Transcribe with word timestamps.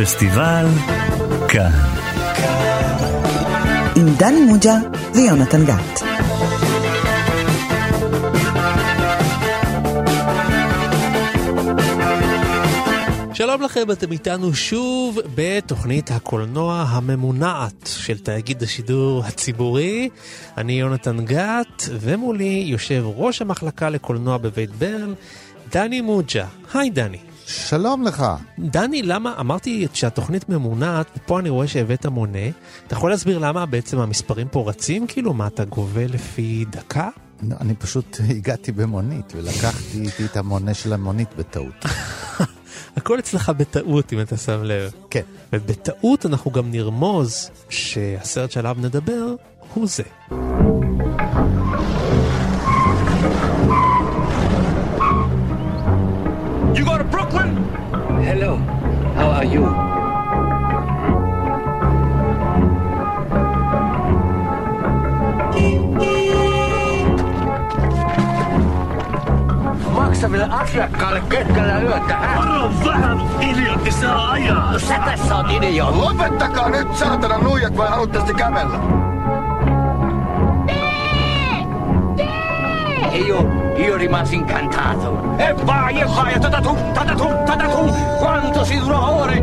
פסטיבל 0.00 0.66
כאן. 1.48 1.70
עם 3.96 4.14
דני 4.18 4.40
מוג'ה 4.40 4.74
ויונתן 5.14 5.64
גת. 5.64 6.02
שלום 13.34 13.62
לכם, 13.62 13.90
אתם 13.92 14.12
איתנו 14.12 14.54
שוב 14.54 15.18
בתוכנית 15.34 16.10
הקולנוע 16.10 16.84
הממונעת 16.88 17.90
של 17.96 18.18
תאגיד 18.18 18.62
השידור 18.62 19.24
הציבורי. 19.24 20.08
אני 20.56 20.72
יונתן 20.72 21.24
גת, 21.24 21.82
ומולי 21.90 22.64
יושב 22.66 23.02
ראש 23.16 23.42
המחלקה 23.42 23.90
לקולנוע 23.90 24.38
בבית 24.38 24.70
ברל, 24.70 25.14
דני 25.72 26.00
מוג'ה. 26.00 26.46
היי 26.74 26.90
דני. 26.90 27.33
שלום 27.46 28.02
לך. 28.02 28.24
דני, 28.58 29.02
למה, 29.02 29.34
אמרתי 29.40 29.86
שהתוכנית 29.92 30.48
ממונעת, 30.48 31.06
ופה 31.16 31.40
אני 31.40 31.48
רואה 31.48 31.68
שהבאת 31.68 32.06
מונה. 32.06 32.48
אתה 32.86 32.94
יכול 32.94 33.10
להסביר 33.10 33.38
למה 33.38 33.66
בעצם 33.66 33.98
המספרים 33.98 34.48
פה 34.48 34.64
רצים? 34.68 35.06
כאילו, 35.06 35.34
מה, 35.34 35.46
אתה 35.46 35.64
גובה 35.64 36.06
לפי 36.06 36.64
דקה? 36.70 37.08
לא, 37.42 37.56
אני 37.60 37.74
פשוט 37.74 38.16
הגעתי 38.36 38.72
במונית 38.72 39.32
ולקחתי 39.36 40.00
איתי 40.00 40.24
את 40.24 40.36
המונה 40.36 40.74
של 40.74 40.92
המונית 40.92 41.28
בטעות. 41.38 41.84
הכל 42.96 43.18
אצלך 43.18 43.52
בטעות, 43.56 44.12
אם 44.12 44.20
אתה 44.20 44.36
שם 44.36 44.62
לב. 44.62 44.92
כן. 45.10 45.22
ובטעות 45.52 46.26
אנחנו 46.26 46.50
גם 46.50 46.70
נרמוז 46.70 47.50
שהסרט 47.68 48.50
שעליו 48.50 48.76
נדבר 48.80 49.34
הוא 49.74 49.86
זה. 49.86 50.02
How 59.24 59.30
are 59.30 59.44
you? 59.44 59.64
Maksaville 69.92 70.48
asiakkaalle 70.50 71.20
keskellä 71.28 71.80
yötä? 71.80 72.18
Varo 72.36 72.70
vähän, 72.84 73.20
idiootti 73.40 73.92
saa 73.92 74.30
ajaa. 74.30 74.72
No 74.72 74.78
sä 74.78 74.98
tässä 75.04 75.36
oot 75.36 75.50
idiootti. 75.50 76.00
Lopettakaa 76.00 76.68
nyt 76.68 76.96
saatana 76.96 77.38
nuijat 77.38 77.76
vai 77.76 77.88
haluatte 77.88 78.18
sitten 78.18 78.36
kävellä? 78.36 78.78
Io, 83.26 83.63
io 83.76 83.96
rimasi 83.96 84.36
incantato. 84.36 85.08
E 85.38 85.52
vai, 85.64 86.00
e 86.00 86.04
vai, 86.04 86.38
tata 86.40 86.60
tu, 86.60 86.74
tata 86.94 87.14
tu, 87.14 87.28
tata 87.48 87.66
tu. 87.68 87.82
Quanto 88.18 88.64
si 88.64 88.78
durò 88.78 89.22
ore? 89.22 89.42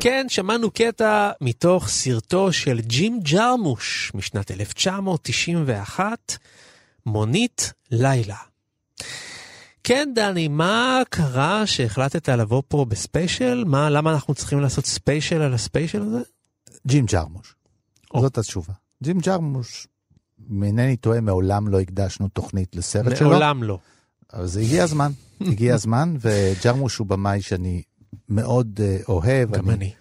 כן, 0.00 0.26
שמענו 0.28 0.70
קטע 0.70 1.30
מתוך 1.40 1.88
סרטו 1.88 2.52
של 2.52 2.80
ג'ים 2.80 3.20
ג'רמוש 3.20 4.12
משנת 4.14 4.50
1991, 4.50 6.38
מונית 7.06 7.72
לילה. 7.90 8.36
כן, 9.84 10.08
דני, 10.14 10.48
מה 10.48 11.00
קרה 11.10 11.66
שהחלטת 11.66 12.28
לבוא 12.28 12.62
פה 12.68 12.84
ב 12.88 12.96
special? 12.96 13.64
מה, 13.66 13.90
למה 13.90 14.12
אנחנו 14.12 14.34
צריכים 14.34 14.60
לעשות 14.60 14.86
special 14.86 15.42
על 15.42 15.54
ה 15.54 15.60
special 15.60 16.02
הזה? 16.02 16.20
ג'ים 16.86 17.06
ג'רמוש. 17.06 17.54
או. 18.14 18.20
זאת 18.20 18.38
התשובה. 18.38 18.72
ג'ים 19.02 19.18
ג'רמוש, 19.18 19.86
אם 20.50 20.62
אינני 20.62 20.96
טועה, 20.96 21.20
מעולם 21.20 21.68
לא 21.68 21.80
הקדשנו 21.80 22.28
תוכנית 22.28 22.76
לסרט 22.76 23.16
שלו. 23.16 23.30
מעולם 23.30 23.62
לא. 23.62 23.78
אבל 24.32 24.46
זה 24.46 24.60
הגיע 24.60 24.84
הזמן. 24.84 25.12
הגיע 25.40 25.74
הזמן, 25.78 26.16
וג'רמוש 26.20 26.96
הוא 26.96 27.06
במאי 27.06 27.42
שאני 27.42 27.82
מאוד 28.28 28.80
אה, 28.82 28.96
אוהב. 29.08 29.50
גם 29.50 29.70
אני. 29.70 29.92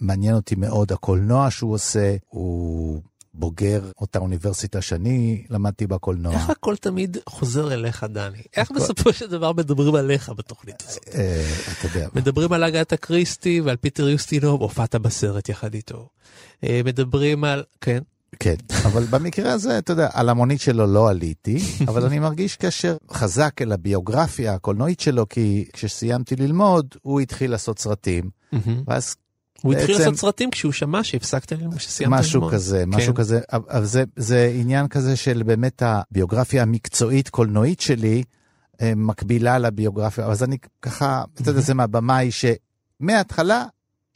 מעניין 0.00 0.34
אותי 0.34 0.54
מאוד 0.54 0.92
הקולנוע 0.92 1.50
שהוא 1.50 1.74
עושה. 1.74 2.16
הוא 2.28 3.02
בוגר 3.34 3.90
אותה 4.00 4.18
אוניברסיטה 4.18 4.82
שאני 4.82 5.44
למדתי 5.50 5.86
בקולנוע. 5.86 6.32
איך 6.34 6.50
הכל 6.50 6.76
תמיד 6.76 7.16
חוזר 7.28 7.72
אליך, 7.72 8.04
דני? 8.04 8.42
איך 8.56 8.70
בסופו 8.70 9.12
של 9.12 9.26
דבר 9.26 9.52
מדברים 9.52 9.94
עליך 9.94 10.28
בתוכנית 10.28 10.82
הזאת? 10.88 11.08
אה, 11.14 11.44
אתה 11.72 11.86
יודע, 11.86 12.08
מדברים 12.14 12.52
על 12.52 12.64
אגתה 12.64 12.96
קריסטי 12.96 13.60
ועל 13.60 13.76
פיטר 13.76 14.08
יוסטינוב, 14.08 14.60
הופעת 14.60 14.94
בסרט 14.94 15.48
יחד 15.48 15.74
איתו. 15.74 16.08
אה, 16.64 16.80
מדברים 16.84 17.44
על... 17.44 17.62
כן. 17.80 17.98
כן, 18.40 18.54
אבל 18.86 19.04
במקרה 19.04 19.52
הזה, 19.52 19.78
אתה 19.78 19.92
יודע, 19.92 20.08
על 20.12 20.28
המונית 20.28 20.60
שלו 20.60 20.86
לא 20.86 21.10
עליתי, 21.10 21.58
אבל 21.88 22.04
אני 22.04 22.18
מרגיש 22.18 22.56
קשר 22.56 22.96
חזק 23.10 23.62
אל 23.62 23.72
הביוגרפיה 23.72 24.54
הקולנועית 24.54 25.00
שלו, 25.00 25.28
כי 25.28 25.64
כשסיימתי 25.72 26.36
ללמוד, 26.36 26.94
הוא 27.02 27.20
התחיל 27.20 27.50
לעשות 27.50 27.78
סרטים, 27.78 28.30
ואז 28.86 29.16
הוא 29.62 29.74
התחיל 29.74 29.98
לעשות 29.98 30.16
סרטים 30.16 30.50
כשהוא 30.50 30.72
שמע 30.72 31.04
שהפסקת 31.04 31.52
ללמוד, 31.52 31.80
שסיימת 31.80 32.12
משהו 32.12 32.40
ללמוד. 32.40 32.54
כזה, 32.54 32.84
משהו 32.86 33.14
כן. 33.14 33.20
כזה, 33.20 33.40
אבל 33.52 33.84
זה, 33.84 34.04
זה 34.16 34.52
עניין 34.54 34.88
כזה 34.88 35.16
של 35.16 35.42
באמת 35.42 35.82
הביוגרפיה 35.86 36.62
המקצועית 36.62 37.28
קולנועית 37.28 37.80
שלי, 37.80 38.22
אה, 38.80 38.92
מקבילה 38.96 39.58
לביוגרפיה, 39.58 40.26
אז 40.26 40.42
אני 40.42 40.56
ככה, 40.82 41.24
אתה 41.34 41.50
יודע, 41.50 41.60
זה 41.60 41.74
מהבמאי 41.74 42.30
שמההתחלה, 42.30 43.64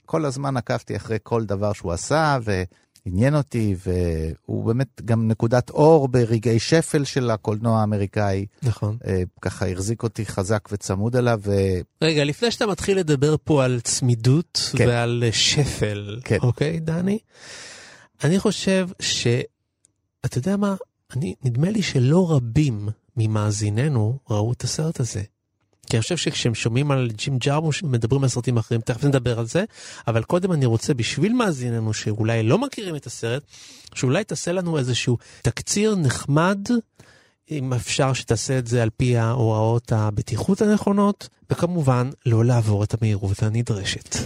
כל 0.06 0.24
הזמן 0.24 0.56
עקבתי 0.56 0.96
אחרי 0.96 1.18
כל 1.22 1.44
דבר 1.44 1.72
שהוא 1.72 1.92
עשה, 1.92 2.38
ועניין 2.42 3.34
אותי, 3.34 3.74
והוא 3.86 4.64
באמת 4.64 5.02
גם 5.04 5.28
נקודת 5.28 5.70
אור 5.70 6.08
ברגעי 6.08 6.58
שפל 6.58 7.04
של 7.04 7.30
הקולנוע 7.30 7.80
האמריקאי, 7.80 8.46
נכון. 8.62 8.96
אה, 9.06 9.22
ככה 9.40 9.66
החזיק 9.66 10.02
אותי 10.02 10.26
חזק 10.26 10.68
וצמוד 10.72 11.16
אליו, 11.16 11.40
ו... 11.44 11.52
רגע, 12.02 12.24
לפני 12.24 12.50
שאתה 12.50 12.66
מתחיל 12.66 12.98
לדבר 12.98 13.36
פה 13.44 13.64
על 13.64 13.80
צמידות 13.80 14.70
כן. 14.76 14.88
ועל 14.88 15.24
אה, 15.26 15.32
שפל, 15.32 16.20
כן. 16.24 16.38
אוקיי, 16.42 16.80
דני? 16.80 17.18
אני 18.24 18.38
חושב 18.38 18.88
ש... 19.00 19.26
אתה 20.24 20.38
יודע 20.38 20.56
מה? 20.56 20.76
אני, 21.16 21.34
נדמה 21.44 21.70
לי 21.70 21.82
שלא 21.82 22.30
רבים 22.30 22.88
ממאזיננו 23.16 24.18
ראו 24.30 24.52
את 24.52 24.62
הסרט 24.64 25.00
הזה. 25.00 25.22
כי 25.90 25.96
אני 25.96 26.02
חושב 26.02 26.16
שכשהם 26.16 26.54
שומעים 26.54 26.90
על 26.90 27.10
ג'ים 27.16 27.38
ג'רמוש, 27.38 27.82
מדברים 27.82 28.22
על 28.22 28.28
סרטים 28.28 28.56
אחרים, 28.56 28.80
תכף 28.80 29.04
נדבר 29.04 29.38
על 29.38 29.46
זה, 29.46 29.64
אבל 30.08 30.22
קודם 30.22 30.52
אני 30.52 30.66
רוצה 30.66 30.94
בשביל 30.94 31.32
מאזיננו 31.32 31.94
שאולי 31.94 32.42
לא 32.42 32.58
מכירים 32.58 32.96
את 32.96 33.06
הסרט, 33.06 33.42
שאולי 33.94 34.24
תעשה 34.24 34.52
לנו 34.52 34.78
איזשהו 34.78 35.18
תקציר 35.42 35.94
נחמד, 35.94 36.58
אם 37.50 37.72
אפשר 37.72 38.12
שתעשה 38.12 38.58
את 38.58 38.66
זה 38.66 38.82
על 38.82 38.90
פי 38.96 39.16
ההוראות 39.16 39.92
הבטיחות 39.92 40.62
הנכונות, 40.62 41.28
וכמובן 41.50 42.10
לא 42.26 42.44
לעבור 42.44 42.84
את 42.84 42.94
המהירות 42.94 43.42
הנדרשת. 43.42 44.16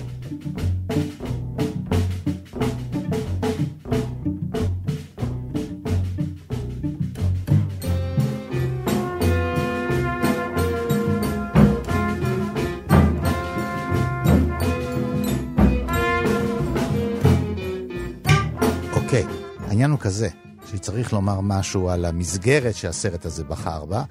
העניין 19.81 19.91
הוא 19.91 20.01
כזה, 20.01 20.29
שצריך 20.71 21.13
לומר 21.13 21.41
משהו 21.41 21.91
על 21.91 22.05
המסגרת 22.05 22.75
שהסרט 22.75 23.27
הזה 23.27 23.45
בחר 23.45 23.85
בה. 23.85 24.05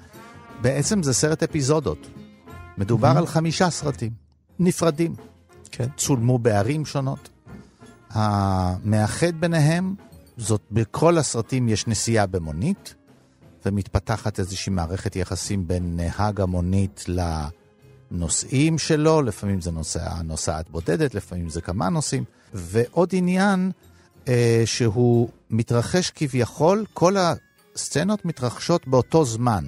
בעצם 0.60 1.02
זה 1.02 1.14
סרט 1.14 1.42
אפיזודות. 1.42 2.06
מדובר 2.78 3.08
על 3.16 3.26
חמישה 3.26 3.70
סרטים 3.70 4.12
נפרדים. 4.58 5.14
כן. 5.70 5.86
צולמו 5.96 6.38
בערים 6.38 6.86
שונות. 6.86 7.28
המאחד 8.10 9.40
ביניהם, 9.40 9.94
זאת 10.36 10.60
בכל 10.70 11.18
הסרטים 11.18 11.68
יש 11.68 11.86
נסיעה 11.86 12.26
במונית, 12.26 12.94
ומתפתחת 13.66 14.38
איזושהי 14.38 14.72
מערכת 14.72 15.16
יחסים 15.16 15.68
בין 15.68 15.96
נהג 15.96 16.40
המונית 16.40 17.04
לנוסעים 18.10 18.78
שלו, 18.78 19.22
לפעמים 19.22 19.60
זה 19.60 19.70
נוסע, 19.70 20.22
נוסעת 20.22 20.70
בודדת, 20.70 21.14
לפעמים 21.14 21.48
זה 21.48 21.60
כמה 21.60 21.88
נוסעים. 21.88 22.24
ועוד 22.54 23.08
עניין, 23.12 23.70
אה, 24.28 24.62
שהוא 24.64 25.28
מתרחש 25.50 26.10
כביכול, 26.10 26.84
כל 26.94 27.14
הסצנות 27.16 28.24
מתרחשות 28.24 28.88
באותו 28.88 29.24
זמן. 29.24 29.64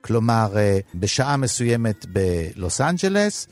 כלומר, 0.00 0.56
אה, 0.56 0.78
בשעה 0.94 1.36
מסוימת 1.36 2.06
בלוס 2.06 2.80
אנג'לס, 2.80 3.46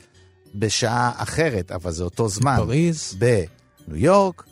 בשעה 0.55 1.11
אחרת, 1.15 1.71
אבל 1.71 1.91
זה 1.91 2.03
אותו 2.03 2.29
זמן. 2.29 2.57
פריז. 2.57 3.15
בניו 3.19 3.97
יורק, 3.97 4.43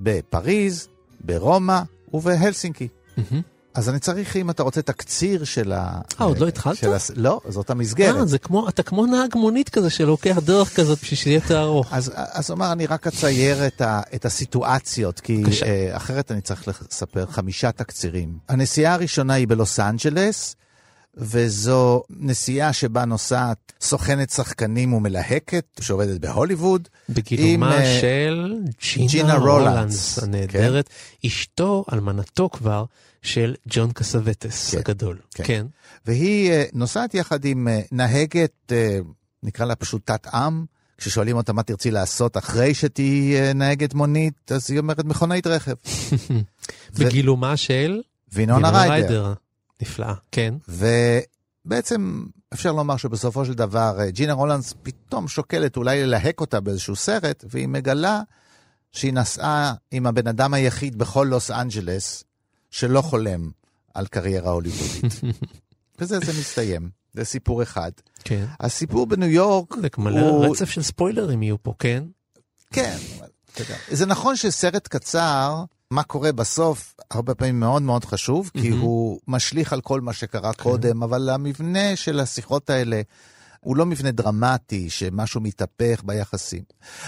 בפריז, 0.00 0.88
ברומא 1.20 1.80
ובהלסינקי. 2.14 2.88
אז 3.74 3.88
אני 3.88 3.98
צריך, 3.98 4.36
אם 4.36 4.50
אתה 4.50 4.62
רוצה, 4.62 4.82
תקציר 4.82 5.44
של 5.44 5.72
ה... 5.72 6.00
אה, 6.20 6.26
עוד 6.26 6.38
לא 6.38 6.48
התחלת? 6.48 6.76
של. 6.76 6.92
לא, 7.16 7.40
זאת 7.48 7.70
המסגרת. 7.70 8.16
אה, 8.16 8.26
זה 8.26 8.38
כמו, 8.38 8.68
אתה 8.68 8.82
כמו 8.82 9.06
נהג 9.06 9.36
מונית 9.36 9.68
כזה 9.68 9.90
שלוקח 9.90 10.38
דרך 10.38 10.76
כזאת 10.76 10.98
בשביל 11.02 11.18
שיהיה 11.18 11.34
יותר 11.34 11.62
ארוך. 11.62 11.88
אז, 11.92 12.12
אז 12.14 12.50
אומר, 12.50 12.72
אני 12.72 12.86
רק 12.86 13.06
אצייר 13.06 13.66
את, 13.66 13.80
ה, 13.80 14.00
את 14.14 14.24
הסיטואציות, 14.24 15.20
כי. 15.20 15.42
אה, 15.62 15.96
אחרת 15.96 16.32
אני 16.32 16.40
צריך 16.40 16.68
לספר 16.68 17.26
חמישה 17.26 17.72
תקצירים. 17.72 18.38
הנסיעה 18.48 18.94
הראשונה 18.94 19.34
היא 19.34 19.48
בלוס 19.48 19.80
אנג'לס, 19.80 20.56
וזו 21.16 22.02
נסיעה 22.10 22.72
שבה 22.72 23.04
נוסעת 23.04 23.72
סוכנת 23.80 24.30
שחקנים 24.30 24.92
ומלהקת 24.92 25.64
שעובדת 25.80 26.20
בהוליווד. 26.20 26.88
בגילומה 27.08 27.74
עם, 27.74 27.82
אה, 27.82 28.00
של 28.00 28.54
ג'ינה 28.80 29.08
ג'ינה 29.08 29.34
רולנס, 29.34 30.18
הנהדרת, 30.18 30.90
אשתו, 31.26 31.84
אלמנתו 31.92 32.48
כבר, 32.48 32.84
של 33.22 33.54
ג'ון 33.68 33.92
קסווטס 33.92 34.70
כן, 34.70 34.78
הגדול. 34.78 35.18
כן. 35.34 35.44
כן. 35.46 35.66
והיא 36.06 36.50
אה, 36.50 36.64
נוסעת 36.72 37.14
יחד 37.14 37.44
עם 37.44 37.68
אה, 37.68 37.80
נהגת, 37.92 38.72
אה, 38.72 38.98
נקרא 39.42 39.66
לה 39.66 39.74
פשוט 39.74 40.10
תת-עם. 40.10 40.64
כששואלים 40.98 41.36
אותה 41.36 41.52
מה 41.52 41.62
תרצי 41.62 41.90
לעשות 41.90 42.36
אחרי 42.36 42.74
שתהיי 42.74 43.54
נהגת 43.54 43.94
מונית, 43.94 44.52
אז 44.52 44.70
היא 44.70 44.78
אומרת 44.78 45.04
מכונאית 45.04 45.46
רכב. 45.46 45.74
בגילומה 46.98 47.56
של 47.56 48.02
וינונה 48.32 48.70
ריידר. 48.70 49.32
נפלאה, 49.82 50.14
כן. 50.32 50.54
ובעצם 50.68 52.24
אפשר 52.54 52.72
לומר 52.72 52.96
שבסופו 52.96 53.44
של 53.44 53.54
דבר 53.54 53.98
ג'ינה 54.08 54.32
רולנס 54.32 54.74
פתאום 54.82 55.28
שוקלת 55.28 55.76
אולי 55.76 56.02
ללהק 56.02 56.40
אותה 56.40 56.60
באיזשהו 56.60 56.96
סרט, 56.96 57.44
והיא 57.50 57.68
מגלה 57.68 58.22
שהיא 58.92 59.12
נסעה 59.12 59.74
עם 59.90 60.06
הבן 60.06 60.26
אדם 60.26 60.54
היחיד 60.54 60.98
בכל 60.98 61.26
לוס 61.30 61.50
אנג'לס 61.50 62.24
שלא 62.72 63.02
חולם 63.02 63.50
על 63.94 64.06
קריירה 64.06 64.50
הוליוודית. 64.50 65.20
וזה 65.98 66.18
זה 66.18 66.40
מסתיים, 66.40 66.90
זה 67.12 67.24
סיפור 67.24 67.62
אחד. 67.62 67.90
כן. 68.24 68.44
הסיפור 68.60 69.06
בניו 69.06 69.28
יורק 69.28 69.74
זה 69.82 69.88
הוא... 70.20 70.46
רצף 70.46 70.70
של 70.70 70.82
ספוילרים 70.82 71.42
יהיו 71.42 71.62
פה, 71.62 71.74
כן? 71.78 72.04
כן. 72.72 72.96
זה 73.90 74.06
נכון 74.06 74.36
שסרט 74.36 74.88
קצר, 74.88 75.64
מה 75.90 76.02
קורה 76.02 76.32
בסוף, 76.32 76.94
הרבה 77.10 77.34
פעמים 77.34 77.60
מאוד 77.60 77.82
מאוד 77.82 78.04
חשוב, 78.04 78.50
כי. 78.54 78.68
הוא 78.68 79.20
משליך 79.28 79.72
על 79.72 79.80
כל 79.80 80.00
מה 80.00 80.12
שקרה 80.12 80.52
קודם, 80.52 81.02
אבל 81.02 81.30
המבנה 81.30 81.96
של 81.96 82.20
השיחות 82.20 82.70
האלה 82.70 83.02
הוא 83.64 83.76
לא 83.76 83.86
מבנה 83.86 84.10
דרמטי, 84.10 84.90
שמשהו 84.90 85.40
מתהפך 85.40 86.02
ביחסים. 86.04 86.62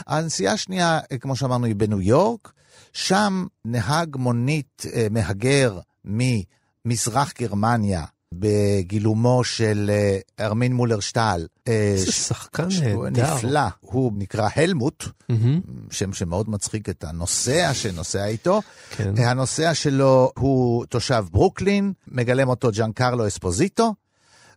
הנסיעה 0.07 0.53
השנייה, 0.53 1.01
אה, 1.13 1.19
כמו 1.19 1.37
שאמרנו, 1.37 1.67
היא 1.67 1.75
בניו 1.75 2.01
יורק, 2.01 2.53
שם 2.93 3.47
נהג 3.65 4.17
מונית 4.17 4.83
אה, 4.95 5.07
מהגר 5.11 5.79
ממזרח 6.05 7.33
גרמניה. 7.41 8.05
בגילומו 8.39 9.45
של 9.45 9.91
אה, 9.93 10.19
ארמין 10.47 10.73
מולר 10.75 11.01
שטל. 11.01 11.47
איזה 11.67 12.13
שחקן 12.13 12.69
נהדר. 13.13 13.35
נפלא, 13.35 13.61
הוא 13.81 14.13
נקרא 14.17 14.49
הלמוט, 14.57 15.05
מהמם, 15.29 15.61
שם 15.91 16.13
שמאוד 16.13 16.51
מצחיק 16.51 16.89
את 16.89 17.05
הנוסע 17.05 17.75
שנוסע 17.75 18.25
איתו. 18.25 18.63
כן. 18.91 19.19
הנוסע 19.19 19.75
שלו 19.75 20.33
הוא 20.39 20.87
תושב 20.87 21.25
ברוקלין, 21.31 21.93
מגלם 22.09 22.49
אותו 22.49 22.71
ג'אן 22.73 22.93
קרלו 22.93 23.27
אספוזיטו, 23.27 23.95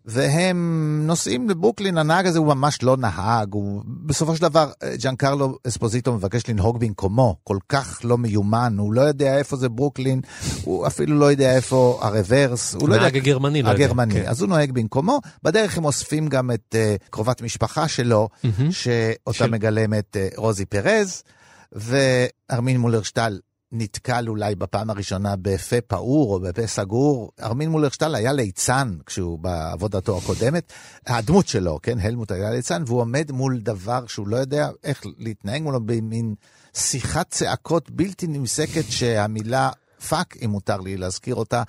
והם 0.08 1.02
נוסעים 1.06 1.50
לברוקלין, 1.50 1.98
הנהג 1.98 2.26
הזה 2.28 2.40
הוא 2.40 2.48
ממש 2.48 2.84
לא 2.84 2.98
נהג, 2.98 3.54
הוא 3.54 3.82
בסופו 4.06 4.36
של 4.36 4.42
דבר 4.42 4.72
ג'אן 5.00 5.16
קרלו 5.16 5.58
אספוזיטו 5.68 6.14
מבקש 6.14 6.50
לנהוג 6.50 6.80
במקומו, 6.80 7.36
כל 7.44 7.58
כך 7.70 8.02
לא 8.04 8.18
מיומן, 8.18 8.76
הוא 8.80 8.94
לא 8.94 9.02
יודע 9.02 9.38
איפה 9.38 9.56
זה 9.56 9.70
ברוקלין, 9.70 10.22
הוא 10.64 10.88
אפילו 10.88 11.20
לא 11.20 11.26
יודע 11.26 11.56
איפה 11.56 12.00
הרוורס, 12.02 12.76
הוא 12.76 12.90
לא 12.90 12.94
יודע... 12.94 13.06
הנהג 13.06 13.18
הגרמני 13.18 13.62
לא 13.62 13.70
יודע, 13.70 13.84
הגרמני, 13.86 14.14
כן. 14.14 14.24
אז 14.28 14.42
הוא 14.42 14.50
נוהג 14.50 14.72
במקומו, 14.72 15.20
בדרך 15.44 15.78
הם 15.78 15.86
אוספים 15.86 16.28
גם 16.28 16.52
את 16.52 16.76
uh, 16.76 17.08
קרובת 17.10 17.42
משפחה 17.42 17.88
שלו, 17.88 18.30
מהמם. 18.44 18.72
שאותה 18.72 19.34
של- 19.38 19.52
מגלמת 19.52 20.16
uh, 20.16 20.40
רוזי 20.40 20.66
פרז, 20.66 21.24
וארמין 21.72 22.78
מולרשטל 22.78 23.40
נתקל 23.72 24.26
אולי 24.28 24.56
בפעם 24.56 24.90
הראשונה 24.90 25.36
בפה 25.42 25.82
פעור 25.82 26.34
או 26.34 26.40
בפה 26.40 26.68
סגור. 26.68 27.32
ארמין 27.42 27.70
מולרשטל 27.70 28.16
היה 28.16 28.34
ליצן 28.34 28.98
כשהוא 29.06 29.40
בעבודתו 29.40 30.18
הקודמת, 30.18 30.74
הדמות 31.08 31.48
שלו, 31.48 31.80
כן, 31.84 32.00
הלמוט 32.00 32.32
היה 32.32 32.52
ליצן, 32.52 32.84
והוא 32.86 33.02
עומד 33.02 33.32
מול 33.32 33.60
דבר 33.60 34.08
שהוא 34.08 34.28
לא 34.28 34.38
יודע 34.38 34.70
איך 34.84 35.04
להתנהג 35.18 35.62
מולו 35.62 35.80
במין 35.86 36.36
שיחת 36.74 37.30
צעקות 37.30 37.92
בלתי 37.92 38.28
נפסקת 38.28 38.86
שהמילה 38.90 39.70
fuck, 40.10 40.38
אם 40.46 40.50
מותר 40.50 40.78
לי 40.78 40.98
להזכיר 40.98 41.36
אותה, 41.36 41.64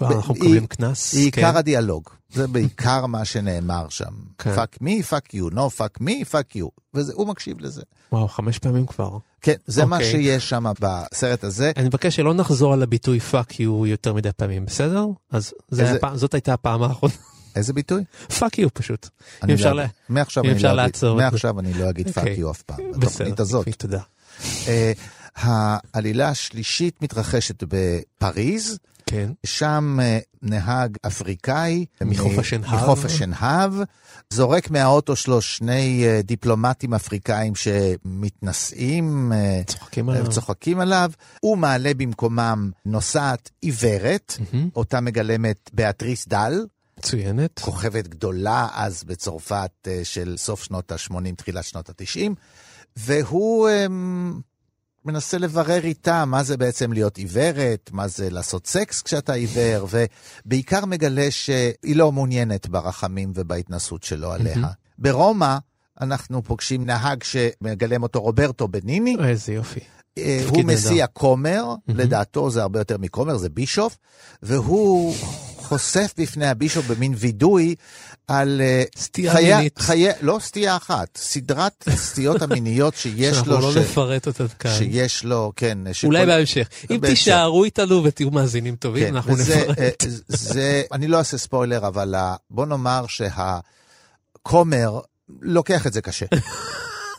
אנחנו 0.00 0.34
מקבלים 0.34 0.66
קנס. 0.66 1.12
היא 1.14 1.32
כן. 1.32 1.40
עיקר 1.46 1.58
הדיאלוג. 1.58 2.08
זה 2.32 2.46
בעיקר 2.46 3.06
מה 3.06 3.24
שנאמר 3.24 3.86
שם. 3.88 4.04
כן. 4.38 4.54
fuck 4.56 4.76
me, 4.80 5.02
fuck 5.02 5.34
you, 5.34 5.50
no 5.50 5.70
fuck 5.70 6.00
me, 6.00 6.24
fuck 6.24 6.56
you. 6.56 6.68
והוא 6.94 7.26
מקשיב 7.28 7.60
לזה. 7.60 7.82
וואו, 8.12 8.28
חמש 8.28 8.58
פעמים 8.58 8.86
כבר. 8.86 9.10
כן, 9.40 9.54
זה 9.66 9.84
מה 9.84 9.96
אוקיי. 9.96 10.10
שיש 10.12 10.48
שם 10.48 10.64
בסרט 10.80 11.44
הזה. 11.44 11.72
אני 11.76 11.86
מבקש 11.88 12.16
שלא 12.16 12.34
נחזור 12.34 12.72
על 12.72 12.82
הביטוי 12.82 13.20
fuck 13.20 13.60
you 13.60 13.86
יותר 13.86 14.12
מדי 14.14 14.30
פעמים, 14.36 14.66
בסדר? 14.66 15.06
אז 15.30 15.52
זה 15.70 15.82
איזה- 15.88 15.98
פעם- 15.98 16.16
זאת 16.16 16.34
הייתה 16.34 16.54
הפעם 16.54 16.82
האחרונה. 16.82 17.14
איזה 17.56 17.72
ביטוי? 17.72 18.04
fuck 18.38 18.58
you 18.58 18.74
פשוט. 18.74 19.08
אם 19.44 19.50
אפשר 19.50 19.72
לא- 19.72 19.82
לה- 19.82 19.88
מעכשיו 20.08 20.44
אם 20.44 20.48
אני 20.48 20.56
אפשר 20.56 20.74
לא 20.74 20.82
אגיד- 20.82 20.94
לעצור. 20.94 21.16
מעכשיו 21.16 21.60
אני 21.60 21.74
לא 21.74 21.90
אגיד 21.90 22.06
fuck 22.10 22.18
אוקיי. 22.18 22.34
you 22.40 22.50
אף 22.50 22.62
פעם, 22.62 22.78
בסדר, 22.98 23.34
הזאת. 23.42 23.68
תודה. 23.78 24.00
אה, 25.38 25.78
העלילה 25.94 26.28
השלישית 26.28 27.02
מתרחשת 27.02 27.62
בפריז. 27.68 28.78
כן. 29.06 29.30
שם 29.46 29.98
אה, 30.02 30.18
נהג 30.42 30.96
אפריקאי 31.06 31.84
מחוף 32.04 32.32
מ- 32.36 32.40
השנהב. 32.40 32.74
מחוף 32.74 33.04
השנהב, 33.04 33.72
זורק 34.30 34.70
מהאוטו 34.70 35.16
שלו 35.16 35.40
שני 35.42 36.04
אה, 36.06 36.20
דיפלומטים 36.22 36.94
אפריקאים 36.94 37.52
שמתנשאים, 37.54 39.32
אה, 39.32 39.60
צוחקים 39.66 40.08
עליו. 40.08 40.30
צוחקים 40.30 40.80
עליו. 40.80 41.10
הוא 41.40 41.58
מעלה 41.58 41.94
במקומם 41.94 42.70
נוסעת 42.86 43.50
עיוורת, 43.60 44.36
מהמם. 44.52 44.68
אותה 44.76 45.00
מגלמת 45.00 45.70
באטריס 45.72 46.28
דל, 46.28 46.66
מצוינת. 46.98 47.58
כוכבת 47.58 48.08
גדולה 48.08 48.68
אז 48.74 49.04
בצרפת 49.04 49.70
אה, 49.86 50.00
של 50.04 50.34
סוף 50.36 50.62
שנות 50.64 50.92
ה-80, 50.92 51.14
תחילת 51.36 51.64
שנות 51.64 51.88
ה-90, 51.90 52.30
והוא 52.96 53.68
אמ, 53.70 54.40
מנסה 55.04 55.38
לברר 55.38 55.84
איתה 55.84 56.24
מה 56.24 56.42
זה 56.42 56.56
בעצם 56.56 56.92
להיות 56.92 57.16
עיוורת, 57.16 57.90
מה 57.92 58.08
זה 58.08 58.30
לעשות 58.30 58.66
סקס 58.66 59.02
כשאתה 59.02 59.32
עיוור, 59.32 59.88
ובעיקר 59.90 60.84
מגלה 60.86 61.30
שהיא 61.30 61.96
לא 61.96 62.12
מעוניינת 62.12 62.68
ברחמים 62.68 63.32
ובהתנסות 63.34 64.02
שלו 64.02 64.32
עליה. 64.32 64.56
ברומא 64.98 65.56
אנחנו 66.00 66.42
פוגשים 66.42 66.84
נהג 66.86 67.22
שמגלם 67.22 68.02
אותו 68.02 68.20
רוברטו 68.20 68.68
בניני, 68.68 69.16
איזה 69.28 69.52
יופי. 69.52 69.80
אה, 70.18 70.44
הוא. 70.48 70.64
מסיע 70.64 71.06
כומר, 71.06 71.74
לדעתו 71.88 72.50
זה 72.50 72.62
הרבה 72.62 72.80
יותר 72.80 72.98
מכומר, 72.98 73.36
זה 73.36 73.48
בישוף, 73.48 73.98
והוא 74.42 75.14
חושף 75.56 76.14
בפני 76.18 76.46
הבישוף 76.46 76.86
במין 76.86 77.14
וידוי 77.16 77.74
על 78.28 78.60
אה, 78.60 78.82
סטייה 78.96 79.32
חיי- 79.32 79.54
מינית. 79.56 79.78
חיי, 79.78 80.08
לא 80.20 80.38
סטייה 80.42 80.76
אחת, 80.76 81.08
סדרת 81.16 81.84
הסטיות 81.92 82.42
המיניות 82.42 82.94
שיש 82.94 83.34
שאנחנו 83.36 83.52
לו, 83.52 83.60
לא 83.60 83.72
ש- 83.72 83.76
נפרט 83.76 84.26
אותה 84.26 84.44
כאן. 84.58 84.74
שיש 84.78 85.24
לו, 85.24 85.52
כן, 85.56 85.78
שכל- 85.92 86.06
אולי 86.06 86.26
בהמשך. 86.26 86.68
אם 86.90 87.00
בהמשך. 87.00 87.08
תישארו 87.14 87.64
איתנו 87.64 88.04
ותהיו 88.04 88.30
מאזינים 88.30 88.76
טובים, 88.76 89.04
כן, 89.08 89.16
אנחנו 89.16 89.32
וזה, 89.32 89.56
נפרט. 89.56 89.78
אה, 89.80 89.88
זה, 90.28 90.82
אני 90.92 91.08
לא 91.08 91.18
אעשה 91.18 91.38
ספוילר, 91.38 91.86
אבל 91.86 92.14
בוא 92.50 92.66
נאמר 92.66 93.04
שהכומר 94.42 95.00
לוקח 95.42 95.86
את 95.86 95.92
זה 95.92 96.00
קשה. 96.02 96.26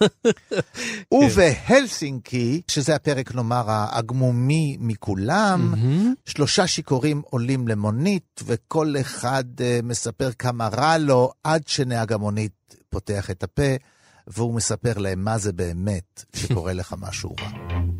ובהלסינקי, 1.14 2.62
שזה 2.68 2.96
הפרק 2.96 3.36
נאמר 3.36 3.64
הגמומי 3.68 4.78
מכולם, 4.80 5.72
מהמם. 5.72 6.14
שלושה 6.26 6.68
שיכורים 6.68 7.22
עולים 7.30 7.68
למונית, 7.68 8.42
וכל 8.46 8.94
אחד 9.02 9.44
uh, 9.58 9.86
מספר 9.86 10.32
כמה 10.40 10.68
רע 10.68 10.98
לו, 10.98 11.32
עד 11.44 11.68
שנהג 11.68 12.14
המונית 12.14 12.76
פותח 12.90 13.32
את 13.32 13.44
הפה, 13.44 13.76
והוא 14.28 14.54
מספר 14.54 14.98
להם 14.98 15.24
מה 15.24 15.38
זה 15.38 15.54
באמת 15.54 16.24
שקורה 16.36 16.74
לך 16.74 16.96
משהו 17.00 17.36
רע. 17.40 17.50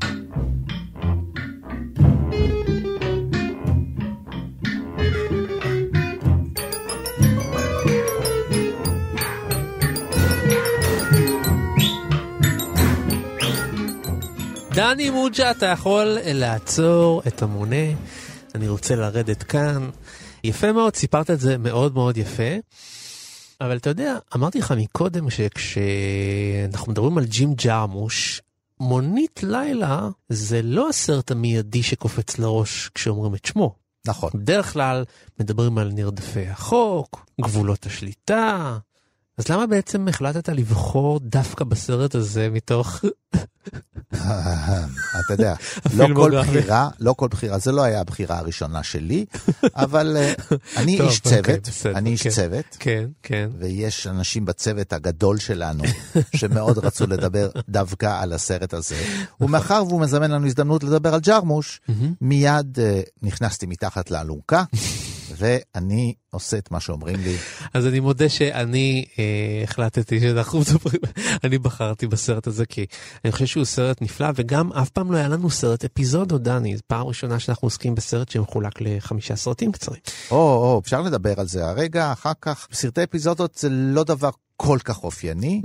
דני 14.76 15.10
מוג'ה, 15.10 15.52
אתה 15.52 15.66
יכול 15.66 16.18
לעצור 16.24 17.22
את 17.28 17.42
המונה. 17.42 17.86
אני 18.56 18.68
רוצה 18.68 18.96
לרדת 18.96 19.44
כאן. 19.44 19.90
יפה 20.44 20.72
מאוד, 20.72 20.96
סיפרת 20.96 21.32
את 21.32 21.40
זה 21.40 21.58
מאוד 21.58 21.94
מאוד 21.94 22.18
יפה. 22.18 22.54
אבל 23.62 23.78
אתה 23.78 23.90
יודע, 23.90 24.18
אמרתי 24.36 24.60
לך 24.60 24.74
מקודם 24.78 25.30
שכשאנחנו 25.30 26.92
מדברים 26.92 27.18
על 27.18 27.26
ג'ים 27.26 27.54
ג'רמוש, 27.54 28.42
מונית 28.80 29.44
לילה 29.44 30.10
זה 30.30 30.62
לא 30.62 30.90
הסרט 30.90 31.32
המיידי 31.32 31.84
שקופץ 31.84 32.40
לראש 32.40 32.90
כשאומרים 32.96 33.36
את 33.36 33.46
שמו. 33.46 33.76
נכון. 34.08 34.30
בדרך 34.34 34.74
כלל 34.74 35.04
מדברים 35.40 35.78
על 35.78 35.92
נרדפי 35.94 36.48
החוק, 36.48 37.26
גבולות 37.42 37.86
השליטה, 37.86 38.78
אז 39.38 39.48
למה 39.50 39.68
בעצם 39.68 40.08
החלטת 40.08 40.50
לבחור 40.50 41.20
דווקא 41.20 41.66
בסרט 41.66 42.16
הזה 42.16 42.50
מתוך... 42.50 43.02
אתה 44.14 45.34
יודע, 45.34 45.56
לא 45.98 46.08
כל. 46.16 46.32
בחירה, 46.42 46.90
לא 47.00 47.14
כל 47.14 47.28
בחירה, 47.28 47.60
זה 47.60 47.72
לא 47.72 47.84
היה 47.84 48.02
הבחירה 48.02 48.38
הראשונה 48.38 48.84
שלי, 48.84 49.26
אבל 49.76 50.18
אה, 50.18 50.34
אני 50.78 50.98
טוב, 50.98 51.08
איש 51.08 51.22
אוקיי, 51.26 51.60
צוות, 51.62 51.96
אני 51.96 52.10
איש. 52.10 52.28
צוות, 52.28 52.66
כן, 52.80 53.06
כן. 53.24 53.50
ויש 53.60 54.08
אנשים 54.08 54.46
בצוות 54.46 54.94
הגדול 54.94 55.40
שלנו 55.40 55.84
שמאוד 56.36 56.78
רצו 56.78 57.08
לדבר 57.08 57.50
דווקא 57.70 58.22
על 58.22 58.34
הסרט 58.34 58.74
הזה. 58.74 58.96
ומאחר 59.42 59.84
והוא 59.88 60.02
מזמן 60.02 60.32
לנו 60.32 60.48
הזדמנות 60.48 60.84
לדבר 60.84 61.14
על 61.14 61.20
ג'רמוש, 61.20 61.82
מיד 62.22 62.80
אה, 62.80 63.02
נכנסתי 63.22 63.66
מתחת 63.66 64.12
לאלונקה, 64.12 64.64
ואני 65.38 66.14
עושה 66.30 66.58
את 66.58 66.72
מה 66.72 66.80
שאומרים 66.80 67.16
לי. 67.24 67.36
אז 67.74 67.88
אני 67.88 68.00
מודה 68.00 68.30
שאני 68.30 69.06
אה, 69.20 69.64
החלטתי 69.64 70.20
שאנחנו 70.20 70.60
מדברים, 70.60 71.02
אני 71.44 71.58
בחרתי 71.58 72.08
בסרט 72.08 72.48
הזה 72.48 72.66
כי 72.66 72.86
אני 73.26 73.32
חושב 73.32 73.46
שהוא 73.46 73.66
סרט 73.66 74.02
נפלא 74.02 74.28
וגם 74.36 74.74
אף 74.74 74.90
פעם 74.90 75.12
לא 75.12 75.18
היה 75.18 75.28
לנו 75.28 75.50
סרט 75.50 75.86
אפיזודות, 75.86 76.44
דני, 76.44 76.78
זו 76.78 76.84
פעם 76.88 77.08
ראשונה 77.08 77.40
שאנחנו 77.40 77.66
עוסקים 77.66 77.96
בסרט 77.96 78.30
שמחולק 78.30 78.82
לחמישה 78.82 79.36
סרטים 79.36 79.72
קצרים. 79.72 80.02
או, 80.32 80.38
או, 80.38 80.80
אפשר 80.84 81.02
לדבר 81.02 81.40
על 81.40 81.48
זה 81.48 81.68
הרגע, 81.68 82.12
אחר 82.12 82.32
כך. 82.42 82.68
סרטי 82.72 83.04
אפיזודות 83.04 83.56
זה 83.56 83.70
לא 83.70 84.04
דבר 84.04 84.30
כל 84.58 84.80
כך 84.84 85.04
אופייני. 85.04 85.62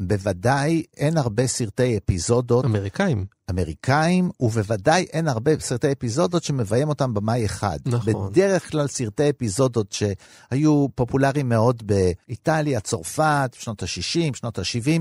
בוודאי 0.00 0.82
אין 0.96 1.16
הרבה 1.16 1.46
סרטי 1.46 1.98
אפיזודות 1.98 2.64
אמריקאים. 2.64 3.26
אמריקאים, 3.50 4.30
ובוודאי 4.40 5.06
אין 5.12 5.28
הרבה 5.28 5.60
סרטי 5.60 5.92
אפיזודות 5.92 6.42
שמביים 6.42 6.88
אותם 6.88 7.14
במאי 7.14 7.44
אחד. 7.44 7.78
נכון. 7.86 8.30
בדרך 8.30 8.70
כלל 8.70 8.86
סרטי 8.88 9.30
אפיזודות 9.30 9.92
שהיו 9.92 10.86
פופולריים 10.94 11.48
מאוד 11.48 11.82
באיטליה, 11.86 12.80
צרפת, 12.80 13.56
שנות 13.58 13.82
ה-60, 13.82 14.36
שנות 14.36 14.58
ה-70, 14.58 15.00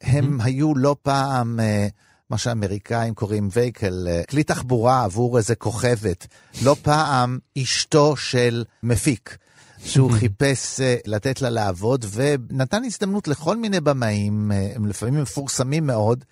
הם 0.00 0.40
היו 0.40 0.74
לא 0.76 0.96
פעם... 1.02 1.60
אה, 1.60 1.88
מה 2.30 2.38
שהאמריקאים 2.38 3.14
קוראים 3.14 3.48
וייקל, 3.52 4.08
אה, 4.08 4.22
כלי 4.30 4.42
תחבורה 4.42 5.04
עבור 5.04 5.38
איזה 5.38 5.54
כוכבת. 5.54 6.26
לא 6.62 6.76
פעם 6.82 7.38
אשתו 7.58 8.16
של 8.16 8.64
מפיק. 8.82 9.36
שהוא 9.84 10.10
חיפש 10.12 10.80
אה, 10.80 10.96
לתת 11.06 11.42
לה 11.42 11.50
לעבוד, 11.50 12.04
ונתן 12.12 12.84
הזדמנות 12.84 13.28
לכל 13.28 13.56
מיני 13.56 13.80
במאים, 13.80 14.52
אה, 14.52 14.72
הם 14.74 14.86
לפעמים 14.86 15.22
מפורסמים 15.22 15.86
מאוד, 15.86 16.24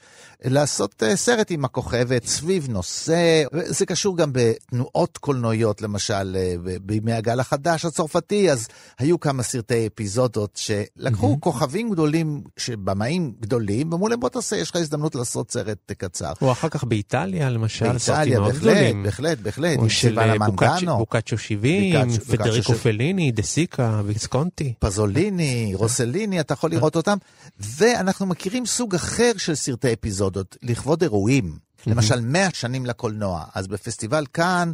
לעשות 0.45 1.03
אה, 1.03 1.17
סרט 1.17 1.51
עם 1.51 1.65
הכוכבת 1.65 2.27
סביב 2.27 2.67
נושא, 2.71 3.43
זה 3.67 3.87
קשור 3.87 4.17
גם 4.17 4.31
בתנועות 4.33 5.19
קולנועיות, 5.19 5.83
למשל 5.83 6.37
אה, 6.37 6.55
בימי 6.83 7.13
הגל 7.13 7.41
החדש 7.41 7.85
הצרפתי, 7.85 8.51
אז 8.51 8.69
היו 8.99 9.21
כמה 9.21 9.43
סרטי 9.43 9.87
אפיזודות 9.87 10.61
שלקחו 10.63 11.41
כוכבים 11.41 11.91
גדולים, 11.91 12.43
במאים 12.85 13.33
גדולים, 13.41 13.93
ואמרו 13.93 14.09
להם 14.09 14.21
בוא 14.21 14.29
תעשה, 14.29 14.57
יש 14.57 14.71
לך 14.71 14.77
הזדמנות 14.77 15.15
לעשות 15.15 15.51
סרט 15.51 15.79
אה, 15.91 15.95
קצר. 15.95 16.33
או 16.43 16.53
אחר 16.53 16.69
כך 16.69 16.85
באיטליה 16.85 17.51
למשל, 17.51 17.99
סרטים 17.99 18.15
באיטליה, 18.17 18.41
מאוד 18.41 18.53
בהחלט, 18.53 18.73
גדולים. 18.77 19.03
בהחלט, 19.03 19.39
בהחלט, 19.39 19.79
או 19.79 19.91
של 19.91 20.19
בוקאצ'ו- 20.39 20.73
מנגנו. 20.73 20.97
בוקאצ'ו 20.99 21.39
70, 21.39 21.95
בוקאצ'ו- 22.07 22.25
פדריקו 22.25 22.75
פליני, 22.75 23.33
דה 23.33 23.43
סיקה, 23.43 24.01
ויסקונטי. 24.05 24.75
פזוליני, 24.79 25.73
רוסליני, 25.75 26.41
אתה 26.41 26.53
יכול 26.55 26.71
לראות 26.71 26.97
אותם. 26.97 27.17
ואנחנו 27.61 28.27
מכירים 28.27 28.67
סוג 28.67 28.95
אחר 28.95 29.33
של 29.37 29.55
סרטי 29.55 29.93
אפיזודות, 29.93 30.32
לכבוד 30.63 31.03
אירועים. 31.03 31.59
למשל, 31.87 32.21
100 32.21 32.49
שנים 32.53 32.87
לקולנוע. 32.87 33.45
אז 33.55 33.67
בפסטיבל 33.67 34.27
כאן 34.35 34.73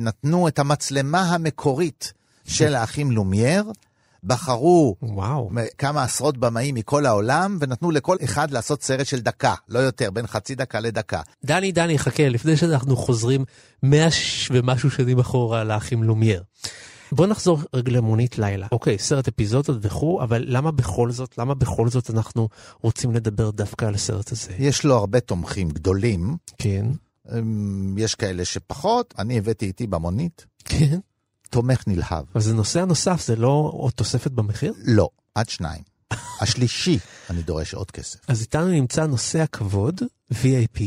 נתנו 0.00 0.48
את 0.48 0.58
המצלמה 0.58 1.20
המקורית 1.22 2.12
של 2.46 2.74
האחים 2.74 3.10
לומייר, 3.10 3.64
בחרו 4.24 4.96
וואו. 5.02 5.50
כמה 5.78 6.02
עשרות 6.02 6.38
במאים 6.38 6.74
מכל 6.74 7.06
העולם, 7.06 7.56
ונתנו 7.60 7.90
לכל 7.90 8.16
אחד 8.24 8.50
לעשות 8.50 8.82
סרט 8.82 9.06
של 9.06 9.20
דקה, 9.20 9.54
לא 9.68 9.78
יותר, 9.78 10.10
בין 10.10 10.26
חצי 10.26 10.54
דקה 10.54 10.80
לדקה. 10.80 11.20
דני, 11.44 11.72
דני, 11.72 11.98
חכה, 11.98 12.28
לפני 12.28 12.56
שאנחנו 12.56 12.96
חוזרים 12.96 13.44
מאה 13.82 14.10
ש- 14.10 14.50
ומשהו 14.54 14.90
שנים 14.90 15.18
אחורה 15.18 15.64
לאחים 15.64 16.02
לומייר. 16.02 16.42
בוא 17.12 17.26
נחזור 17.26 17.58
רגע 17.74 17.92
למונית 17.92 18.38
לילה. 18.38 18.66
אוקיי, 18.72 18.98
סרט 18.98 19.28
אפיזודות 19.28 19.76
וכו', 19.82 20.22
אבל 20.22 20.44
למה 20.46 20.70
בכל 20.70 21.10
זאת, 21.10 21.38
למה 21.38 21.54
בכל 21.54 21.88
זאת 21.88 22.10
אנחנו 22.10 22.48
רוצים 22.80 23.14
לדבר 23.14 23.50
דווקא 23.50 23.84
על 23.84 23.94
הסרט 23.94 24.32
הזה? 24.32 24.52
יש 24.58 24.84
לו 24.84 24.96
הרבה 24.96 25.20
תומכים 25.20 25.68
גדולים, 25.68 26.36
כן, 26.58 26.86
אמ, 27.38 27.98
יש 27.98 28.14
כאלה 28.14 28.44
שפחות, 28.44 29.14
אני 29.18 29.38
הבאתי 29.38 29.66
איתי 29.66 29.86
במונית, 29.86 30.46
כן. 30.64 30.98
תומך 31.50 31.84
נלהב. 31.86 32.24
אבל 32.34 32.40
זה 32.42 32.54
נושא 32.54 32.82
הנוסף, 32.82 33.26
זה 33.26 33.36
לא 33.36 33.70
עוד 33.74 33.92
תוספת 33.92 34.30
במחיר? 34.30 34.72
לא, 34.84 35.08
עד 35.34 35.48
שניים. 35.48 35.82
השלישי, 36.40 36.98
אני 37.30 37.42
דורש 37.42 37.74
עוד 37.74 37.90
כסף. 37.90 38.18
אז 38.28 38.40
איתנו 38.40 38.68
נמצא 38.68 39.06
נושא 39.06 39.40
הכבוד, 39.40 40.00
VIP, 40.32 40.80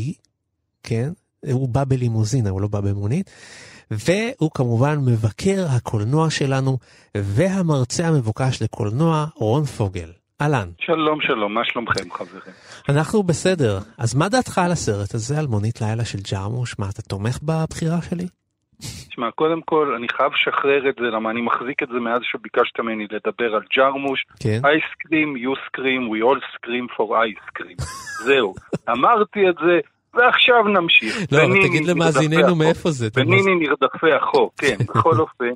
כן? 0.83 1.11
הוא 1.51 1.69
בא 1.69 1.83
בלימוזינה, 1.83 2.49
הוא 2.49 2.61
לא 2.61 2.67
בא 2.67 2.81
במונית. 2.81 3.29
והוא 3.91 4.51
כמובן 4.53 4.95
מבקר 5.07 5.65
הקולנוע 5.77 6.29
שלנו, 6.29 6.77
והמרצה 7.17 8.07
המבוקש 8.07 8.61
לקולנוע, 8.61 9.25
רון 9.35 9.63
פוגל. 9.63 10.09
אהלן, 10.41 10.67
שלום, 10.79 11.21
שלום, 11.21 11.53
מה 11.53 11.61
שלומכם, 11.65 12.11
חברים? 12.11 12.53
אנחנו 12.89 13.23
בסדר. 13.23 13.79
אז 13.97 14.15
מה 14.15 14.29
דעתך 14.29 14.57
על 14.57 14.71
הסרט 14.71 15.13
הזה, 15.13 15.39
על 15.39 15.47
מונית 15.47 15.81
לילה 15.81 16.05
של 16.05 16.17
ג'רמוש? 16.31 16.75
מה, 16.79 16.85
אתה 16.89 17.01
תומך 17.01 17.39
בבחירה 17.43 18.01
שלי? 18.01 18.27
תשמע, 19.09 19.31
קודם 19.31 19.61
כל, 19.61 19.93
אני 19.97 20.07
חייב 20.09 20.31
לשחרר 20.33 20.89
את 20.89 20.95
זה, 20.99 21.05
למה 21.05 21.31
אני 21.31 21.41
מחזיק 21.41 21.83
את 21.83 21.87
זה 21.87 21.99
מאז 21.99 22.21
שביקשת 22.23 22.79
ממני 22.79 23.07
לדבר 23.11 23.55
על 23.55 23.61
ג'רמוש. 23.77 24.25
כן. 24.39 24.59
I 24.63 24.77
scream, 24.91 25.37
you 25.43 25.53
scream, 25.67 26.09
we 26.13 26.19
all 26.27 26.41
scream 26.55 26.87
for 26.97 27.07
ice 27.27 27.59
cream. 27.59 27.83
זהו, 28.25 28.53
אמרתי 28.89 29.49
את 29.49 29.55
זה, 29.65 29.79
ועכשיו 30.13 30.63
נמשיך. 30.63 31.15
לא, 31.31 31.37
אבל 31.43 31.67
תגיד 31.67 31.85
למאזיננו. 31.85 32.55
מאיפה 32.55 32.91
זה. 32.91 33.07
בניני 33.15 33.55
נרדפי 33.55 34.13
החוק, 34.13 34.53
כן, 34.57 34.77
בכל 34.89 35.19
אופן. 35.19 35.51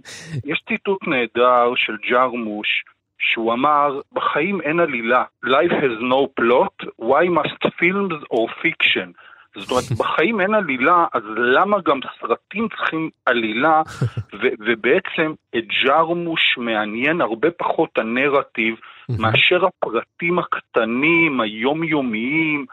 יש 0.46 0.64
ציטוט 0.70 1.08
נהדר 1.08 1.74
של 1.76 1.94
ג'רמוש, 2.10 2.84
שהוא 3.20 3.54
אמר, 3.54 4.00
בחיים 4.14 4.62
אין 4.62 4.80
עלילה. 4.80 5.24
Life 5.46 5.72
has 5.72 6.02
no 6.02 6.42
plot, 6.42 6.88
why 7.02 7.26
must 7.38 7.70
films 7.80 8.24
or 8.34 8.48
fiction? 8.64 9.12
זאת 9.58 9.72
אומרת, 9.72 9.92
בחיים 10.00 10.42
אין 10.42 10.54
עלילה, 10.54 11.06
אז 11.14 11.24
למה 11.38 11.78
גם 11.86 12.00
סרטים 12.22 12.68
צריכים 12.70 13.10
עלילה? 13.26 13.82
ו- 14.42 14.56
ובעצם 14.60 15.34
את 15.58 15.64
ג'רמוש 15.84 16.58
מעניין 16.58 17.22
הרבה 17.22 17.52
פחות 17.52 17.98
הנרטיב 17.98 18.76
מאשר 19.20 19.66
הפרטים 19.66 20.40
הקטנים, 20.40 21.42
היומיומיים, 21.42 22.66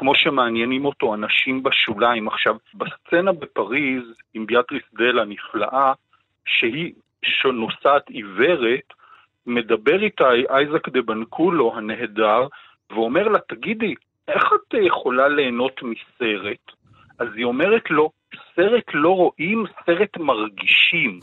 כמו 0.00 0.14
שמעניינים 0.14 0.84
אותו 0.84 1.14
אנשים 1.14 1.62
בשוליים. 1.62 2.28
עכשיו, 2.28 2.56
בסצנה 2.74 3.32
בפריז, 3.32 4.02
עם 4.34 4.46
ביאטריס 4.46 4.82
דלה 4.94 5.24
נפלאה, 5.24 5.92
שהיא 6.46 6.92
שנוסעת 7.24 8.08
עיוורת, 8.08 8.92
מדבר 9.46 10.02
איתה 10.02 10.24
אייזק 10.50 10.88
דה 10.88 11.02
בנקולו 11.02 11.76
הנהדר, 11.76 12.46
ואומר 12.90 13.28
לה, 13.28 13.38
תגידי, 13.48 13.94
איך 14.28 14.44
את 14.54 14.74
יכולה 14.74 15.28
ליהנות 15.28 15.80
מסרט? 15.82 16.72
אז 17.18 17.28
היא 17.36 17.44
אומרת 17.44 17.90
לו, 17.90 18.10
סרט 18.56 18.86
לא 18.94 19.10
רואים, 19.16 19.64
סרט 19.86 20.16
מרגישים. 20.16 21.20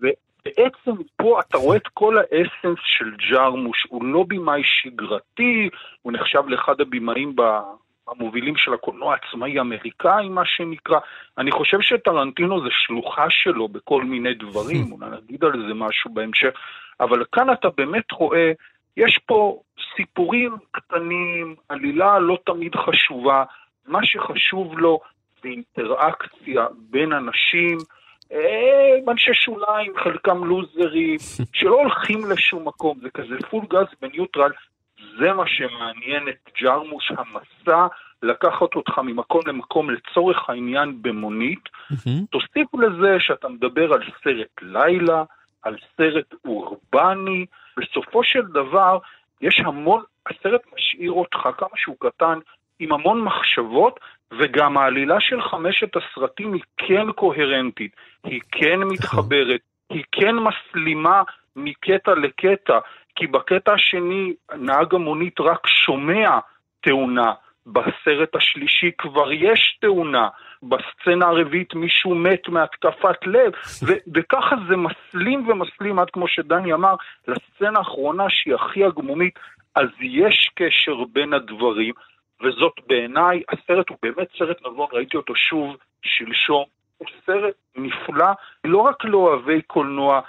ובעצם 0.00 1.02
פה 1.16 1.40
אתה 1.40 1.58
רואה 1.58 1.76
את 1.76 1.88
כל 1.94 2.18
האסנס 2.18 2.78
של 2.84 3.10
ג'רמוש, 3.30 3.86
הוא 3.88 4.04
לא 4.04 4.24
במאי 4.28 4.62
שגרתי, 4.64 5.68
הוא 6.02 6.12
נחשב 6.12 6.42
לאחד 6.48 6.80
הבמאים 6.80 7.36
ב... 7.36 7.42
המובילים 8.10 8.56
של 8.56 8.74
הקולנוע 8.74 9.14
העצמאי 9.14 9.58
האמריקאי, 9.58 10.28
מה 10.28 10.42
שנקרא. 10.44 10.98
אני 11.38 11.50
חושב 11.50 11.80
שטרנטינו 11.80 12.62
זה 12.62 12.68
שלוחה 12.70 13.26
שלו 13.30 13.68
בכל 13.68 14.04
מיני 14.04 14.34
דברים, 14.34 14.84
אולי 14.92 15.06
נגיד 15.24 15.44
על 15.44 15.64
זה 15.68 15.74
משהו 15.74 16.10
בהמשך, 16.14 16.50
אבל 17.00 17.24
כאן 17.32 17.52
אתה 17.52 17.68
באמת 17.76 18.12
רואה, 18.12 18.52
יש 18.96 19.18
פה 19.26 19.60
סיפורים 19.96 20.56
קטנים, 20.70 21.54
עלילה 21.68 22.18
לא 22.18 22.38
תמיד 22.46 22.74
חשובה, 22.76 23.44
מה 23.86 23.98
שחשוב 24.02 24.78
לו 24.78 25.00
זה 25.42 25.48
אינטראקציה 25.48 26.66
בין 26.90 27.12
אנשים, 27.12 27.78
אה, 28.32 29.12
אנשי 29.12 29.34
שוליים, 29.34 29.92
חלקם 29.96 30.44
לוזרים, 30.44 31.16
שלא 31.52 31.74
הולכים 31.82 32.30
לשום 32.30 32.68
מקום, 32.68 32.98
זה 33.02 33.10
כזה 33.10 33.34
פול 33.50 33.64
גז 33.70 33.86
בניוטרל, 34.02 34.50
זה 35.18 35.32
מה 35.32 35.44
שמעניין 35.46 36.28
את 36.28 36.50
ג'רמוש, 36.62 37.10
המסע 37.10 37.86
לקחת 38.22 38.74
אותך 38.74 38.98
ממקום 38.98 39.40
למקום 39.46 39.90
לצורך 39.90 40.50
העניין 40.50 41.02
במונית. 41.02 41.68
תוסיף 42.30 42.68
לזה 42.74 43.16
שאתה 43.18 43.48
מדבר 43.48 43.92
על 43.92 44.02
סרט 44.24 44.62
לילה, 44.62 45.24
על 45.62 45.76
סרט 45.96 46.34
אורבני, 46.44 47.46
בסופו 47.76 48.24
של 48.24 48.42
דבר 48.42 48.98
יש 49.40 49.60
המון, 49.64 50.02
הסרט 50.26 50.60
משאיר 50.74 51.12
אותך 51.12 51.48
כמה 51.58 51.76
שהוא 51.76 51.96
קטן 51.98 52.38
עם 52.78 52.92
המון 52.92 53.20
מחשבות, 53.20 54.00
וגם 54.38 54.78
העלילה 54.78 55.20
של 55.20 55.42
חמשת 55.42 55.96
הסרטים 55.96 56.52
היא 56.52 56.62
כן 56.76 57.12
קוהרנטית, 57.12 57.96
היא 58.24 58.40
כן 58.52 58.78
מתחברת, 58.78 59.60
היא 59.90 60.04
כן 60.12 60.34
מסלימה 60.36 61.22
מקטע 61.56 62.14
לקטע, 62.14 62.78
כי 63.20 63.26
בקטע 63.26 63.72
השני 63.72 64.32
נהג 64.56 64.94
המונית 64.94 65.40
רק 65.40 65.66
שומע 65.66 66.38
תאונה, 66.80 67.32
בסרט 67.66 68.36
השלישי 68.36 68.90
כבר 68.98 69.32
יש 69.32 69.78
תאונה, 69.80 70.28
בסצנה 70.62 71.26
הרביעית 71.26 71.74
מישהו 71.74 72.14
מת 72.14 72.48
מהתקפת 72.48 73.26
לב, 73.26 73.52
ו- 73.86 74.00
וככה 74.14 74.56
זה 74.68 74.76
מסלים 74.76 75.48
ומסלים 75.48 75.98
עד 75.98 76.10
כמו 76.10 76.28
שדני 76.28 76.72
אמר, 76.72 76.94
לסצנה 77.28 77.78
האחרונה 77.78 78.24
שהיא 78.28 78.54
הכי 78.54 78.84
הגמומית, 78.84 79.38
אז 79.74 79.88
יש 80.00 80.50
קשר 80.54 81.04
בין 81.12 81.32
הדברים, 81.32 81.94
וזאת 82.42 82.74
בעיניי, 82.86 83.42
הסרט 83.48 83.88
הוא 83.88 83.98
באמת 84.02 84.28
סרט 84.38 84.66
נבון, 84.66 84.88
ראיתי 84.92 85.16
אותו 85.16 85.34
שוב 85.36 85.76
שלשום, 86.02 86.64
הוא 86.98 87.08
סרט 87.26 87.54
נפלא, 87.76 88.30
לא 88.64 88.78
רק 88.78 89.04
לאוהבי 89.04 89.62
קולנוע, 89.62 90.20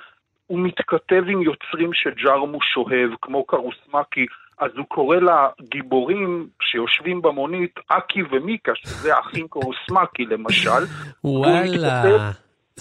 הוא 0.51 0.59
מתכתב 0.59 1.23
עם 1.27 1.41
יוצרים 1.41 1.93
שג'רמוש 1.93 2.77
אוהב, 2.77 3.09
כמו 3.21 3.43
קרוסמקי, 3.43 4.25
אז 4.59 4.71
הוא 4.77 4.85
קורא 4.87 5.17
לגיבורים 5.17 6.47
שיושבים 6.61 7.21
במונית, 7.21 7.79
אקי 7.87 8.19
ומיקה, 8.31 8.71
שזה 8.75 9.15
האחים 9.15 9.47
קאוריסמקי 9.47 10.25
למשל. 10.25 10.83
וואלה, 11.23 12.31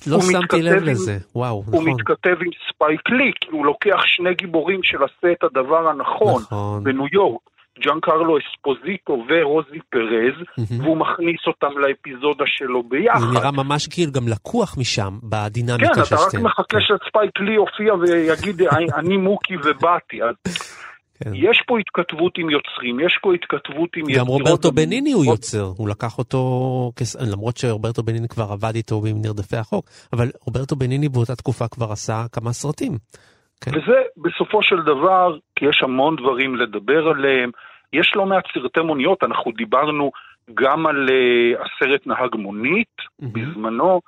לא 0.06 0.20
שמתי 0.20 0.62
לב 0.62 0.82
לזה, 0.82 1.18
וואו, 1.34 1.62
נכון. 1.68 1.74
הוא 1.74 1.94
מתכתב 1.94 2.36
עם 2.44 2.50
ספייק 2.68 3.08
לי, 3.10 3.32
כי 3.40 3.48
הוא 3.50 3.66
לוקח 3.66 4.00
שני 4.04 4.34
גיבורים 4.34 4.80
של 4.82 4.98
עשה 5.04 5.32
את 5.32 5.44
הדבר 5.44 5.88
הנכון, 5.88 6.42
נכון. 6.42 6.84
בניו 6.84 7.06
יורק. 7.12 7.40
ג'אן 7.84 8.00
קרלו 8.02 8.38
אספוזיטו 8.38 9.12
ורוזי 9.28 9.78
פרז, 9.90 10.66
והוא 10.80 10.96
מכניס 10.96 11.40
אותם 11.46 11.78
לאפיזודה 11.78 12.44
שלו 12.46 12.82
ביחד. 12.82 13.20
זה 13.20 13.38
נראה 13.38 13.50
ממש 13.50 13.86
כאילו 13.88 14.12
גם 14.12 14.28
לקוח 14.28 14.78
משם, 14.78 15.18
בדינמיקה 15.22 15.94
כן, 15.94 16.04
של 16.04 16.14
אתה 16.14 16.24
רק. 16.24 16.34
מחכה 16.44 16.78
שספייק 16.80 17.40
לי 17.40 17.52
יופיע 17.52 17.94
ויגיד, 17.94 18.62
"אני- 18.98 19.16
מוקי 19.16 19.54
ובאתי. 19.56 20.22
אז 20.22 20.34
כן. 21.24 21.30
יש 21.34 21.62
פה 21.66 21.78
התכתבות 21.78 22.32
עם 22.38 22.50
יוצרים, 22.50 23.00
יש 23.00 23.18
פה 23.22 23.34
התכתבות 23.34 23.90
עם 23.96 24.02
גם 24.04 24.10
יצירות 24.10 24.28
רוברטו 24.28 24.72
בניני 24.72 25.12
הוא. 25.12 25.24
יוצר, 25.24 25.70
הוא 25.76 25.88
לקח 25.88 26.18
אותו, 26.18 26.40
למרות 27.32 27.56
שרוברטו 27.56 28.02
בניני 28.02 28.28
כבר 28.28 28.44
עבד 28.52 28.74
איתו 28.74 29.02
עם 29.06 29.16
נרדפי 29.22 29.56
החוק, 29.56 29.84
אבל 30.12 30.28
רוברטו 30.46 30.76
בניני 30.76 31.08
באותה 31.08 31.36
תקופה 31.36 31.68
כבר 31.68 31.92
עשה 31.92 32.24
כמה 32.32 32.52
סרטים. 32.52 32.92
כן. 33.60 33.70
וזה 33.70 33.96
בסופו 34.16 34.62
של 34.62 34.76
דבר, 34.86 35.26
כי 35.56 35.64
יש 35.64 35.80
המון 35.82 36.16
דברים 36.16 36.56
לדבר 36.56 37.08
עליהם, 37.08 37.50
יש 37.92 38.12
לא 38.16 38.26
מעט 38.26 38.44
סרטי 38.54 38.80
מוניות, 38.80 39.24
אנחנו 39.24 39.52
דיברנו 39.52 40.10
גם 40.54 40.86
על 40.86 41.08
uh, 41.08 41.64
הסרט 41.64 42.06
נהג 42.06 42.34
מונית 42.34 42.96
בזמנו, 43.20 44.00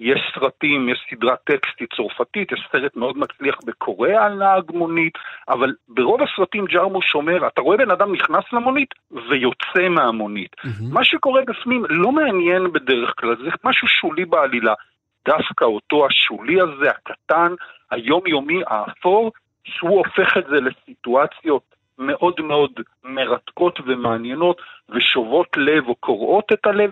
יש 0.00 0.20
סרטים, 0.34 0.88
יש 0.88 1.06
סדרת 1.10 1.38
טקסטית 1.44 1.88
צרפתית, 1.96 2.52
יש 2.52 2.68
סרט 2.72 2.96
מאוד 2.96 3.18
מצליח 3.18 3.56
בקוריאה 3.64 4.24
על 4.26 4.34
נהג 4.34 4.70
מונית, 4.74 5.12
אבל 5.48 5.74
ברוב 5.88 6.20
הסרטים 6.22 6.64
ג'רמוש 6.64 7.14
אומר, 7.14 7.46
אתה 7.46 7.60
רואה 7.60 7.76
בן 7.76 7.90
אדם 7.90 8.12
נכנס 8.12 8.44
למונית 8.52 8.94
ויוצא 9.10 9.88
מהמונית. 9.90 10.56
מה 10.92 11.04
שקורה 11.04 11.42
בפנים 11.46 11.84
לא 11.88 12.12
מעניין 12.12 12.72
בדרך 12.72 13.14
כלל, 13.16 13.36
זה 13.36 13.50
משהו 13.64 13.88
שולי 13.88 14.24
בעלילה. 14.24 14.74
דווקא 15.28 15.64
אותו 15.64 16.06
השולי 16.06 16.60
הזה, 16.60 16.90
הקטן, 16.90 17.54
היומיומי, 17.90 18.62
האפור, 18.66 19.32
שהוא 19.64 19.98
הופך 19.98 20.36
את 20.36 20.44
זה 20.50 20.56
לסיטואציות 20.60 21.62
מאוד 22.00 22.40
מאוד 22.40 22.72
מרתקות 23.04 23.78
ומעניינות 23.86 24.62
ושובות 24.88 25.48
לב 25.56 25.88
או 25.88 25.94
קורעות 25.94 26.52
את 26.52 26.66
הלב, 26.66 26.90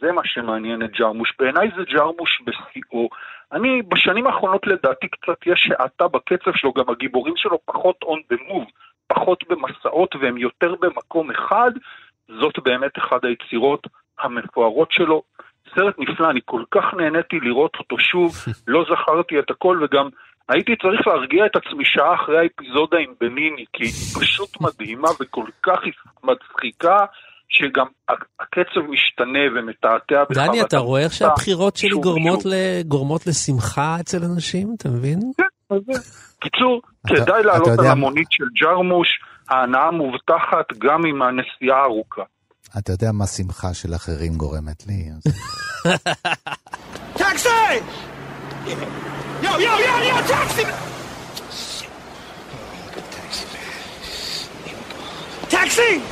זה 0.00 0.12
מה 0.12 0.22
שמעניין 0.24 0.82
את 0.82 0.90
ג'רמוש. 0.90 1.32
בעיניי 1.38 1.70
זה 1.76 1.82
ג'רמוש 1.84 2.42
בשיאו. 2.46 3.08
אני 3.52 3.82
בשנים 3.82 4.26
האחרונות 4.26 4.66
לדעתי 4.66 5.08
קצת 5.08 5.46
יש 5.46 5.70
האטה 5.78 6.08
בקצב 6.08 6.50
שלו, 6.54 6.72
גם 6.72 6.84
הגיבורים 6.88 7.36
שלו 7.36 7.58
פחות 7.64 7.96
on 8.04 8.34
the 8.34 8.36
move, 8.36 8.70
פחות 9.06 9.44
במסעות 9.48 10.16
והם 10.16 10.36
יותר 10.38 10.74
במקום 10.80 11.30
אחד. 11.30 11.70
זאת 12.40 12.58
באמת 12.64 12.98
אחת 12.98 13.24
היצירות 13.24 13.86
המפוארות 14.18 14.92
שלו. 14.92 15.22
סרט 15.74 15.94
נפלא, 15.98 16.30
אני 16.30 16.40
כל 16.44 16.62
כך 16.70 16.94
נהניתי 16.94 17.40
לראות 17.40 17.76
אותו 17.78 17.98
שוב, 17.98 18.32
לא 18.68 18.84
זכרתי 18.90 19.38
את 19.38 19.50
הכל 19.50 19.80
וגם 19.82 20.08
הייתי 20.48 20.72
צריך 20.82 21.06
להרגיע 21.06 21.46
את 21.46 21.56
עצמי 21.56 21.84
שעה 21.84 22.14
אחרי 22.14 22.38
האפיזודה 22.38 22.96
עם 23.04 23.12
בניני, 23.20 23.64
כי 23.72 23.84
היא 23.84 23.92
פשוט 24.20 24.60
מדהימה 24.60 25.08
וכל 25.20 25.44
כך 25.62 25.78
מצחיקה, 26.24 26.96
שגם 27.48 27.86
הקצב 28.40 28.80
משתנה 28.88 29.38
ומתעתע 29.56 30.24
בך. 30.30 30.36
דני, 30.36 30.62
אתה 30.62 30.78
רואה 30.78 31.02
איך 31.02 31.12
שהבחירות 31.12 31.76
שלי 31.76 31.90
גורמות. 31.90 32.44
ל- 32.44 32.82
גורמות 32.88 33.26
לשמחה 33.26 33.96
אצל 34.00 34.18
אנשים, 34.34 34.74
אתה 34.76 34.88
מבין? 34.88 35.18
אז 35.70 35.78
זה. 35.86 36.00
קיצור, 36.40 36.82
כדאי 37.06 37.42
לעלות 37.44 37.66
יודע- 37.66 37.82
על 37.82 37.88
המונית 37.90 38.26
של 38.30 38.44
ג'רמוש, 38.60 39.08
ההנאה 39.48 39.90
מובטחת 39.90 40.72
גם 40.78 41.06
עם 41.06 41.22
הנסיעה 41.22 41.78
הארוכה. 41.82 42.22
אתה 42.78 42.92
יודע 42.92 43.12
מה 43.12 43.26
שמחה 43.26 43.74
של 43.74 43.94
אחרים 43.94 44.34
גורמת 44.34 44.86
לי? 44.86 44.94
אז- 45.16 45.32
Yo, 48.66 49.58
yo, 49.58 49.78
yo, 49.78 50.02
yo, 50.02 50.20
taxi! 50.26 50.64
Taxi! 55.48 56.02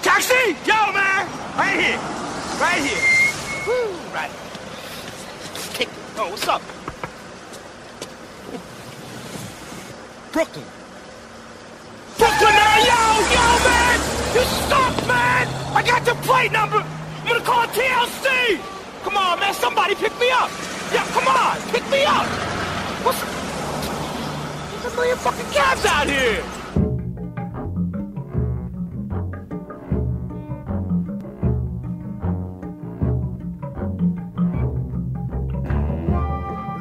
Taxi! 0.00 0.56
Yo, 0.64 0.92
man! 0.94 1.28
Right 1.58 1.80
here. 1.80 1.98
Right 2.58 2.80
here. 2.80 3.04
Woo, 3.66 3.92
right. 4.14 4.30
It. 5.78 5.88
Oh, 6.16 6.30
what's 6.30 6.48
up? 6.48 6.62
Brooklyn. 10.32 10.64
Brooklyn, 12.16 12.54
man! 12.54 12.78
Yo, 12.88 13.02
yo, 13.36 13.46
man! 13.68 14.00
You 14.32 14.44
stop, 14.64 15.06
man! 15.06 15.46
I 15.76 15.82
got 15.84 16.06
your 16.06 16.16
plate 16.24 16.52
number! 16.52 16.78
I'm 16.78 17.28
gonna 17.28 17.44
call 17.44 17.66
TLC! 17.66 18.58
Come 19.04 19.18
on, 19.18 19.40
man, 19.40 19.52
somebody 19.52 19.94
pick 19.94 20.18
me 20.18 20.30
up! 20.30 20.50
Yeah, 20.94 21.06
come 21.14 21.28
on, 21.28 21.56
pick 21.72 21.84
me 21.90 22.04
up! 22.04 22.26
What's 23.04 23.20
There's 24.82 24.92
a 24.92 24.96
million 24.96 25.18
fucking 25.18 25.50
cabs 25.56 25.84
out 25.86 26.08
here! 26.08 26.42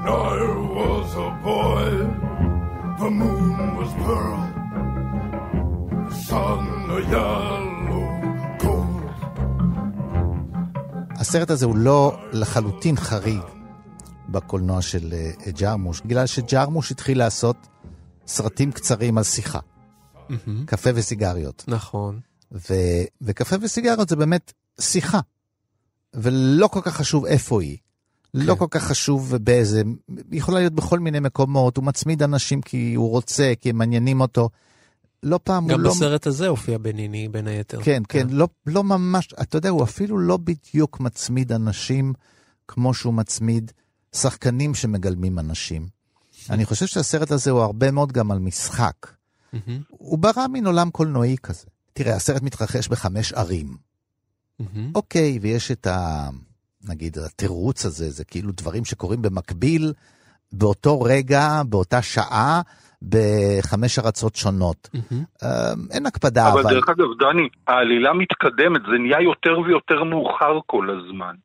I 0.03 0.37
was 0.77 1.09
a 1.27 1.29
boy, 1.49 1.89
the 3.01 3.09
moon 3.21 3.57
was 3.79 3.91
pearl, 4.05 4.41
the 6.09 6.15
sun 6.27 6.63
a 6.97 6.99
yellow 7.13 8.05
gold. 8.61 9.11
הסרט 11.19 11.49
הזה 11.49 11.65
הוא 11.65 11.75
לא 11.77 12.13
לחלוטין 12.31 12.95
חריג 12.95 13.41
בקולנוע 14.31 14.81
של 14.81 15.13
אה, 15.13 15.51
ג'רמוש, 15.51 16.01
בגלל 16.05 16.25
שג'רמוש 16.25 16.91
התחיל 16.91 17.17
לעשות 17.17 17.57
סרטים 18.27 18.71
קצרים 18.71 19.17
על 19.17 19.23
שיחה. 19.23 19.59
קפה 20.65 20.89
וסיגריות. 20.95 21.63
נכון. 21.67 22.19
ו... 22.51 22.73
וקפה 23.21 23.55
וסיגריות 23.61 24.09
זה 24.09 24.15
באמת 24.15 24.53
שיחה. 24.81 25.19
ולא 26.13 26.67
כל 26.67 26.81
כך 26.83 26.95
חשוב 26.95 27.25
איפה 27.25 27.61
היא. 27.61 27.77
לא 28.33 28.55
כל 28.55 28.67
כך 28.71 28.83
חשוב 28.83 29.35
באיזה, 29.35 29.81
היא 30.31 30.39
יכולה 30.39 30.59
להיות 30.59 30.73
בכל 30.73 30.99
מיני 30.99 31.19
מקומות, 31.19 31.77
הוא 31.77 31.85
מצמיד 31.85 32.23
אנשים 32.23 32.61
כי 32.61 32.93
הוא 32.93 33.09
רוצה, 33.09 33.53
כי 33.61 33.69
הם 33.69 33.77
מעניינים 33.77 34.21
אותו. 34.21 34.49
לא 35.23 35.39
פעם 35.43 35.63
הוא 35.63 35.71
גם 35.71 35.81
לא... 35.81 35.89
בסרט 35.89 36.27
הזה 36.27 36.47
הופיע 36.47 36.77
בניני 36.77 37.27
בין 37.27 37.47
היתר. 37.47 37.81
כן, 37.83 38.03
כן, 38.09 38.27
לא, 38.29 38.47
לא 38.65 38.83
ממש, 38.83 39.27
אתה 39.41 39.57
יודע, 39.57 39.69
הוא 39.69 39.83
אפילו 39.83 40.19
לא 40.19 40.37
בדיוק 40.37 40.99
מצמיד 40.99 41.51
אנשים 41.51 42.13
כמו 42.67 42.93
שהוא 42.93 43.13
מצמיד 43.13 43.71
שחקנים 44.15 44.73
שמגלמים 44.75 45.39
אנשים. 45.39 45.87
אני 46.49 46.65
חושב 46.65 46.85
שהסרט 46.85 47.31
הזה 47.31 47.51
הוא 47.51 47.61
הרבה 47.61 47.91
מאוד 47.91 48.11
גם 48.11 48.31
על 48.31 48.39
משחק. 48.39 49.07
הוא 49.89 50.19
ברא 50.19 50.47
מן 50.47 50.65
עולם 50.67 50.89
קולנועי 50.89 51.35
כזה. 51.43 51.67
תראה, 51.93 52.15
הסרט 52.15 52.41
מתרחש 52.41 52.87
בחמש 52.87 53.33
ערים. 53.33 53.67
אוקיי, 54.95 55.39
ויש 55.41 55.71
את 55.71 55.87
ה... 55.87 56.29
נגיד, 56.89 57.17
התירוץ 57.17 57.85
הזה, 57.85 58.09
זה 58.09 58.23
כאילו 58.23 58.51
דברים 58.51 58.85
שקורים 58.85 59.21
במקביל, 59.21 59.93
באותו 60.53 61.01
רגע, 61.01 61.61
באותה 61.69 62.01
שעה, 62.01 62.61
בחמש 63.01 63.99
ארצות 63.99 64.35
שונות. 64.35 64.89
אה, 65.43 65.73
אין 65.91 66.05
הקפדה, 66.05 66.51
אבל 66.51 66.61
אבל... 66.61 66.73
דרך 66.73 66.89
אגב, 66.89 67.05
דני, 67.19 67.49
העלילה 67.67 68.13
מתקדמת, 68.13 68.81
זה 68.81 68.97
נהיה 68.99 69.21
יותר 69.21 69.59
ויותר 69.59 70.03
מאוחר 70.03 70.59
כל 70.65 70.87
הזמן. 70.89 71.35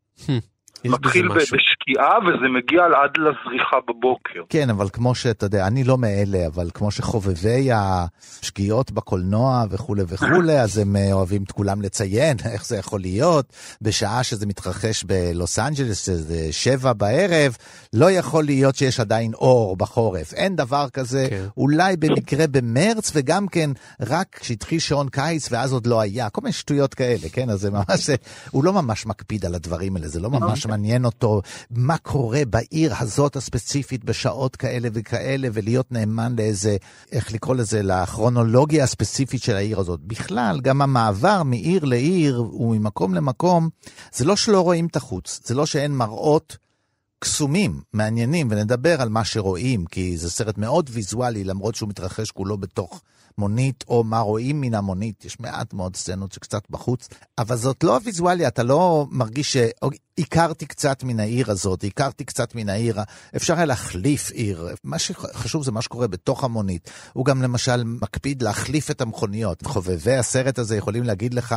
מתחיל. 0.85 1.29
בשקיעה 1.29 2.19
וזה 2.19 2.49
מגיע 2.49 2.85
עד 2.85 3.11
לזריחה 3.19 3.77
בבוקר. 3.89 4.41
כן, 4.49 4.71
אבל 4.71 4.89
כמו 4.93 5.15
שאתה 5.15 5.47
יודע, 5.47 5.67
אני 5.67 5.85
לא 5.85 5.99
מאלה, 5.99 6.47
אבל 6.47 6.71
כמו 6.75 6.91
שחובבי 6.91 7.69
השגיאות 7.73 8.91
בקולנוע 8.91 9.65
וכולי 9.71 10.03
וכולי, 10.09 10.59
אז 10.65 10.79
הם 10.79 10.97
אה, 10.97 11.12
אוהבים 11.12 11.43
את 11.43 11.53
כולם 11.53 11.83
לציין 11.83 12.37
איך 12.53 12.67
זה 12.67 12.77
יכול 12.77 13.01
להיות. 13.01 13.53
בשעה 13.83 14.23
שזה 14.23 14.47
מתרחש 14.47 15.05
בלוס 15.05 15.59
אנג'לס, 15.59 16.07
שזה 16.07 16.49
שבע 16.51 16.93
בערב, 16.93 17.57
לא 17.93 18.11
יכול 18.11 18.45
להיות 18.45 18.77
שיש 18.77 19.01
עדיין 19.01 19.35
אור 19.35 19.77
בחורף. 19.77 20.33
אין 20.33 20.57
דבר 20.57 20.89
כזה, 20.93 21.27
כן. 21.31 21.45
אולי 21.57 21.97
במקרה 21.97 22.47
במרץ, 22.47 23.12
וגם 23.15 23.49
כן 23.49 23.71
רק 24.01 24.39
כשהתחיל 24.41 24.79
שעון 24.79 25.09
קיץ 25.09 25.53
ואז 25.53 25.73
עוד 25.73 25.87
לא 25.87 26.01
היה, 26.01 26.31
כל 26.31 26.41
מיני 26.41 26.53
שטויות 26.53 26.95
כאלה, 26.95 27.29
כן? 27.33 27.51
אז 27.51 27.61
זה 27.61 27.71
ממש, 27.71 28.11
הוא 28.51 28.65
לא 28.65 28.73
ממש 28.73 29.07
מקפיד 29.07 29.45
על 29.45 29.55
הדברים 29.55 29.97
האלה, 29.97 30.09
זה 30.09 30.21
לא 30.21 30.31
ממש 30.31 30.66
מעניין 30.67 31.05
אותו 31.05 31.43
מה 31.71 31.99
קורה 31.99 32.43
בעיר 32.51 32.93
הזאת 32.99 33.37
הספציפית 33.37 34.05
בשעות 34.05 34.57
כאלה 34.57 34.89
וכאלה, 34.93 35.49
ולהיות 35.53 35.93
נאמן 35.93 36.37
לאיזה, 36.39 36.77
איך 37.13 37.33
לקרוא 37.33 37.55
לזה, 37.55 37.83
לכרונולוגיה 37.83 38.85
הספציפית 38.85 39.43
של 39.43 39.57
העיר 39.57 39.81
הזאת. 39.81 40.01
בכלל, 40.01 40.61
גם 40.61 40.83
המעבר 40.83 41.43
מעיר 41.43 41.85
לעיר 41.85 42.43
וממקום 42.43 43.15
למקום, 43.15 43.69
זה 44.13 44.25
לא 44.25 44.37
שלא 44.37 44.61
רואים 44.61 44.87
את 44.87 44.97
החוץ, 44.97 45.41
זה 45.45 45.55
לא 45.55 45.67
שאין 45.67 45.93
מראות. 45.93 46.57
קסומים, 47.19 47.81
מעניינים, 47.93 48.49
ונדבר 48.51 49.03
על 49.03 49.09
מה 49.09 49.25
שרואים, 49.25 49.85
כי 49.87 50.17
זה 50.17 50.31
סרט 50.31 50.59
מאוד 50.59 50.91
ויזואלי, 50.93 51.45
למרות 51.45 51.75
שהוא 51.75 51.89
מתרחש 51.89 52.31
כולו 52.31 52.59
בתוך 52.59 53.03
מונית, 53.38 53.85
או 53.88 54.05
מה 54.05 54.20
רואים 54.20 54.61
מן 54.61 54.75
המונית, 54.75 55.25
יש 55.25 55.40
מעט 55.40 55.72
מאוד 55.72 55.96
סצנות 55.96 56.33
שקצת 56.33 56.62
בחוץ, 56.70 57.09
אבל 57.38 57.57
זאת 57.57 57.85
לא 57.85 57.94
הוויזואליה, 57.94 58.49
אתה 58.49 58.62
לא 58.62 59.07
מרגיש 59.11 59.57
שהכרתי 59.57 60.66
קצת 60.66 61.03
מן 61.05 61.20
העיר 61.20 61.51
הזאת, 61.51 61.85
הכרתי 61.85 62.25
קצת 62.25 62.55
מן 62.55 62.68
העיר, 62.68 62.99
אפשר 63.37 63.57
היה 63.57 63.64
להחליף 63.64 64.31
עיר, 64.31 64.68
מה 64.85 64.99
שחשוב 64.99 65.64
זה 65.64 65.72
מה 65.72 65.83
שקורה 65.83 66.07
בתוך 66.07 66.44
המונית. 66.44 66.90
הוא 67.12 67.25
גם 67.25 67.42
למשל 67.42 67.85
מקפיד 67.85 68.42
להחליף 68.42 68.90
את 68.90 69.01
המכוניות. 69.01 69.66
חובבי 69.66 70.14
הסרט 70.14 70.59
הזה 70.59 70.77
יכולים 70.77 71.03
להגיד 71.03 71.35
לך, 71.35 71.55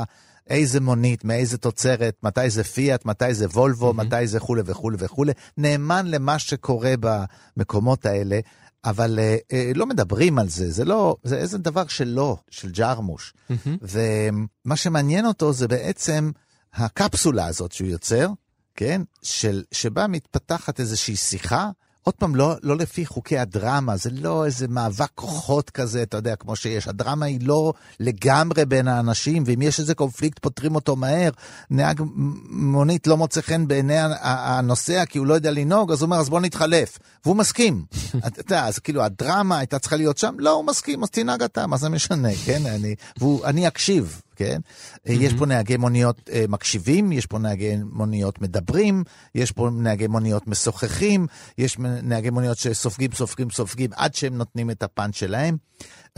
איזה 0.49 0.79
מונית, 0.79 1.25
מאיזה 1.25 1.57
תוצרת, 1.57 2.15
מתי 2.23 2.49
זה 2.49 2.63
פיאט, 2.63 3.05
מתי 3.05 3.33
זה 3.33 3.45
וולבו, 3.45 3.89
mm-hmm. 3.89 3.93
מתי 3.93 4.27
זה 4.27 4.39
כולי 4.39 4.61
וכולי 4.65 4.97
וכולי. 4.99 5.31
נאמן 5.57 6.07
למה 6.07 6.39
שקורה 6.39 6.93
במקומות 6.99 8.05
האלה, 8.05 8.39
אבל 8.85 9.19
אה, 9.19 9.37
אה, 9.53 9.71
לא 9.75 9.85
מדברים 9.85 10.39
על 10.39 10.49
זה, 10.49 10.71
זה 10.71 10.85
לא, 10.85 11.15
זה 11.23 11.37
איזה 11.37 11.57
דבר 11.57 11.87
שלו, 11.87 12.37
של 12.49 12.71
ג'רמוש. 12.71 13.33
Mm-hmm. 13.33 13.69
ומה 13.81 14.75
שמעניין 14.75 15.25
אותו 15.25 15.53
זה 15.53 15.67
בעצם 15.67 16.31
הקפסולה 16.73 17.45
הזאת 17.45 17.71
שהוא 17.71 17.87
יוצר, 17.87 18.29
כן? 18.75 19.01
של, 19.21 19.63
שבה 19.71 20.07
מתפתחת 20.07 20.79
איזושהי 20.79 21.15
שיחה. 21.15 21.69
עוד 22.03 22.15
פעם, 22.15 22.35
לא, 22.35 22.55
לא 22.63 22.77
לפי 22.77 23.05
חוקי 23.05 23.37
הדרמה, 23.37 23.97
זה 23.97 24.09
לא 24.13 24.45
איזה 24.45 24.67
מאבק 24.67 25.09
כוחות 25.15 25.69
כזה, 25.69 26.03
אתה 26.03 26.17
יודע, 26.17 26.35
כמו 26.35 26.55
שיש. 26.55 26.87
הדרמה 26.87 27.25
היא 27.25 27.39
לא 27.41 27.73
לגמרי 27.99 28.65
בין 28.65 28.87
האנשים, 28.87 29.43
ואם 29.45 29.61
יש 29.61 29.79
איזה 29.79 29.95
קונפליקט, 29.95 30.39
פותרים 30.39 30.75
אותו 30.75 30.95
מהר. 30.95 31.29
נהג 31.69 32.01
מונית 32.49 33.07
לא 33.07 33.17
מוצא 33.17 33.41
חן 33.41 33.67
בעיני 33.67 33.97
הנוסע 34.21 35.05
כי 35.05 35.17
הוא 35.17 35.27
לא 35.27 35.33
יודע 35.33 35.51
לנהוג, 35.51 35.91
אז 35.91 36.01
הוא 36.01 36.05
אומר, 36.05 36.17
אז 36.17 36.29
בוא 36.29 36.39
נתחלף. 36.39 36.99
והוא 37.25 37.35
מסכים. 37.35 37.85
אתה 38.27 38.39
יודע, 38.39 38.65
אז 38.65 38.79
כאילו, 38.79 39.03
הדרמה 39.03 39.57
הייתה 39.57 39.79
צריכה 39.79 39.95
להיות 39.95 40.17
שם, 40.17 40.35
לא, 40.37 40.51
הוא 40.51 40.65
מסכים, 40.65 41.03
אז 41.03 41.09
תנהג 41.09 41.43
אתה, 41.43 41.67
מה 41.67 41.77
זה 41.77 41.89
משנה, 41.89 42.29
כן? 42.45 42.65
אני, 42.65 42.95
והוא, 43.17 43.45
אני 43.45 43.67
אקשיב. 43.67 44.21
כן? 44.39 44.59
Mm-hmm. 44.63 45.11
יש 45.11 45.33
פה 45.33 45.45
נהגי 45.45 45.77
מוניות 45.77 46.29
uh, 46.29 46.31
מקשיבים, 46.49 47.11
יש 47.11 47.25
פה 47.25 47.39
נהגי 47.39 47.75
מוניות 47.91 48.41
מדברים, 48.41 49.03
יש 49.35 49.51
פה 49.51 49.69
נהגי 49.73 50.07
מוניות 50.07 50.47
משוחחים, 50.47 51.27
יש 51.57 51.77
נהגי 51.79 52.29
מוניות 52.29 52.57
שסופגים, 52.57 53.11
סופגים, 53.11 53.49
סופגים, 53.49 53.89
עד 53.95 54.15
שהם 54.15 54.37
נותנים 54.37 54.71
את 54.71 54.83
הפאנץ' 54.83 55.15
שלהם. 55.15 55.57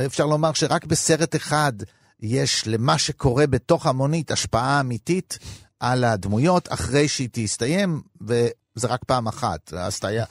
אפשר 0.05 0.25
לומר 0.25 0.53
שרק 0.53 0.85
בסרט 0.85 1.35
אחד 1.35 1.73
יש 2.19 2.63
למה 2.67 2.97
שקורה 2.97 3.47
בתוך 3.47 3.87
המונית 3.87 4.31
השפעה 4.31 4.79
אמיתית 4.79 5.39
על 5.79 6.03
הדמויות, 6.03 6.73
אחרי 6.73 7.07
שהיא 7.07 7.29
תסתיים, 7.31 8.01
ו... 8.27 8.47
זה 8.75 8.87
רק 8.87 9.03
פעם 9.03 9.27
אחת, 9.27 9.73
אז 9.73 9.93
אתה 9.93 10.07
היה, 10.07 10.25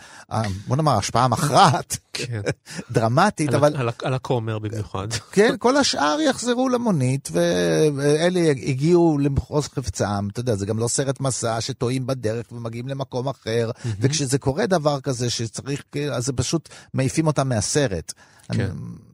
בוא 0.66 0.76
נאמר, 0.76 0.98
השפעה 0.98 1.28
מכרעת, 1.28 1.96
כן. 2.26 2.40
דרמטית, 2.92 3.48
על, 3.48 3.54
אבל... 3.54 3.76
על, 3.76 3.88
על 4.02 4.14
הכומר 4.14 4.58
במיוחד. 4.58 5.08
כן, 5.32 5.54
כל 5.58 5.76
השאר 5.76 6.18
יחזרו 6.20 6.68
למונית, 6.68 7.28
ואלה 7.32 8.40
הגיעו 8.66 9.18
למחוז 9.18 9.68
חפצם, 9.68 10.28
אתה 10.32 10.40
יודע, 10.40 10.56
זה 10.56 10.66
גם 10.66 10.78
לא 10.78 10.88
סרט 10.88 11.20
מסע 11.20 11.60
שטועים 11.60 12.06
בדרך 12.06 12.46
ומגיעים 12.52 12.88
למקום 12.88 13.28
אחר, 13.28 13.70
mm-hmm. 13.70 13.88
וכשזה 14.00 14.38
קורה 14.38 14.66
דבר 14.66 15.00
כזה 15.00 15.30
שצריך, 15.30 15.82
אז 16.12 16.26
זה 16.26 16.32
פשוט 16.32 16.68
מעיפים 16.94 17.26
אותם 17.26 17.48
מהסרט. 17.48 18.12
כן. 18.52 18.60
אני, 18.60 18.70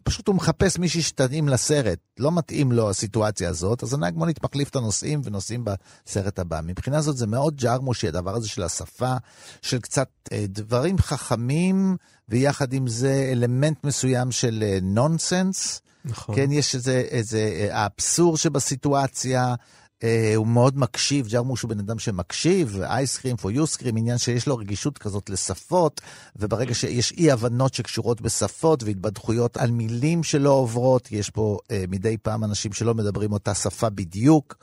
פשוט 0.07 0.29
הוא 0.29 0.37
מחפש 0.37 0.79
מישהי 0.79 1.03
שתתאים 1.03 1.49
לסרט, 1.49 1.99
לא 2.19 2.33
מתאים 2.33 2.73
לו 2.73 2.90
הסיטואציה 2.90 3.49
הזאת, 3.49 3.83
אז 3.83 3.95
הנהג 3.95 4.14
מונית 4.14 4.45
מחליף 4.45 4.69
את 4.69 4.77
הנוסעים 4.77 5.21
ונוסעים 5.25 5.64
בסרט 5.64 6.38
הבא. 6.38 6.61
מבחינה 6.64 7.01
זאת 7.01 7.16
זה 7.16 7.27
מאוד 7.27 7.57
ג'רמושי, 7.57 8.09
הדבר 8.09 8.35
הזה 8.35 8.49
של 8.49 8.62
השפה, 8.62 9.14
של 9.62 9.79
קצת 9.79 10.09
אה, 10.33 10.45
דברים 10.49 10.99
חכמים, 10.99 11.97
ויחד 12.29 12.73
עם 12.73 12.87
זה 12.87 13.29
אלמנט 13.33 13.85
מסוים 13.85 14.31
של 14.31 14.65
אה, 14.67 14.79
נונסנס. 14.83 15.81
נכון. 16.05 16.35
כן, 16.37 16.53
יש 16.53 16.75
איזה, 16.75 17.05
איזה 17.11 17.39
אה, 17.39 17.83
האבסורד 17.83 18.39
שבסיטואציה. 18.39 19.55
Uh, 20.03 20.37
הוא 20.37 20.47
מאוד 20.47 20.79
מקשיב, 20.79 21.29
ג'רמוש 21.29 21.63
הוא 21.63 21.69
בן 21.69 21.79
אדם 21.79 21.99
שמקשיב, 21.99 22.81
אייסקרים 22.83 23.37
פור 23.37 23.51
יוסקרים, 23.51 23.97
עניין 23.97 24.19
שיש 24.19 24.47
לו 24.47 24.57
רגישות 24.57 24.99
כזאת 24.99 25.31
לשפות, 25.31 26.01
וברגע 26.37 26.75
שיש 26.75 27.13
אי 27.13 27.31
הבנות 27.31 27.75
שקשורות 27.75 28.21
בשפות 28.21 28.83
והתבדחויות 28.83 29.57
על 29.57 29.71
מילים 29.71 30.23
שלא 30.23 30.51
עוברות, 30.51 31.13
יש 31.13 31.31
פה 31.31 31.59
uh, 31.63 31.73
מדי 31.89 32.17
פעם 32.17 32.45
אנשים 32.45 32.73
שלא 32.73 32.95
מדברים 32.95 33.33
אותה 33.33 33.55
שפה 33.55 33.91
בדיוק. 33.91 34.57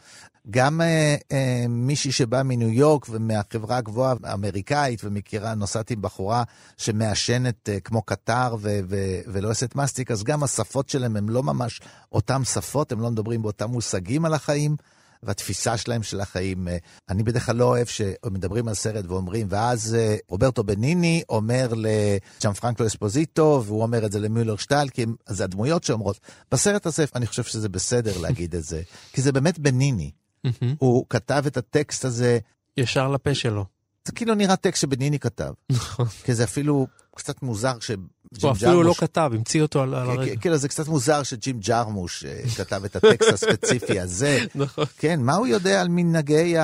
גם 0.49 0.81
uh, 0.81 1.21
uh, 1.21 1.35
מישהי 1.69 2.11
שבאה 2.11 2.43
מניו 2.43 2.69
יורק 2.69 3.05
ומהחברה 3.09 3.77
הגבוהה 3.77 4.15
האמריקאית 4.23 5.01
ומכירה, 5.03 5.55
נוסעת 5.55 5.91
עם 5.91 6.01
בחורה 6.01 6.43
שמעשנת 6.77 7.69
uh, 7.69 7.79
כמו 7.81 8.01
קטר 8.01 8.55
ו- 8.59 8.79
ו- 8.89 9.19
ולא 9.27 9.49
עשת 9.49 9.75
מסטיק, 9.75 10.11
אז 10.11 10.23
גם 10.23 10.43
השפות 10.43 10.89
שלהם 10.89 11.15
הם 11.15 11.29
לא 11.29 11.43
ממש 11.43 11.81
אותם 12.11 12.43
שפות, 12.43 12.91
הם 12.91 13.01
לא 13.01 13.11
מדברים 13.11 13.41
באותם 13.41 13.69
מושגים 13.69 14.25
על 14.25 14.33
החיים. 14.33 14.75
והתפיסה 15.25 15.77
שלהם 15.77 16.03
של 16.03 16.21
החיים. 16.21 16.67
אני 17.09 17.23
בדרך 17.23 17.45
כלל 17.45 17.55
לא 17.55 17.65
אוהב 17.65 17.87
שמדברים 17.87 18.67
על 18.67 18.73
סרט 18.73 19.05
ואומרים, 19.07 19.47
ואז 19.49 19.97
רוברטו 20.27 20.63
בניני 20.63 21.23
אומר 21.29 21.73
לג'אן 21.75 22.53
פרנקלו 22.53 22.87
אספוזיטו, 22.87 23.63
והוא 23.65 23.83
אומר 23.83 24.05
את 24.05 24.11
זה 24.11 24.19
למילר 24.19 24.55
שטל, 24.55 24.87
כי 24.93 25.05
זה 25.29 25.43
הדמויות 25.43 25.83
שאומרות. 25.83 26.19
בסרט 26.51 26.85
הזה 26.85 27.05
אני 27.15 27.27
חושב 27.27 27.43
שזה 27.43 27.69
בסדר 27.69 28.17
להגיד 28.17 28.55
את 28.55 28.63
זה, 28.63 28.81
כי 29.13 29.21
זה 29.21 29.31
באמת 29.31 29.59
בניני. 29.59 30.11
הוא 30.77 31.05
כתב 31.09 31.43
את 31.47 31.57
הטקסט 31.57 32.05
הזה... 32.05 32.39
ישר 32.77 33.07
לפה 33.07 33.35
שלו. 33.35 33.65
זה 34.05 34.11
כאילו 34.11 34.35
נראה 34.35 34.55
טקסט 34.55 34.81
שבניני 34.81 35.19
כתב. 35.19 35.53
נכון. 35.69 36.07
כי 36.07 36.33
זה 36.33 36.43
אפילו 36.43 36.87
קצת 37.15 37.43
מוזר 37.43 37.79
ש... 37.79 37.91
הוא 38.41 38.51
אפילו 38.51 38.83
לא 38.83 38.93
כתב, 38.97 39.31
המציא 39.33 39.61
אותו 39.61 39.81
על 39.81 39.93
הרגע. 39.93 40.35
כאילו 40.35 40.57
זה 40.57 40.67
קצת 40.67 40.87
מוזר 40.87 41.23
שג'ים 41.23 41.59
ג'רמוש 41.59 42.25
כתב 42.55 42.81
את 42.85 42.95
הטקסט 42.95 43.33
הספציפי 43.33 43.99
הזה. 43.99 44.39
נכון. 44.55 44.85
כן, 44.97 45.19
מה 45.21 45.35
הוא 45.35 45.47
יודע 45.47 45.81
על 45.81 45.87
מנהגי 45.89 46.55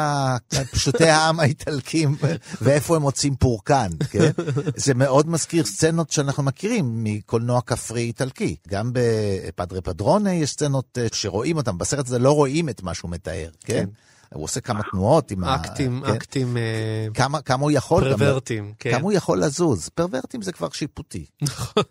פשוטי 0.72 1.10
העם 1.10 1.40
האיטלקים 1.40 2.16
ואיפה 2.62 2.96
הם 2.96 3.02
מוצאים 3.02 3.36
פורקן, 3.36 3.90
כן? 4.10 4.32
זה 4.76 4.94
מאוד 4.94 5.30
מזכיר 5.30 5.66
סצנות 5.66 6.12
שאנחנו 6.12 6.44
מכירים 6.44 7.04
מקולנוע 7.04 7.62
כפרי 7.62 8.02
איטלקי. 8.02 8.56
גם 8.68 8.92
בפדרה 8.94 9.82
פדרונה 9.82 10.34
יש 10.34 10.50
סצנות 10.52 10.98
שרואים 11.14 11.58
אותן, 11.58 11.78
בסרט 11.78 12.08
הזה 12.08 12.20
לא 12.20 12.32
רואים 12.32 12.70
את 12.70 12.84
מה 12.84 12.94
שהוא 12.94 13.12
מתאר, 13.12 13.50
כן? 13.60 13.86
הוא 14.34 14.44
עושה 14.44 14.62
כמה 14.62 14.82
תנועות 14.92 15.32
עם 15.32 15.44
אקטים, 15.44 16.04
ה... 16.04 16.16
אקטים... 16.16 16.58
כן? 17.14 17.24
כמה, 17.24 17.42
כמה 17.42 17.64
הוא 17.64 17.72
יכול... 17.72 18.04
פרוורטים, 18.04 18.66
גם, 18.66 18.72
כן. 18.80 18.92
כמה 18.92 19.02
הוא 19.02 19.12
יכול 19.12 19.44
לזוז. 19.44 19.90
פרוורטים 19.90 20.42
זה 20.42 20.52
כבר 20.52 20.70
שיפוטי. 20.70 21.26
נכון. 21.42 21.84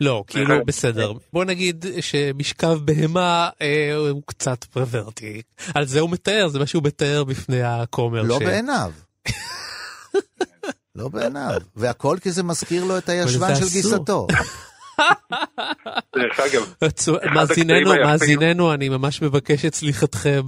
לא, 0.00 0.24
כאילו 0.26 0.54
בסדר. 0.66 1.12
בוא 1.32 1.44
נגיד 1.44 1.86
שמשכב 2.00 2.78
בהמה 2.84 3.48
אה, 3.62 3.94
הוא 3.96 4.22
קצת 4.26 4.64
פרוורטי. 4.64 5.42
על 5.74 5.86
זה 5.86 6.00
הוא 6.00 6.10
מתאר, 6.10 6.48
זה 6.48 6.58
מה 6.58 6.66
שהוא 6.66 6.82
מתאר 6.82 7.24
בפני 7.24 7.62
הכומר. 7.62 8.22
לא 8.22 8.38
ש... 8.40 8.42
בעיניו. 8.42 8.92
לא 10.96 11.08
בעיניו. 11.08 11.60
והכל 11.76 12.18
כי 12.22 12.32
זה 12.32 12.42
מזכיר 12.42 12.84
לו 12.84 12.98
את 12.98 13.08
הישבן 13.08 13.54
של 13.54 13.68
גיסתו. 13.68 14.26
דרך 16.16 16.40
אגב, 16.40 16.74
מאזיננו, 18.04 18.74
אני 18.74 18.88
ממש 18.88 19.22
מבקש 19.22 19.64
את 19.64 19.74
סליחתכם 19.74 20.40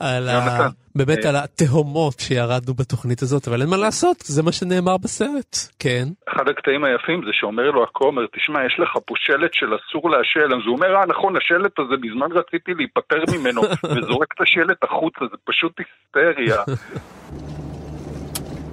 על 0.00 0.28
ה... 0.28 0.68
באמת 0.94 1.24
על 1.24 1.36
התהומות 1.36 2.20
שירדנו 2.20 2.74
בתוכנית 2.74 3.22
הזאת, 3.22 3.48
אבל 3.48 3.60
אין 3.60 3.70
מה 3.70 3.76
לעשות, 3.76 4.16
זה 4.18 4.42
מה 4.42 4.52
שנאמר 4.52 4.96
בסרט, 4.96 5.56
כן. 5.78 6.04
אחד 6.28 6.48
הקטעים 6.48 6.84
היפים 6.84 7.20
זה 7.26 7.30
שאומר 7.32 7.70
לו 7.70 7.84
הכומר, 7.84 8.22
תשמע, 8.36 8.66
יש 8.66 8.76
לך 8.78 8.92
פה 9.06 9.14
שלט 9.16 9.54
של 9.54 9.66
אסור 9.66 10.10
לעשן, 10.10 10.52
אז 10.56 10.66
הוא 10.66 10.76
אומר, 10.76 10.96
אה, 10.96 11.06
נכון, 11.06 11.36
השלט 11.36 11.78
הזה, 11.78 11.94
מזמן 12.02 12.28
רציתי 12.32 12.74
להיפטר 12.74 13.22
ממנו, 13.38 13.62
וזורק 13.94 14.28
את 14.34 14.40
השלט 14.40 14.84
החוצה, 14.84 15.20
זה 15.30 15.36
פשוט 15.44 15.72
היסטריה. 15.78 16.62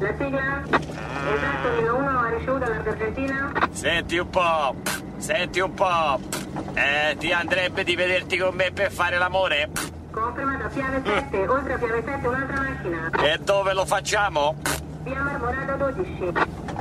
La 0.01 0.13
sigla? 0.17 0.61
Esatto, 0.67 1.69
Milo 1.79 1.95
1 1.97 2.19
ha 2.19 2.29
ricevuto 2.29 2.65
dall'Argentina? 2.65 3.51
Senti 3.71 4.17
un 4.17 4.29
po', 4.29 4.75
senti 5.17 5.59
un 5.59 5.73
po'. 5.75 6.19
Eh, 6.73 7.15
ti 7.19 7.31
andrebbe 7.31 7.83
di 7.83 7.95
vederti 7.95 8.37
con 8.37 8.55
me 8.55 8.71
per 8.71 8.91
fare 8.91 9.17
l'amore? 9.19 9.69
Confermata 10.09 10.67
Piave 10.69 11.01
7, 11.05 11.47
oltre 11.47 11.73
a 11.73 11.77
Piave 11.77 12.03
7 12.03 12.27
un'altra 12.27 12.59
macchina. 12.61 13.09
E 13.21 13.37
dove 13.43 13.73
lo 13.73 13.85
facciamo? 13.85 14.55
Via 15.03 15.21
Marmorata 15.21 15.73
12, 15.75 16.33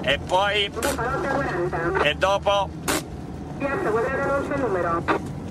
E 0.02 0.18
poi? 0.26 0.68
via 0.70 0.94
Palotta 0.94 1.28
40, 1.28 2.02
E 2.02 2.14
dopo? 2.14 2.70
piazza 3.58 3.90
Quadrata 3.90 4.24
non 4.26 4.48
c'è 4.48 4.56
numero. 4.56 5.02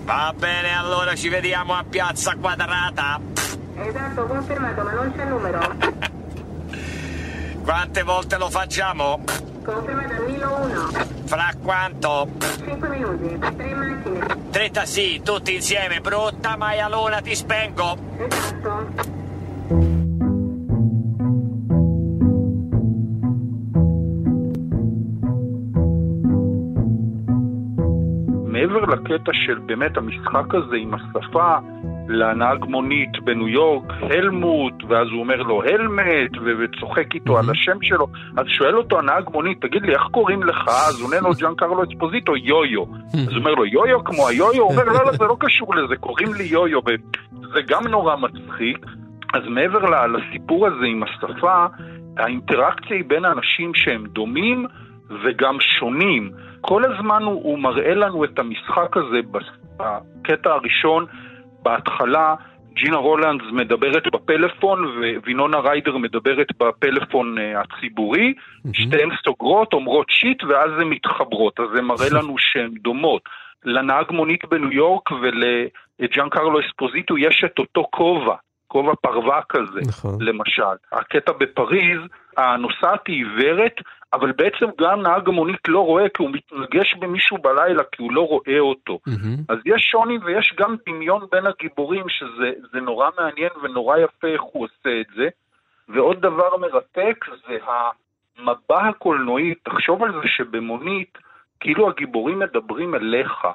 Va 0.05 0.33
bene, 0.35 0.75
allora 0.75 1.13
ci 1.15 1.29
vediamo 1.29 1.75
a 1.75 1.85
Piazza 1.87 2.35
Quadrata. 2.35 3.19
Esatto, 3.75 4.25
confermato, 4.25 4.81
ma 4.83 4.91
non 4.93 5.13
c'è 5.15 5.23
numero. 5.25 6.07
Quante 7.68 8.02
volte 8.02 8.38
lo 8.38 8.50
facciamo? 8.50 9.22
Confermata 9.64 10.20
Milo 10.20 10.54
1, 10.56 10.88
Fra 11.24 11.50
quanto? 11.62 12.28
5 12.64 12.88
minuti, 12.88 13.38
3 13.38 13.74
macchine. 13.74 14.26
Trenta 14.50 14.84
sì, 14.84 15.20
tutti 15.24 15.54
insieme, 15.54 16.00
brutta 16.00 16.56
maialona, 16.56 17.20
ti 17.20 17.34
spengo. 17.34 17.96
Esatto. 18.18 19.22
מעבר 28.54 28.84
לקטע 28.84 29.32
של 29.32 29.58
באמת 29.66 29.96
המשחק 29.96 30.54
הזה 30.54 30.76
עם 30.76 30.94
השפה 30.94 31.56
לנהג 32.09 32.65
מונית 32.65 33.19
בניו 33.23 33.47
יורק, 33.47 33.83
הלמוט, 34.01 34.73
ואז 34.87 35.07
הוא 35.11 35.19
אומר 35.19 35.41
לו 35.41 35.63
הלמט, 35.63 36.31
וצוחק 36.59 37.15
איתו 37.15 37.37
על 37.37 37.49
השם 37.49 37.77
שלו, 37.81 38.07
אז 38.37 38.45
שואל 38.47 38.77
אותו 38.77 38.99
הנהג 38.99 39.29
מונית, 39.33 39.61
תגיד 39.61 39.81
לי, 39.81 39.93
איך 39.93 40.01
קוראים 40.11 40.43
לך? 40.43 40.67
אז 40.67 41.01
עונה 41.01 41.19
לו 41.19 41.29
ג'אן 41.39 41.55
קרלו 41.57 41.83
אספוזיטו, 41.83 42.37
יו-יו. 42.37 42.83
אז 43.13 43.27
הוא 43.27 43.37
אומר 43.37 43.51
לו, 43.51 43.65
יו-יו 43.65 44.03
כמו 44.03 44.27
היו-יו? 44.27 44.63
הוא 44.63 44.71
אומר, 44.71 44.83
לא, 44.83 45.05
לא, 45.05 45.11
זה 45.11 45.23
לא 45.23 45.37
קשור 45.39 45.75
לזה, 45.75 45.95
קוראים 45.95 46.33
לי 46.33 46.43
יו-יו, 46.43 46.79
וזה 46.85 47.61
גם 47.67 47.87
נורא 47.87 48.15
מצחיק. 48.15 48.85
אז 49.33 49.43
מעבר 49.49 50.05
לסיפור 50.07 50.67
הזה 50.67 50.85
עם 50.85 51.03
השפה, 51.03 51.65
האינטראקציה 52.17 52.95
היא 52.97 53.05
בין 53.07 53.25
אנשים 53.25 53.71
שהם 53.75 54.03
דומים 54.05 54.65
וגם 55.23 55.57
שונים. 55.59 56.31
כל 56.61 56.83
הזמן 56.85 57.23
הוא, 57.23 57.43
הוא 57.43 57.59
מראה 57.59 57.95
לנו 57.95 58.23
את 58.23 58.39
המשחק 58.39 58.97
הזה 58.97 59.19
בקטע 59.77 60.49
הראשון, 60.49 61.05
בהתחלה 61.63 62.35
ג'ינה 62.73 62.97
רולנדס 62.97 63.45
מדברת 63.51 64.03
בפלאפון 64.13 64.85
ווינונה 65.23 65.59
ריידר 65.59 65.97
מדברת 65.97 66.47
בפלאפון 66.59 67.37
uh, 67.37 67.41
הציבורי, 67.57 68.33
שתיהן 68.73 69.09
סוגרות, 69.25 69.73
אומרות 69.73 70.09
שיט 70.09 70.43
ואז 70.43 70.71
הן 70.81 70.87
מתחברות, 70.87 71.59
אז 71.59 71.65
זה 71.75 71.81
מראה 71.81 72.09
לנו 72.11 72.35
שהן 72.37 72.71
דומות. 72.81 73.21
לנהג 73.65 74.11
מונית 74.11 74.45
בניו 74.45 74.71
יורק 74.71 75.11
ולג'אן 75.11 76.29
קרלו 76.29 76.59
אספוזיטו 76.59 77.17
יש 77.17 77.43
את 77.45 77.59
אותו 77.59 77.85
כובע, 77.91 78.35
כובע 78.67 78.93
פרווה 79.01 79.41
כזה, 79.49 79.79
נכון. 79.87 80.17
למשל. 80.21 80.75
הקטע 80.91 81.31
בפריז, 81.31 81.99
הנוסעת 82.37 83.07
היא 83.07 83.25
עיוורת, 83.25 83.75
אבל 84.13 84.31
בעצם 84.31 84.65
גם 84.81 85.01
נהג 85.01 85.27
המונית 85.27 85.67
לא 85.67 85.79
רואה 85.79 86.09
כי 86.09 86.23
הוא 86.23 86.31
מתנגש 86.31 86.95
במישהו 86.99 87.37
בלילה 87.37 87.83
כי 87.91 88.03
הוא 88.03 88.11
לא 88.11 88.21
רואה 88.27 88.59
אותו. 88.59 88.99
מהמם. 89.07 89.37
אז 89.49 89.57
יש 89.65 89.81
שוני 89.91 90.17
ויש 90.23 90.53
גם 90.59 90.75
דמיון 90.85 91.25
בין 91.31 91.47
הגיבורים 91.47 92.09
שזה 92.09 92.51
זה 92.71 92.79
נורא 92.79 93.09
מעניין 93.19 93.49
ונורא 93.63 93.97
יפה 93.97 94.27
איך 94.27 94.41
הוא 94.41 94.63
עושה 94.63 95.01
את 95.01 95.07
זה. 95.15 95.27
ועוד 95.89 96.21
דבר 96.21 96.57
מרתק 96.57 97.25
זה 97.47 97.57
המבע 97.67 98.87
הקולנועי, 98.87 99.55
תחשוב 99.55 100.03
על 100.03 100.11
זה 100.11 100.27
שבמונית 100.27 101.17
כאילו 101.59 101.89
הגיבורים 101.89 102.39
מדברים 102.39 102.95
אליך. 102.95 103.47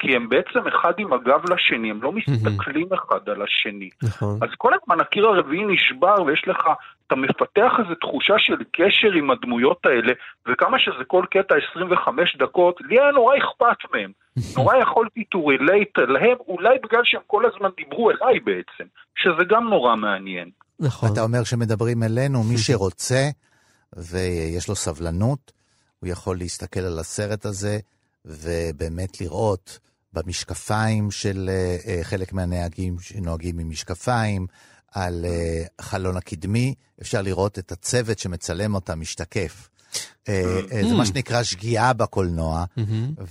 כי 0.00 0.16
הם 0.16 0.28
בעצם 0.28 0.68
אחד 0.68 0.92
עם 0.98 1.12
הגב 1.12 1.40
לשני, 1.52 1.90
הם 1.90 2.02
לא 2.02 2.12
מסתכלים 2.12 2.88
אחד 2.94 3.28
על 3.28 3.42
השני. 3.42 3.88
נכון. 4.02 4.38
אז 4.42 4.48
כל 4.58 4.72
הזמן 4.74 5.00
הקיר 5.00 5.26
הרביעי 5.26 5.64
נשבר 5.64 6.22
ויש 6.22 6.44
לך, 6.46 6.62
אתה 7.06 7.16
מפתח 7.16 7.72
איזו 7.78 7.94
תחושה 7.94 8.34
של 8.38 8.56
קשר 8.72 9.12
עם 9.18 9.30
הדמויות 9.30 9.86
האלה, 9.86 10.12
וכמה 10.48 10.78
שזה 10.78 11.04
כל 11.06 11.24
קטע 11.30 11.54
25 11.70 12.36
דקות, 12.36 12.80
לי 12.80 13.00
היה 13.00 13.10
נורא 13.10 13.34
אכפת 13.38 13.92
מהם. 13.94 14.12
נורא 14.56 14.76
יכולתי 14.76 15.24
to 15.34 15.38
relate 15.38 16.02
אליהם, 16.02 16.36
אולי 16.48 16.78
בגלל 16.84 17.00
שהם 17.04 17.20
כל 17.26 17.42
הזמן 17.46 17.68
דיברו 17.76 18.10
אליי 18.10 18.40
בעצם, 18.40 18.84
שזה 19.16 19.44
גם 19.48 19.64
נורא 19.68 19.96
מעניין. 19.96 20.50
נכון. 20.80 21.08
אתה 21.12 21.22
אומר 21.22 21.44
שמדברים 21.44 22.02
אלינו, 22.02 22.42
מי 22.42 22.58
שרוצה 22.66 23.28
ויש 23.96 24.68
לו 24.68 24.74
סבלנות, 24.74 25.52
הוא 26.00 26.08
יכול 26.08 26.36
להסתכל 26.38 26.80
על 26.80 26.98
הסרט 26.98 27.44
הזה 27.44 27.78
ובאמת 28.24 29.20
לראות 29.20 29.78
במשקפיים 30.12 31.10
של 31.10 31.50
אה, 31.52 31.76
אה, 31.86 32.04
חלק 32.04 32.32
מהנהגים 32.32 33.00
שנוהגים 33.00 33.58
עם 33.58 33.70
משקפיים, 33.70 34.46
על 34.92 35.24
אה, 35.24 35.64
החלון 35.78 36.16
הקדמי, 36.16 36.74
אפשר 37.00 37.22
לראות 37.22 37.58
את 37.58 37.72
הצוות 37.72 38.18
שמצלם 38.18 38.74
אותה 38.74 38.94
משתקף. 38.94 39.68
זה 40.26 40.94
מה 40.96 41.06
שנקרא 41.06 41.42
שגיאה 41.42 41.92
בקולנוע. 41.92 42.64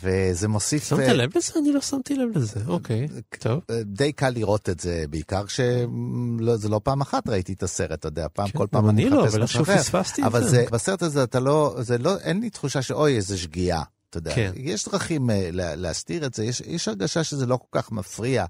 וזה 0.03 0.47
מוסיף... 0.47 0.89
שמת 0.89 0.99
לב 0.99 1.29
לזה? 1.37 1.53
אני 1.59 1.71
לא 1.71 1.81
שמתי 1.81 2.15
לב 2.15 2.37
לזה. 2.37 2.59
אוקיי, 2.67 3.07
טוב. 3.39 3.61
די 3.85 4.11
קל 4.11 4.29
לראות 4.29 4.69
את 4.69 4.79
זה, 4.79 5.03
בעיקר 5.09 5.45
שזה 5.47 6.69
לא 6.69 6.81
פעם 6.83 7.01
אחת 7.01 7.29
ראיתי 7.29 7.53
את 7.53 7.63
הסרט, 7.63 7.91
אתה 7.91 8.07
יודע, 8.07 8.27
פעם, 8.33 8.47
כן, 8.47 8.57
כל 8.57 8.67
פעם 8.71 8.89
אני 8.89 9.09
לא, 9.09 9.23
מחפש 9.23 9.35
משהו 9.35 9.61
אחר. 9.61 9.81
אבל 10.23 10.43
בסרט 10.71 11.01
הזה 11.01 11.23
אתה 11.23 11.39
לא, 11.39 11.75
לא, 11.99 12.17
אין 12.17 12.39
לי 12.39 12.49
תחושה 12.49 12.81
שאוי, 12.81 13.15
איזה 13.15 13.37
שגיאה. 13.37 13.83
אתה 14.09 14.17
יודע, 14.17 14.35
כן. 14.35 14.51
יש 14.55 14.87
דרכים 14.87 15.29
לה, 15.51 15.75
להסתיר 15.75 16.25
את 16.25 16.33
זה, 16.33 16.45
יש, 16.45 16.61
יש 16.61 16.87
הרגשה 16.87 17.23
שזה 17.23 17.45
לא 17.45 17.57
כל 17.57 17.79
כך 17.79 17.91
מפריע. 17.91 18.45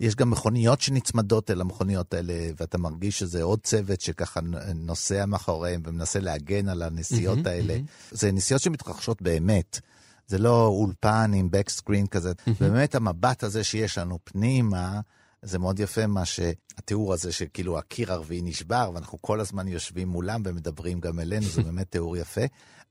יש 0.00 0.14
גם 0.14 0.30
מכוניות 0.30 0.80
שנצמדות 0.80 1.50
אל 1.50 1.60
המכוניות 1.60 2.14
האלה, 2.14 2.34
ואתה 2.60 2.78
מרגיש 2.78 3.18
שזה 3.18 3.42
עוד 3.42 3.60
צוות 3.62 4.00
שככה 4.00 4.40
נוסע 4.74 5.26
מאחוריהם 5.26 5.82
ומנסה 5.86 6.20
להגן 6.20 6.68
על 6.68 6.82
הנסיעות 6.82 7.38
מהמם, 7.38 7.46
האלה. 7.46 7.74
מהמם. 7.74 7.86
זה 8.10 8.32
נסיעות 8.32 8.62
שמתרחשות 8.62 9.22
באמת. 9.22 9.80
זה 10.26 10.38
לא 10.38 10.66
אולפן 10.66 11.32
עם 11.34 11.48
בקסקרין 11.50 12.06
כזה. 12.06 12.32
באמת 12.60 12.94
המבט 12.94 13.42
הזה 13.42 13.64
שיש 13.64 13.98
לנו 13.98 14.18
פנימה, 14.24 15.00
זה 15.42 15.58
מאוד 15.58 15.80
יפה 15.80 16.06
מה 16.06 16.24
שהתיאור 16.24 17.12
הזה 17.12 17.32
שכאילו 17.32 17.78
הקיר 17.78 18.12
הרביעי 18.12 18.42
נשבר, 18.42 18.90
ואנחנו 18.94 19.22
כל 19.22 19.40
הזמן 19.40 19.68
יושבים 19.68 20.08
מולם 20.08 20.42
ומדברים 20.44 21.00
גם 21.00 21.20
אלינו, 21.20 21.46
זה 21.46 21.62
באמת 21.68 21.90
תיאור 21.90 22.16
יפה. 22.16 22.40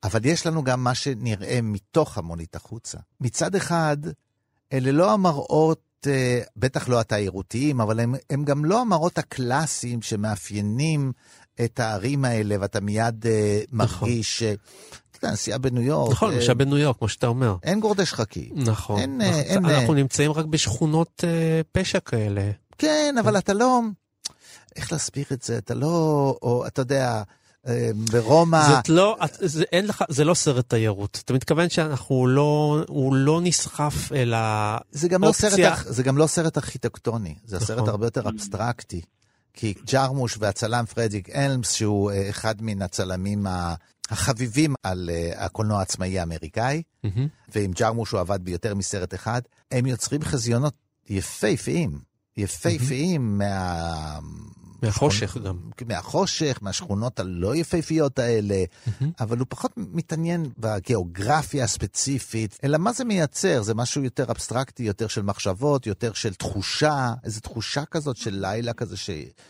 אבל 0.04 0.26
יש 0.26 0.48
לנו 0.48 0.64
גם 0.64 0.84
מה 0.84 0.96
שנראה 0.96 1.60
מתוך 1.64 2.18
המונית 2.18 2.56
החוצה. 2.56 2.98
מצד 3.22 3.56
אחד, 3.56 3.98
אלה 4.74 4.92
לא 4.92 5.14
המראות, 5.14 6.08
אה, 6.08 6.42
בטח 6.56 6.90
לא 6.90 7.00
התיירותיים, 7.00 7.82
אבל 7.82 8.00
הם, 8.00 8.16
הם 8.30 8.44
גם 8.44 8.66
לא 8.66 8.82
המראות 8.82 9.18
הקלאסיים 9.18 10.02
שמאפיינים 10.02 11.12
את 11.66 11.80
הערים 11.80 12.26
האלה, 12.26 12.56
ואתה 12.60 12.80
מיד 12.80 13.26
אה, 13.28 13.62
מרגיש, 13.72 14.44
אה, 15.24 15.30
אתה 15.30 15.30
יודע, 15.30 15.34
נסיעה 15.34 15.58
בניו 15.58 15.82
יורק. 15.84 16.12
נכון, 16.12 16.30
אה, 16.32 16.36
למשל 16.36 16.54
בניו 16.54 16.78
יורק, 16.78 16.98
כמו 16.98 17.10
שאתה 17.10 17.28
אומר. 17.28 17.56
אין 17.64 17.80
גורדי 17.80 18.06
שחקים. 18.06 18.50
נכון. 18.56 19.00
אין, 19.00 19.22
אה, 19.22 19.28
אנחנו- 19.28 19.42
אין, 19.44 19.66
אה, 19.66 19.80
אנחנו 19.80 19.94
נמצאים 19.94 20.32
רק 20.32 20.46
בשכונות 20.46 21.24
אה, 21.28 21.62
פשע 21.72 22.00
כאלה. 22.00 22.52
כן, 22.78 23.16
אבל 23.20 23.38
אתה 23.38 23.54
לא... 23.54 23.80
איך 24.76 24.92
להסביר 24.92 25.26
את 25.34 25.42
זה? 25.42 25.58
אתה 25.58 25.74
לא... 25.74 25.88
או, 26.42 26.68
אתה 26.68 26.82
יודע, 26.82 27.24
ברומא... 28.12 28.68
זאת 28.70 28.90
לא, 28.90 29.18
זה, 29.40 29.64
אין 29.72 29.88
לך, 29.88 30.04
זה 30.10 30.24
לא 30.26 30.34
סרט 30.34 30.70
תיירות. 30.70 31.22
אתה 31.26 31.34
מתכוון 31.34 31.70
שאנחנו 31.70 32.28
לא, 32.28 32.84
הוא 32.88 33.16
לא 33.16 33.42
נסחף 33.44 34.12
אל 34.12 34.34
גם, 35.10 35.24
לא 35.24 35.32
סרט, 35.32 35.44
האופציה. 35.60 35.76
זה 35.86 36.04
גם 36.04 36.18
לא 36.18 36.28
סרט 36.28 36.58
ארכיטקטוני, 36.58 37.36
זה 37.46 37.56
נכון. 37.56 37.68
סרט 37.68 37.88
הרבה 37.88 38.06
יותר 38.06 38.30
אבסטרקטי. 38.30 39.02
כי 39.54 39.74
ג'רמוש 39.92 40.38
והצלם 40.40 40.86
פרדיק 40.86 41.30
אלמס, 41.30 41.72
שהוא 41.72 42.12
אחד 42.30 42.56
מן 42.62 42.82
הצלמים 42.82 43.48
ה- 43.48 43.74
החביבים 44.12 44.74
על 44.84 45.10
אה, 45.14 45.46
הקולנוע 45.46 45.80
העצמאי 45.80 46.20
האמריקאי, 46.20 46.82
מהמם. 47.04 47.28
ועם 47.56 47.72
ג'רמוש 47.72 48.12
הוא 48.12 48.20
עבד 48.20 48.40
ביותר 48.44 48.76
מסרט 48.76 49.14
אחד, 49.14 49.42
הם 49.72 49.86
יוצרים 49.86 50.24
חזיונות 50.24 50.74
יפהפיים, 51.10 52.00
יפהפיים 52.38 53.38
מה... 53.38 54.20
מהחושך 54.82 55.38
גם. 55.38 55.58
מהחושך, 55.88 56.60
מהשכונות 56.62 57.20
הלא 57.20 57.56
יפהפיות 57.56 58.20
האלה, 58.20 58.64
אבל 59.20 59.38
הוא 59.38 59.48
פחות 59.50 59.72
מתעניין 59.78 60.50
בגיאוגרפיה 60.58 61.64
הספציפית, 61.64 62.60
אלא 62.64 62.78
מה 62.78 62.94
זה 62.94 63.04
מייצר? 63.06 63.62
זה 63.62 63.74
משהו 63.74 64.04
יותר 64.04 64.32
אבסטרקטי, 64.32 64.84
יותר 64.84 65.08
של 65.08 65.22
מחשבות, 65.22 65.88
יותר 65.88 66.14
של 66.14 66.34
תחושה, 66.34 67.14
איזו 67.24 67.40
תחושה 67.40 67.86
כזאת 67.86 68.18
של 68.18 68.38
לילה 68.42 68.74
כזה 68.74 68.98
ש... 68.98 69.10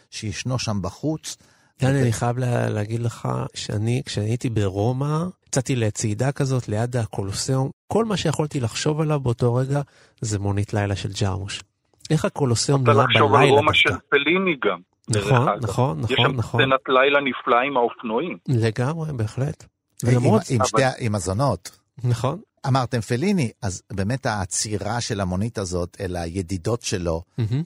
שישנו 0.10 0.60
שם 0.60 0.82
בחוץ. 0.82 1.38
דני, 1.82 2.02
אני 2.02 2.14
חייב 2.14 2.38
לה, 2.38 2.70
להגיד 2.70 3.02
לך 3.02 3.28
שאני, 3.54 4.02
כשאני 4.06 4.26
הייתי 4.26 4.50
ברומא, 4.50 5.18
יצאתי 5.48 5.76
לצעידה 5.76 6.32
כזאת 6.32 6.70
ליד 6.70 6.98
הקולוסיאום, 6.98 7.70
כל 7.88 8.06
מה 8.06 8.18
שיכולתי 8.18 8.60
לחשוב 8.60 9.02
עליו 9.02 9.20
באותו 9.20 9.56
רגע 9.56 9.82
זה 10.22 10.40
מונית 10.40 10.74
לילה 10.74 10.96
של 10.96 11.10
ג'רמוש. 11.22 11.62
איך 12.10 12.26
הקולוסיאום 12.26 12.84
אתה 12.84 12.92
נראה 12.94 13.04
לחשוב 13.06 13.34
על 13.34 13.40
בלילה 13.40 13.56
רומא 13.58 13.74
של 13.74 13.90
דווקא. 13.90 14.06
פליני 14.10 14.56
גם. 14.66 14.80
דרך 15.10 15.32
נכון, 15.32 15.48
אגב. 15.48 15.64
נכון, 15.64 16.00
יש 16.00 16.12
נכון, 16.12 16.26
שם 16.32 16.36
נכון. 16.38 16.62
סצנת 16.62 16.80
לילה 16.88 17.20
נפלאה 17.22 17.62
עם 17.62 17.78
האופנועים. 17.78 18.38
לגמרי, 18.48 19.14
בהחלט. 19.14 19.64
עם, 20.04 20.10
ולמרות, 20.10 20.42
עם, 20.50 20.58
אבל- 20.62 20.68
שתי, 20.68 21.06
עם 21.06 21.16
הזונות. 21.16 21.72
נכון, 22.04 22.40
אמרתם 22.68 23.02
פליני, 23.02 23.52
אז 23.62 23.82
באמת 23.92 24.26
העצירה 24.26 25.02
של 25.02 25.22
המונית 25.22 25.58
הזאת 25.58 25.98
אל 26.00 26.16
הידידות 26.16 26.82
שלו. 26.82 27.24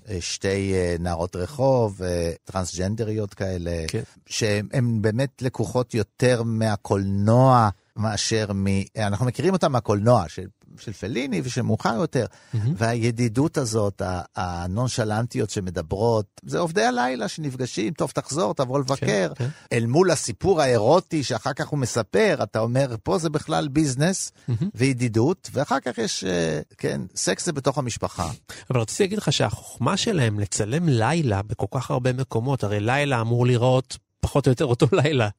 אה, 0.09 0.17
שתי 0.21 0.73
אה, 0.73 0.95
נערות 0.99 1.35
רחוב, 1.35 2.01
אה, 2.03 2.31
טרנסג'נדריות 2.43 3.33
כאלה, 3.33 3.83
כן. 3.87 4.03
שהן 4.25 5.01
באמת 5.01 5.41
לקוחות 5.41 5.93
יותר 5.93 6.43
מהקולנוע 6.43 7.69
מאשר 7.95 8.53
מ... 8.53 8.65
אנחנו 8.97 9.25
מכירים 9.25 9.53
אותם 9.53 9.71
מהקולנוע 9.71 10.23
של, 10.27 10.47
של 10.79 10.93
פליני 10.93 11.41
ושל 11.43 11.61
מאוחר 11.61 11.95
יותר, 11.95 12.25
מהמם. 12.53 12.73
והידידות 12.77 13.57
הזאת, 13.57 14.01
ה- 14.01 14.21
הנונשלנטיות 14.35 15.49
שמדברות, 15.49 16.25
זה 16.45 16.59
עובדי 16.59 16.83
הלילה 16.83 17.27
שנפגשים, 17.27 17.93
טוב, 17.93 18.11
תחזור, 18.11 18.53
תבוא 18.53 18.79
לבקר. 18.79 19.31
כן. 19.35 19.47
אל 19.73 19.85
מול 19.85 20.11
הסיפור 20.11 20.61
האירוטי 20.61 21.23
שאחר 21.23 21.53
כך 21.53 21.67
הוא 21.67 21.79
מספר, 21.79 22.37
אתה 22.43 22.59
אומר, 22.59 22.95
פה 23.03 23.17
זה 23.17 23.29
בכלל 23.29 23.67
ביזנס 23.67 24.31
מהמם. 24.47 24.69
וידידות, 24.75 25.49
ואחר 25.53 25.79
כך 25.79 25.97
יש, 25.97 26.23
אה, 26.23 26.59
כן, 26.77 27.01
סקס 27.15 27.45
זה 27.45 27.53
בתוך 27.53 27.77
המשפחה. 27.77 28.29
אבל 28.69 28.79
רציתי 28.79 29.03
להגיד 29.03 29.17
לך 29.17 29.33
שהחוכמה 29.33 29.97
שלהם 29.97 30.39
לצלם 30.39 30.89
לילה 30.89 31.41
בכל 31.41 31.65
כך 31.71 31.91
הרבה 31.91 32.13
מקומות, 32.13 32.63
הרי 32.63 32.79
לילה 32.79 33.21
אמור 33.21 33.45
להיראות 33.45 33.97
פחות 34.19 34.47
או 34.47 34.51
יותר 34.51 34.65
אותו 34.65 34.87
לילה. 34.91 35.29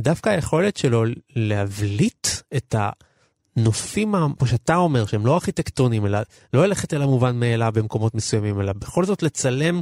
דווקא 0.00 0.28
היכולת 0.30 0.76
שלו 0.76 1.04
להבליט 1.36 2.26
את 2.56 2.74
הנופים, 3.56 4.14
כמו 4.38 4.46
שאתה 4.46 4.76
אומר, 4.76 5.06
שהם 5.06 5.26
לא 5.26 5.34
ארכיטקטונים, 5.34 6.06
אלא 6.06 6.18
לא 6.52 6.66
ללכת 6.66 6.94
אל 6.94 7.02
המובן 7.02 7.40
מאליו 7.40 7.72
במקומות 7.74 8.14
מסוימים, 8.14 8.60
אלא 8.60 8.72
בכל 8.72 9.04
זאת 9.04 9.22
לצלם 9.22 9.80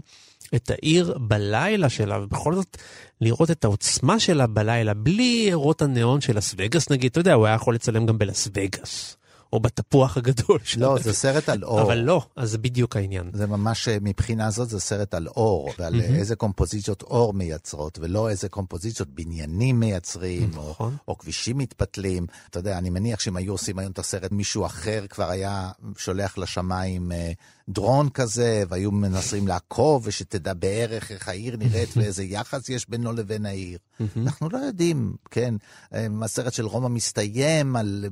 את 0.55 0.71
העיר 0.71 1.19
בלילה 1.21 1.89
שלה, 1.89 2.23
ובכל 2.23 2.55
זאת 2.55 2.77
לראות 3.21 3.51
את 3.51 3.65
העוצמה 3.65 4.21
שלה 4.21 4.47
בלילה, 4.47 4.95
בלי 4.95 5.45
אירות 5.49 5.83
הניאון 5.83 6.21
של 6.21 6.37
לס 6.37 6.55
וגאס 6.59 6.91
נגיד, 6.91 7.11
אתה 7.11 7.21
יודע, 7.21 7.33
הוא 7.33 7.47
היה 7.47 7.55
יכול 7.55 7.75
לצלם 7.75 8.07
גם 8.07 8.19
בלס 8.19 8.49
וגאס, 8.55 9.17
או 9.55 9.61
בתפוח 9.61 10.17
הגדול. 10.17 10.59
לא, 10.77 10.99
זה 11.03 11.13
סרט 11.13 11.49
על 11.49 11.65
אור. 11.65 11.83
אבל 11.83 11.99
לא, 11.99 12.23
אז 12.37 12.51
זה 12.51 12.59
בדיוק 12.59 12.97
העניין. 12.97 13.31
זה 13.33 13.47
ממש, 13.47 13.89
אה, 13.89 13.97
מבחינה 14.01 14.51
זאת, 14.51 14.69
זה 14.69 14.81
סרט 14.81 15.15
על 15.15 15.29
אור, 15.29 15.73
ועל 15.79 15.97
מהמם. 15.97 16.15
איזה 16.15 16.37
קומפוזיציות 16.37 17.03
אור 17.03 17.35
מייצרות, 17.35 17.99
ולא 18.03 18.31
איזה 18.31 18.49
קומפוזיציות 18.49 19.09
בניינים 19.09 19.81
מייצרים, 19.81 20.51
או, 20.57 20.71
נכון. 20.71 20.97
או 21.09 21.19
כבישים 21.19 21.59
מתפתלים. 21.59 22.27
אתה 22.51 22.59
יודע, 22.59 22.79
אני 22.79 22.91
מניח 22.91 23.21
שאם 23.21 23.37
היו 23.37 23.53
עושים 23.53 23.79
היום 23.79 23.93
את 23.93 23.99
הסרט, 23.99 24.33
מישהו 24.33 24.67
אחר 24.67 25.05
כבר 25.11 25.31
היה 25.31 25.71
שולח 25.97 26.39
לשמיים 26.39 27.13
אה, 27.13 27.33
דרון 27.69 28.09
כזה, 28.09 28.63
והיו 28.69 28.93
מנסים 28.93 29.49
לעקוב, 29.49 30.03
ושתדע 30.07 30.55
בערך 30.55 31.11
איך 31.11 31.29
העיר 31.29 31.57
נראית 31.57 31.89
ואיזה 31.97 32.25
יחס 32.25 32.69
יש 32.69 32.89
בינו 32.89 33.13
לבין 33.13 33.47
העיר. 33.47 33.79
אנחנו 34.17 34.49
לא 34.49 34.59
יודעים, 34.59 35.17
כן, 35.31 35.55
אה, 35.95 36.07
הסרט 36.23 36.53
של 36.53 36.67
רומא 36.67 36.89
מסתיים 36.89 37.77
על, 37.77 38.05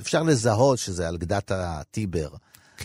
אפשר 0.00 0.22
לזהות 0.22 0.78
שזה 0.78 1.08
על 1.08 1.16
גדת 1.16 1.50
הטיבר. 1.54 2.28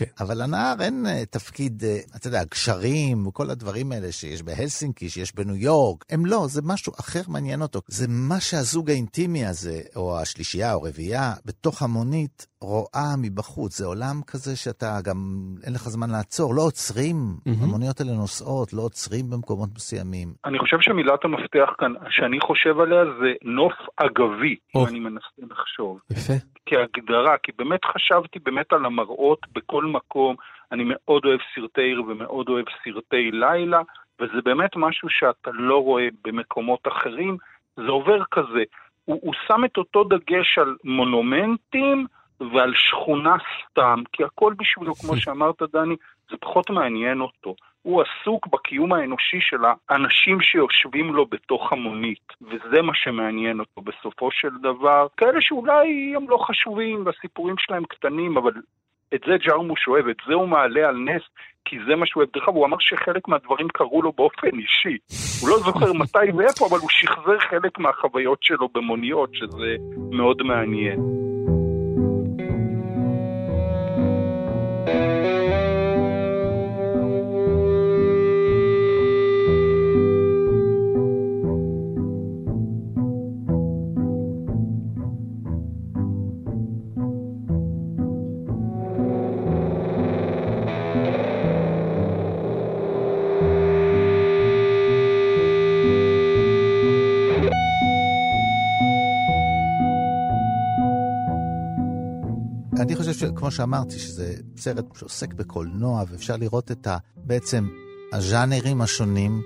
כן. 0.00 0.24
אבל 0.24 0.34
לנהר 0.42 0.74
אין 0.80 1.06
אה, 1.06 1.26
תפקיד, 1.30 1.82
אה, 1.84 1.96
אתה 2.16 2.26
יודע, 2.28 2.44
גשרים 2.50 3.26
וכל 3.26 3.50
הדברים 3.50 3.92
האלה 3.92 4.12
שיש 4.12 4.42
בהלסינקי, 4.42 5.08
שיש 5.08 5.34
בניו 5.34 5.56
יורק, 5.56 6.04
הם 6.10 6.26
לא, 6.26 6.40
זה 6.46 6.60
משהו 6.64 6.92
אחר 7.00 7.20
מעניין 7.28 7.62
אותו. 7.62 7.80
זה 7.88 8.06
מה 8.08 8.40
שהזוג 8.40 8.90
האינטימי 8.90 9.46
הזה, 9.46 9.78
או 9.96 10.20
השלישייה 10.20 10.74
או 10.74 10.82
רביעייה, 10.82 11.32
בתוך 11.46 11.82
המונית, 11.82 12.46
רואה 12.62 13.10
מבחוץ. 13.22 13.78
זה 13.78 13.86
עולם 13.86 14.16
כזה 14.26 14.56
שאתה 14.56 14.98
גם, 15.04 15.16
אין 15.64 15.72
לך 15.74 15.80
זמן 15.80 16.10
לעצור, 16.10 16.54
לא 16.54 16.62
עוצרים, 16.62 17.16
מהמם. 17.46 17.62
המוניות 17.62 18.00
האלה 18.00 18.12
נוסעות, 18.12 18.72
לא 18.72 18.82
עוצרים 18.82 19.30
במקומות 19.30 19.68
מסוימים. 19.74 20.28
אני 20.44 20.58
חושב 20.58 20.76
שמילת 20.80 21.24
המפתח 21.24 21.70
כאן, 21.78 21.92
שאני 22.10 22.40
חושב 22.40 22.80
עליה, 22.80 23.04
זה 23.20 23.30
נוף 23.44 23.76
אגבי. 23.96 24.56
אם 24.76 24.86
אני 24.86 25.00
מנסה 25.00 25.42
לחשוב. 25.50 26.00
יפה. 26.10 26.32
כהגדרה, 26.70 27.36
כי 27.42 27.52
באמת 27.58 27.84
חשבתי 27.84 28.38
באמת 28.38 28.72
על 28.72 28.84
המראות 28.84 29.38
בכל 29.52 29.84
מקום. 29.92 30.36
אני 30.72 30.84
מאוד 30.86 31.24
אוהב 31.24 31.40
סרטי 31.54 31.82
עיר 31.82 32.02
ומאוד 32.08 32.48
אוהב 32.48 32.66
סרטי 32.84 33.30
לילה, 33.30 33.80
וזה 34.20 34.42
באמת 34.44 34.76
משהו 34.76 35.08
שאתה 35.10 35.50
לא 35.54 35.82
רואה 35.82 36.08
במקומות 36.24 36.88
אחרים. 36.88 37.36
זה 37.76 37.88
עובר 37.88 38.24
כזה. 38.30 38.62
הוא, 39.04 39.18
הוא 39.22 39.34
שם 39.46 39.64
את 39.64 39.76
אותו 39.76 40.04
דגש 40.04 40.58
על 40.58 40.76
מונומנטים 40.84 42.06
ועל 42.52 42.72
שכונה 42.74 43.36
סתם, 43.60 44.02
כי 44.12 44.24
הכל 44.24 44.54
בשבילו, 44.56 44.94
כמו 44.94 45.16
שאמרת, 45.20 45.62
דני, 45.72 45.96
זה 46.30 46.36
פחות 46.40 46.70
מעניין 46.70 47.20
אותו. 47.20 47.54
הוא 47.82 48.02
עסוק 48.02 48.46
בקיום 48.46 48.92
האנושי 48.92 49.40
של 49.40 49.58
האנשים 49.88 50.40
שיושבים 50.40 51.14
לו 51.14 51.26
בתוך 51.26 51.72
המונית, 51.72 52.32
וזה 52.42 52.82
מה 52.82 52.92
שמעניין 52.94 53.60
אותו 53.60 53.80
בסופו 53.80 54.30
של 54.30 54.48
דבר. 54.62 55.06
כאלה 55.16 55.40
שאולי 55.40 56.12
הם 56.16 56.30
לא 56.30 56.38
חשובים 56.46 57.06
והסיפורים 57.06 57.54
שלהם 57.58 57.84
קטנים, 57.84 58.36
אבל 58.36 58.52
את 59.14 59.20
זה 59.26 59.36
ג'רמוש 59.46 59.88
אוהב, 59.88 60.08
את 60.08 60.16
זה 60.26 60.34
הוא 60.34 60.48
מעלה 60.48 60.88
על 60.88 60.96
נס, 60.96 61.22
כי 61.64 61.76
זה 61.86 61.96
מה 61.96 62.06
שהוא 62.06 62.20
אוהב. 62.20 62.30
דרך 62.34 62.48
אגב, 62.48 62.56
הוא 62.56 62.66
אמר 62.66 62.76
שחלק 62.80 63.28
מהדברים 63.28 63.68
קרו 63.68 64.02
לו 64.02 64.12
באופן 64.12 64.58
אישי. 64.58 64.98
הוא 65.40 65.48
לא 65.50 65.58
זוכר 65.58 65.92
מתי 66.02 66.32
ואיפה, 66.36 66.66
אבל 66.70 66.78
הוא 66.78 66.90
שחזר 66.90 67.38
חלק 67.38 67.78
מהחוויות 67.78 68.38
שלו 68.42 68.68
במוניות, 68.74 69.30
שזה 69.34 69.76
מאוד 70.12 70.42
מעניין. 70.42 71.00
חושב 103.20 103.32
שכמו 103.36 103.50
שאמרתי, 103.50 103.98
שזה 103.98 104.34
סרט 104.56 104.84
שעוסק 104.96 105.34
בקולנוע, 105.34 106.04
ואפשר 106.10 106.36
לראות 106.36 106.70
את 106.70 106.86
ה... 106.86 106.96
בעצם 107.16 107.68
הז'אנרים 108.12 108.80
השונים 108.80 109.42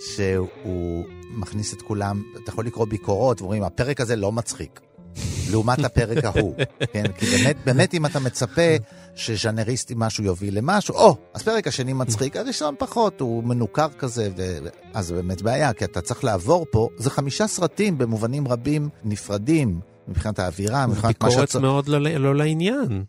שהוא 0.00 1.04
מכניס 1.30 1.74
את 1.74 1.82
כולם, 1.82 2.22
אתה 2.42 2.50
יכול 2.50 2.66
לקרוא 2.66 2.86
ביקורות, 2.86 3.40
ואומרים, 3.40 3.62
הפרק 3.62 4.00
הזה 4.00 4.16
לא 4.16 4.32
מצחיק. 4.32 4.80
לעומת 5.50 5.78
הפרק 5.78 6.24
ההוא, 6.24 6.54
כן? 6.92 7.12
כי 7.18 7.26
באמת, 7.26 7.56
באמת 7.64 7.94
אם 7.94 8.06
אתה 8.06 8.20
מצפה 8.20 8.76
שז'אנריסטי 9.14 9.94
משהו 9.96 10.24
יוביל 10.24 10.58
למשהו, 10.58 10.94
או, 10.94 11.16
אז 11.34 11.42
פרק 11.42 11.66
השני 11.66 11.92
מצחיק, 11.92 12.36
הראשון 12.36 12.74
פחות, 12.78 13.20
הוא 13.20 13.44
מנוכר 13.44 13.88
כזה, 13.98 14.30
ו... 14.36 14.58
אז 14.94 15.06
זה 15.06 15.14
באמת 15.14 15.42
בעיה, 15.42 15.72
כי 15.72 15.84
אתה 15.84 16.00
צריך 16.00 16.24
לעבור 16.24 16.66
פה, 16.70 16.88
זה 16.96 17.10
חמישה 17.10 17.46
סרטים 17.46 17.98
במובנים 17.98 18.48
רבים 18.48 18.88
נפרדים, 19.04 19.80
מבחינת 20.08 20.38
האווירה, 20.38 20.86
מבחינת 20.86 21.22
מה 21.22 21.28
ביקורת 21.28 21.48
שצריך. 21.48 21.62
מאוד 21.64 21.88
לא, 21.88 21.98
לא 22.00 22.36
לעניין, 22.36 23.04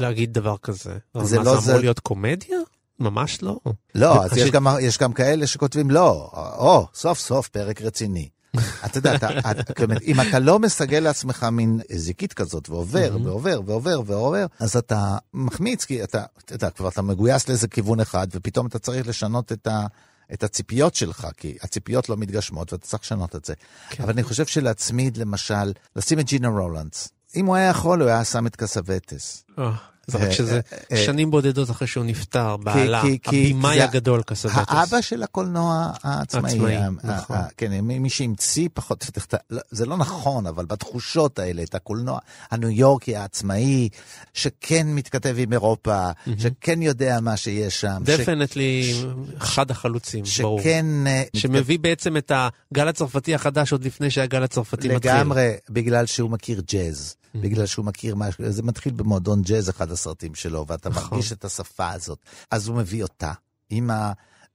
להגיד 0.00 0.32
דבר 0.32 0.56
כזה. 0.62 0.96
זה 1.22 1.38
מה, 1.38 1.44
לא 1.44 1.54
זה 1.54 1.60
זה- 1.60 1.70
אמור 1.70 1.80
להיות 1.80 1.98
קומדיה? 2.00 2.58
ממש 2.98 3.42
לא. 3.42 3.58
לא, 3.94 4.24
אז 4.24 4.36
יש 4.36 4.50
גם, 4.50 4.66
יש 4.80 4.98
גם 4.98 5.12
כאלה 5.12 5.46
שכותבים 5.46 5.90
לא, 5.90 6.30
או, 6.58 6.86
סוף 6.94 7.18
סוף 7.18 7.48
פרק 7.48 7.82
רציני. 7.82 8.28
אתה 8.86 8.98
יודע, 8.98 9.14
אתה, 9.14 9.28
אתה, 9.50 9.74
כלומר, 9.74 9.96
אם 10.06 10.20
אתה 10.20 10.38
לא 10.38 10.58
מסגל 10.58 10.98
לעצמך 10.98 11.46
מין 11.52 11.80
זיקית 11.92 12.32
כזאת, 12.32 12.68
ועובר, 12.68 13.16
ועובר, 13.24 13.60
ועובר, 13.66 14.00
ועובר, 14.06 14.46
אז 14.58 14.76
אתה 14.76 15.16
מחמיץ, 15.34 15.84
כי 15.84 16.04
אתה, 16.04 16.22
אתה 16.54 16.70
כבר 16.70 16.88
אתה 16.88 17.02
מגויס 17.02 17.48
לאיזה 17.48 17.68
כיוון 17.68 18.00
אחד, 18.00 18.26
ופתאום 18.34 18.66
אתה 18.66 18.78
צריך 18.78 19.08
לשנות 19.08 19.52
את 19.52 19.66
ה... 19.66 19.86
את 20.32 20.44
הציפיות 20.44 20.94
שלך, 20.94 21.28
כי 21.36 21.56
הציפיות 21.62 22.08
לא 22.08 22.16
מתגשמות 22.16 22.72
ואתה 22.72 22.86
צריך 22.86 23.02
לשנות 23.02 23.36
את 23.36 23.44
זה. 23.44 23.54
כן. 23.90 24.02
אבל 24.02 24.12
אני 24.12 24.22
חושב 24.22 24.46
שלהצמיד, 24.46 25.16
למשל, 25.16 25.72
לשים 25.96 26.18
את 26.18 26.26
ג'ינה 26.26 26.48
רולנדס. 26.48 27.08
אם 27.36 27.46
הוא 27.46 27.56
היה 27.56 27.68
יכול, 27.68 28.02
הוא 28.02 28.08
היה 28.08 28.24
שם 28.24 28.46
את 28.46 28.56
קסאווטס. 28.56 29.44
אה, 29.60 29.70
זה 30.06 30.18
אה, 30.18 30.24
רק 30.24 30.32
שזה 30.32 30.60
אה, 30.92 30.96
שנים 30.96 31.30
בודדות 31.30 31.70
אחרי 31.70 31.86
שהוא 31.88 32.04
נפטר, 32.04 32.56
בעלה, 32.56 33.02
הבמאי 33.26 33.76
זה 33.76 33.84
הגדול 33.84 34.22
קסאווטס. 34.22 34.64
האבא 34.68 35.00
של 35.00 35.22
הקולנוע 35.22 35.90
העצמאי. 36.02 36.52
עצמאי, 36.52 36.76
נכון. 37.04 37.36
כן, 37.56 37.80
מי 37.80 38.10
שהמציא 38.10 38.68
פחות, 38.74 39.04
לא, 39.50 39.60
זה 39.70 39.86
לא 39.86 39.96
נכון, 39.96 40.46
אבל 40.46 40.64
בתחושות 40.64 41.38
האלה, 41.38 41.62
את 41.62 41.74
הקולנוע 41.74 42.18
הניו 42.50 42.70
יורקי 42.70 43.16
העצמאי, 43.16 43.88
שכן 44.34 44.86
מתכתב 44.86 45.34
עם 45.38 45.52
אירופה, 45.52 46.10
שכן 46.38 46.82
יודע 46.82 47.18
מה 47.20 47.36
שיש 47.36 47.80
שם. 47.80 48.02
definitely 48.04 49.02
אחד 49.38 49.70
החלוצים, 49.70 50.24
ברור. 50.42 50.60
שכן... 50.60 50.86
אה, 51.06 51.22
שמביא 51.36 51.78
בעצם 51.78 52.16
את 52.16 52.32
הגל 52.34 52.88
הצרפתי 52.88 53.34
החדש 53.34 53.72
עוד 53.72 53.84
לפני 53.84 54.10
שהגל 54.10 54.42
הצרפתי 54.42 54.88
מתחיל. 54.88 55.12
לגמרי, 55.12 55.52
בגלל 55.70 56.06
שהוא 56.06 56.30
מכיר 56.30 56.62
ג'אז. 56.72 57.16
בגלל 57.34 57.66
שהוא 57.66 57.84
מכיר 57.84 58.14
משהו, 58.14 58.52
זה 58.52 58.62
מתחיל 58.62 58.92
במועדון 58.92 59.42
ג'אז, 59.42 59.70
אחד 59.70 59.90
הסרטים 59.90 60.34
שלו, 60.34 60.64
ואתה 60.68 60.88
נכון. 60.88 61.08
מרגיש 61.10 61.32
את 61.32 61.44
השפה 61.44 61.90
הזאת. 61.90 62.18
אז 62.50 62.68
הוא 62.68 62.76
מביא 62.76 63.02
אותה, 63.02 63.32
עם 63.70 63.90
ה... 63.90 64.12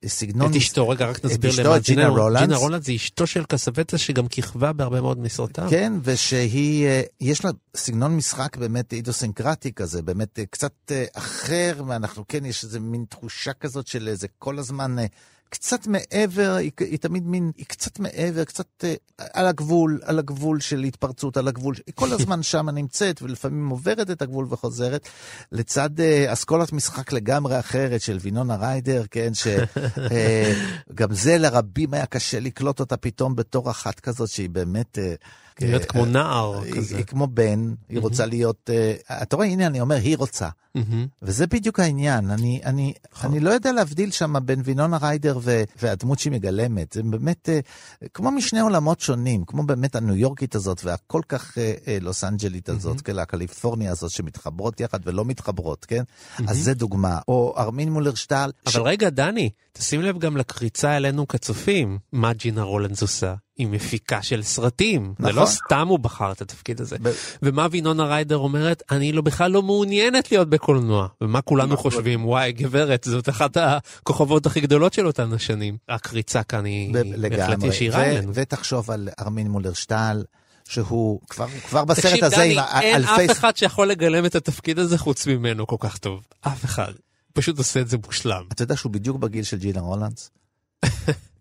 סגנון... 0.07 0.51
את 0.51 0.55
אשתו, 0.55 0.89
רגע, 0.89 1.05
רק 1.05 1.25
נסביר 1.25 1.51
למה. 1.63 1.77
את 1.77 1.83
ג'ינה 1.83 2.07
רולנס. 2.07 2.41
ג'ינה 2.41 2.57
רולנס 2.57 2.87
היא 2.87 2.95
אשתו 2.95 3.27
של 3.27 3.43
קסבטה 3.43 3.97
שגם 3.97 4.27
כיכבה 4.27 4.73
בהרבה 4.73 5.01
מאוד 5.01 5.19
מסרטיו. 5.19 5.67
כן, 5.69 5.93
ושהיא, 6.03 6.85
אה, 6.85 7.01
יש 7.21 7.45
לה 7.45 7.51
סגנון 7.75 8.17
משחק 8.17 8.57
באמת 8.57 8.93
אידוסינקרטי 8.93 9.73
כזה, 9.73 10.01
באמת 10.01 10.39
אה, 10.39 10.45
קצת 10.45 10.73
אה, 10.91 11.05
אחר, 11.13 11.83
ואנחנו 11.87 12.23
כן, 12.27 12.45
יש 12.45 12.63
איזה 12.63 12.79
מין 12.79 13.05
תחושה 13.09 13.53
כזאת 13.53 13.87
של 13.87 14.07
איזה 14.07 14.27
כל 14.39 14.59
הזמן... 14.59 14.95
אה, 15.55 15.59
קצת 15.59 15.87
מעבר, 15.87 16.55
היא, 16.55 16.71
היא 16.79 16.99
תמיד 16.99 17.27
מין, 17.27 17.51
היא 17.57 17.65
קצת 17.65 17.99
מעבר, 17.99 18.43
קצת 18.43 18.83
אה, 18.83 18.93
על 19.33 19.47
הגבול, 19.47 19.99
על 20.03 20.19
הגבול 20.19 20.59
של 20.59 20.83
התפרצות, 20.83 21.37
על 21.37 21.47
הגבול, 21.47 21.75
היא 21.87 21.93
כל 21.95 22.13
הזמן 22.13 22.43
שם 22.51 22.69
נמצאת, 22.69 23.21
ולפעמים 23.21 23.69
עוברת 23.69 24.11
את 24.11 24.21
הגבול 24.21 24.47
וחוזרת, 24.49 25.09
לצד 25.51 25.99
אה, 25.99 26.33
אסכולת 26.33 26.73
משחק 26.73 27.11
לגמרי 27.11 27.59
אחרת 27.59 28.01
של 28.01 28.17
וינונה 28.21 28.55
ריידר, 28.55 29.03
כן, 29.11 29.31
שגם 29.33 31.13
זה 31.23 31.37
לרבים 31.37 31.93
היה 31.93 32.05
קשה 32.05 32.39
לקלוט 32.39 32.79
אותה 32.79 32.97
פתאום 32.97 33.35
בתור 33.35 33.71
אחת 33.71 33.99
כזאת 33.99 34.29
שהיא 34.29 34.49
באמת... 34.49 34.97
נראית 35.61 35.81
אה, 35.81 35.87
כמו 35.87 36.05
נער 36.05 36.61
כזה. 36.71 36.97
היא 36.97 37.05
כמו 37.05 37.27
בן, 37.27 37.73
היא 37.89 37.99
רוצה 37.99 38.25
להיות, 38.25 38.69
אה, 38.73 39.21
אתה 39.21 39.35
רואה, 39.35 39.47
הנה 39.47 39.67
אני 39.67 39.81
אומר, 39.81 39.95
היא 39.95 40.17
רוצה. 40.17 40.49
וזה 41.21 41.47
בדיוק 41.47 41.79
העניין, 41.79 42.31
אני, 42.31 42.61
אני, 42.65 42.93
נכון. 43.13 43.31
אני 43.31 43.39
לא 43.39 43.49
יודע 43.49 43.71
להבדיל 43.71 44.11
שם 44.11 44.35
בין 44.45 44.61
וינונה 44.63 44.97
ריידר 44.97 45.39
ו, 45.41 45.63
והדמות 45.81 46.19
שהיא 46.19 46.33
מגלמת. 46.33 46.93
זה 46.93 47.03
באמת 47.03 47.49
אה, 47.49 47.59
כמו 48.13 48.31
משני 48.31 48.59
עולמות 48.59 48.99
שונים, 48.99 49.45
כמו 49.45 49.63
באמת 49.63 49.95
הניו 49.95 50.15
יורקית 50.15 50.55
הזאת 50.55 50.81
והכל 50.83 51.21
כך 51.29 51.57
לוס 52.01 52.23
אנג'לית 52.23 52.69
הזאת, 52.69 53.01
כן, 53.01 53.19
הקליפורניה 53.19 53.91
הזאת 53.91 54.11
שמתחברות 54.11 54.79
יחד 54.79 54.99
ולא 55.05 55.25
מתחברות, 55.25 55.85
כן? 55.85 56.03
אז 56.47 56.57
זה 56.57 56.73
דוגמה. 56.73 57.19
או 57.27 57.53
ארמין 57.57 57.91
מולרשטל. 57.91 58.51
אבל 58.67 58.81
רגע, 58.81 59.09
דני, 59.09 59.49
תשים 59.73 60.01
לב 60.01 60.19
גם 60.19 60.37
לקריצה 60.37 60.97
אלינו 60.97 61.27
כצופים, 61.27 61.97
מה 62.11 62.33
ג'ינה 62.33 62.63
רולנס 62.63 63.01
עושה. 63.01 63.35
היא 63.57 63.67
מפיקה 63.67 64.21
של 64.21 64.43
סרטים. 64.43 65.13
זה 65.19 65.27
נכון. 65.29 65.41
לא 65.41 65.45
סתם 65.45 65.87
הוא 65.87 65.99
בחר 65.99 66.31
את 66.31 66.41
התפקיד 66.41 66.81
הזה. 66.81 66.97
ב- 67.03 67.11
ומה 67.43 67.67
וינונה 67.71 68.05
ריידר 68.05 68.37
אומרת? 68.37 68.83
אני 68.91 69.11
לא, 69.11 69.21
בכלל 69.21 69.51
לא 69.51 69.61
מעוניינת 69.61 70.31
להיות 70.31 70.49
בקולנוע. 70.49 71.07
ומה 71.21 71.41
כולנו 71.41 71.73
נכון. 71.73 71.91
חושבים? 71.91 72.25
וואי, 72.25 72.51
גברת, 72.51 73.03
זאת 73.09 73.29
אחת 73.29 73.57
הכוכבות 73.57 74.45
הכי 74.45 74.61
גדולות 74.61 74.93
של 74.93 75.07
אותן 75.07 75.33
השנים. 75.33 75.77
הקריצה 75.89 76.43
כאן 76.43 76.65
היא 76.65 76.93
ב- 76.93 77.27
בהחלט. 77.29 77.63
ישירה 77.63 77.99
ו- 77.99 78.03
אלינו. 78.03 78.31
ותחשוב 78.35 78.91
על 78.91 79.09
ארמין 79.19 79.47
מולרשטל, 79.47 80.23
שהוא 80.69 81.19
כבר, 81.29 81.47
כבר 81.67 81.85
בסרט 81.85 82.05
תקשיב, 82.05 82.23
הזה 82.23 82.35
דני, 82.35 82.59
עם 82.59 82.65
אין 82.81 82.95
אלפי... 82.95 83.25
אף 83.25 83.37
אחד 83.37 83.57
שיכול 83.57 83.87
לגלם 83.87 84.25
את 84.25 84.35
התפקיד 84.35 84.79
הזה 84.79 84.97
חוץ 84.97 85.27
ממנו 85.27 85.67
כל 85.67 85.75
כך 85.79 85.97
טוב. 85.97 86.23
אף 86.41 86.65
אחד. 86.65 86.91
פשוט 87.33 87.57
עושה 87.57 87.81
את 87.81 87.87
זה 87.89 87.97
מושלם. 88.05 88.43
אתה 88.51 88.63
יודע 88.63 88.75
שהוא 88.75 88.91
בדיוק 88.91 89.17
בגיל 89.17 89.43
של 89.43 89.57
ג'ינה 89.57 89.79
רולנדס? 89.81 90.31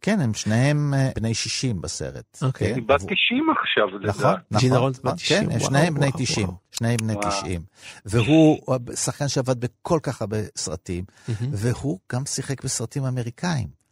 כן, 0.05 0.21
הם 0.21 0.35
שניהם 0.35 0.95
אה, 0.95 1.11
בני 1.17 1.35
60 1.35 1.81
בסרט. 1.81 2.39
אוקיי. 2.43 2.69
כן? 2.69 2.75
היא 2.75 2.83
בת 2.87 3.01
90 3.01 3.47
עכשיו, 3.61 3.87
נכון, 3.87 4.03
לדעת. 4.03 4.17
נכון. 4.51 4.61
ג'ינה 4.61 4.79
רולנס 4.79 4.99
בת 4.99 5.05
נכון, 5.05 5.17
90, 5.17 5.41
כן, 5.41 5.49
וואו, 5.49 5.61
שניהם 5.61 5.95
בני 5.95 6.07
וואו, 6.07 6.19
90. 6.19 6.47
וואו. 6.47 6.57
שניהם 6.73 6.97
בני 6.97 7.13
וואו. 7.13 7.31
90. 7.31 7.61
והוא 8.05 8.59
שחקן 8.95 9.29
שעבד 9.29 9.61
בכל 9.61 9.99
כך 10.03 10.21
הרבה 10.21 10.37
סרטים, 10.57 11.05
והוא 11.29 11.99
גם 12.13 12.27
שיחק 12.27 12.65
בסרטים 12.65 13.05
אמריקאים. 13.05 13.84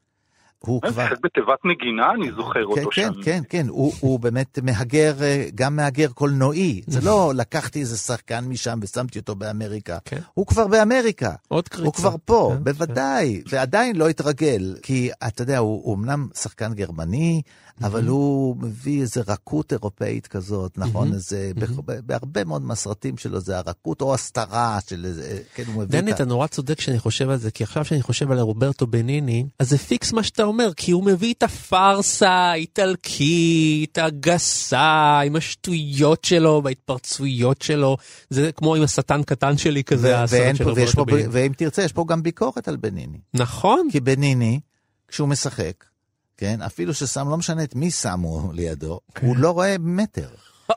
הוא 0.67 0.81
הוא 0.85 0.93
כבר... 0.93 1.03
שיחק 1.03 1.21
בתיבת 1.23 1.59
נגינה, 1.65 2.11
אני 2.15 2.33
זוכר 2.33 2.61
כן, 2.75 2.81
אותו 2.81 2.91
כן, 2.93 3.03
שם. 3.15 3.23
כן, 3.23 3.43
כן, 3.49 3.67
הוא, 3.69 3.93
הוא 4.01 4.21
באמת 4.21 4.59
מהגר, 4.63 5.23
אה, 5.23 5.45
גם 5.55 5.77
מהגר 5.77 6.09
קולנועי. 6.09 6.83
זה 6.87 7.01
לא 7.05 7.33
לקחתי 7.37 7.81
איזה 7.81 7.97
שחקן 7.97 8.45
משם 8.45 8.79
ושמתי 8.83 9.19
אותו 9.19 9.35
באמריקה. 9.35 9.99
כן. 10.05 10.19
הוא 10.35 10.47
כבר 10.47 10.67
באמריקה. 10.67 11.31
עוד 11.49 11.69
קריצה. 11.69 11.87
הוא 11.87 11.95
כבר 11.95 12.15
פה, 12.25 12.53
כן, 12.55 12.65
בוודאי, 12.65 13.43
ועדיין 13.49 13.97
לא 13.97 14.09
התרגל, 14.09 14.77
כי 14.83 15.11
אתה 15.27 15.43
יודע, 15.43 15.59
הוא, 15.59 15.83
הוא 15.85 15.97
אמנם 15.97 16.29
שחקן 16.35 16.75
גרמני, 16.75 17.43
אבל 17.83 18.07
הוא 18.07 18.57
מביא 18.57 19.01
איזה 19.01 19.23
רכות 19.29 19.73
אירופאית 19.73 20.27
כזאת, 20.27 20.79
נכון? 20.79 21.13
איזה, 21.13 21.53
ב- 21.85 22.01
בהרבה 22.07 22.45
מאוד 22.45 22.63
מהסרטים 22.63 23.17
שלו 23.19 23.41
זה 23.41 23.59
הרכות 23.59 24.03
או 24.03 24.15
הסתרה 24.15 24.79
של 24.89 25.05
איזה, 25.05 25.39
כן, 25.55 25.63
הוא 25.67 25.75
מביא 25.75 26.01
דני, 26.01 26.11
את 26.11 26.15
ה... 26.15 26.17
אתה 26.17 26.25
נורא 26.25 26.47
צודק 26.47 26.81
שאני 26.81 26.99
חושב 26.99 27.31
על 27.31 27.37
זה, 27.37 27.51
כי 27.51 27.65
עכשיו 27.65 27.85
שאני 27.85 28.03
חושב 28.03 28.31
על 28.31 28.39
רוברטו 28.39 28.87
בניני, 28.87 29.47
אז 29.59 29.71
זה 29.71 29.79
פיקס 29.79 30.13
מה 30.13 30.23
שאתה 30.23 30.43
אומר, 30.43 30.71
כי 30.77 30.93
הוא 30.93 31.05
מביא 31.05 31.35
את 31.35 31.43
הפארסה 31.43 32.31
האיטלקית, 32.31 33.99
הגסה, 33.99 35.21
עם 35.27 35.37
השטויות 35.37 36.25
שלו, 36.25 36.61
וההתפרצויות 36.65 37.63
שלו, 37.63 37.97
זה 38.31 38.53
כמו 38.53 38.75
עם 38.75 38.83
השטן 38.83 39.23
קטן 39.23 39.57
שלי 39.57 39.85
כזה, 39.85 40.23
הסרט 40.23 40.57
של 40.57 40.69
רוברטו 40.69 41.05
בניני. 41.05 41.29
ואם 41.31 41.53
תרצה, 41.57 41.83
יש 41.83 41.93
פה 41.93 42.05
גם 42.09 42.23
ביקורת 42.23 42.69
על 42.69 42.77
בניני. 42.77 43.19
נכון, 43.35 43.89
כי 43.93 44.01
בניני, 44.01 44.61
כשהוא 45.09 45.29
משחק, 45.29 45.85
כן, 46.43 46.63
אפילו 46.63 46.95
ששם, 46.95 47.29
לא 47.29 47.37
משנה 47.37 47.65
את 47.65 47.75
מי 47.75 47.91
שמו 47.91 48.51
לידו, 48.53 49.01
כן. 49.15 49.27
הוא 49.27 49.37
לא 49.37 49.51
רואה 49.51 49.77
מטר. 49.81 50.29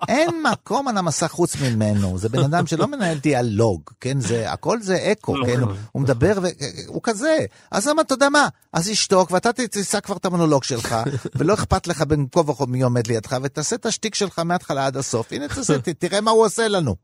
אין 0.07 0.29
מקום 0.51 0.87
על 0.87 0.97
המסך 0.97 1.31
חוץ 1.31 1.55
ממנו, 1.61 2.17
זה 2.17 2.29
בן 2.29 2.43
אדם 2.43 2.67
שלא 2.67 2.87
מנהל 2.87 3.17
דיאלוג, 3.17 3.81
כן, 3.99 4.19
זה, 4.19 4.51
הכל 4.51 4.81
זה 4.81 5.11
אקו, 5.11 5.33
כן, 5.45 5.59
הוא, 5.59 5.71
הוא 5.91 6.01
מדבר 6.01 6.39
והוא 6.41 7.01
כזה. 7.03 7.37
אז 7.71 7.87
למה, 7.87 8.01
אתה 8.01 8.13
יודע 8.13 8.29
מה, 8.29 8.47
אז 8.73 8.89
ישתוק 8.89 9.31
ואתה 9.31 9.53
תישא 9.53 9.99
כבר 9.99 10.17
את 10.17 10.25
המונולוג 10.25 10.63
שלך, 10.63 10.95
ולא 11.35 11.53
אכפת 11.53 11.87
לך 11.87 12.01
בין 12.01 12.25
כה 12.31 12.39
וכה 12.39 12.65
מי 12.65 12.81
עומד 12.81 13.07
לידך, 13.07 13.37
ותעשה 13.43 13.75
את 13.75 13.85
השטיק 13.85 14.15
שלך 14.15 14.39
מההתחלה 14.39 14.85
עד 14.85 14.97
הסוף, 14.97 15.27
הנה 15.31 15.47
תעשה, 15.47 15.77
תראה 15.99 16.21
מה 16.21 16.31
הוא 16.31 16.45
עושה 16.45 16.67
לנו. 16.67 16.95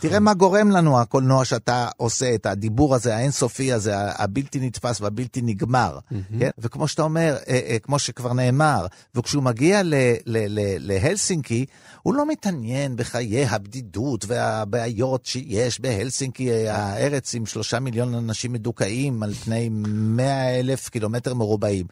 תראה 0.00 0.20
מה 0.20 0.34
גורם 0.34 0.70
לנו 0.70 1.00
הקולנוע 1.00 1.44
שאתה 1.44 1.88
עושה, 1.96 2.34
את 2.34 2.46
הדיבור 2.46 2.94
הזה, 2.94 3.16
האינסופי 3.16 3.72
הזה, 3.72 3.94
הבלתי 3.96 4.60
נתפס 4.60 5.00
והבלתי 5.00 5.42
נגמר. 5.42 5.98
כן? 6.38 6.50
וכמו 6.58 6.88
שאתה 6.88 7.02
אומר, 7.02 7.36
אה, 7.48 7.60
אה, 7.68 7.76
כמו 7.82 7.98
שכבר 7.98 8.32
נאמר, 8.32 8.86
וכשהוא 9.14 9.42
מגיע 9.42 9.82
ל- 9.82 9.94
ל- 10.26 10.46
ל- 10.48 10.76
להלסינקי, 10.92 11.66
הוא 12.02 12.14
לא 12.14 12.28
מתעניין 12.28 12.96
בחיי 12.96 13.46
הבדידות 13.46 14.24
והבעיות 14.28 15.26
שיש 15.26 15.80
בהלסינקי, 15.80 16.50
אה, 16.50 16.76
הארץ 16.76 17.34
עם 17.34 17.46
שלושה 17.46 17.80
מיליון 17.80 18.14
אנשים 18.14 18.52
מדוכאים 18.52 19.22
על 19.22 19.34
פני 19.34 19.68
מאה 19.72 20.60
אלף 20.60 20.88
קילומטר 20.88 21.34
מרובעים. 21.34 21.86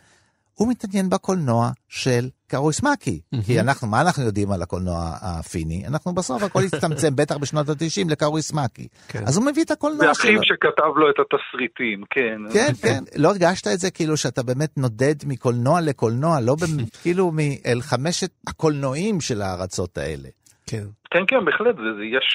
הוא 0.61 0.69
מתעניין 0.69 1.11
בקולנוע 1.11 1.69
של 1.89 2.21
קרויסמקי. 2.47 3.21
כי 3.47 3.61
אנחנו, 3.61 3.89
מה 3.89 4.01
אנחנו 4.01 4.23
יודעים 4.25 4.53
על 4.53 4.63
הקולנוע 4.63 4.97
הפיני? 5.23 5.83
אנחנו 5.87 6.15
בסוף 6.15 6.43
הכל 6.43 6.61
הצטמצם, 6.67 7.17
בטח 7.19 7.37
בשנות 7.37 7.69
ה-90, 7.69 8.11
לקרויסמקי. 8.11 8.89
כן. 9.09 9.19
אז 9.27 9.37
הוא 9.37 9.47
מביא 9.47 9.63
את 9.63 9.69
זה 9.69 9.75
הקולנוע 9.75 10.13
אחיו 10.13 10.33
שלו. 10.33 10.43
שכתב 10.45 10.93
לו 10.97 11.11
את 11.11 11.15
התסריטים, 11.19 12.03
כן. 12.11 12.39
כן, 12.53 12.73
כן. 12.83 13.03
לא 13.17 13.29
הרגשת 13.29 13.67
את 13.67 13.79
זה 13.79 13.91
כאילו 13.91 14.17
שאתה 14.17 14.43
באמת 14.43 14.79
נודד 14.79 15.15
מקולנוע 15.27 15.81
לקולנוע, 15.81 16.41
לא 16.41 16.55
במ- 16.61 16.85
כאילו 17.03 17.31
מאל 17.35 17.81
חמשת 17.81 18.31
הקולנועים 18.49 19.21
של 19.21 19.43
הארצות 19.43 19.99
האלה. 19.99 20.29
כן. 20.67 20.85
כן, 21.11 21.23
כן, 21.29 21.45
בהחלט, 21.45 21.77
זה, 21.77 21.93
זה 21.99 22.05
יש, 22.05 22.27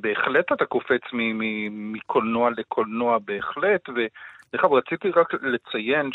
בהחלט 0.00 0.52
אתה 0.56 0.64
קופץ 0.64 1.02
מקולנוע 1.70 2.50
לקולנוע, 2.58 3.18
בהחלט, 3.24 3.88
ודרך 3.88 4.64
אגב, 4.64 4.72
רציתי 4.72 5.08
רק 5.20 5.28
לציין 5.34 6.10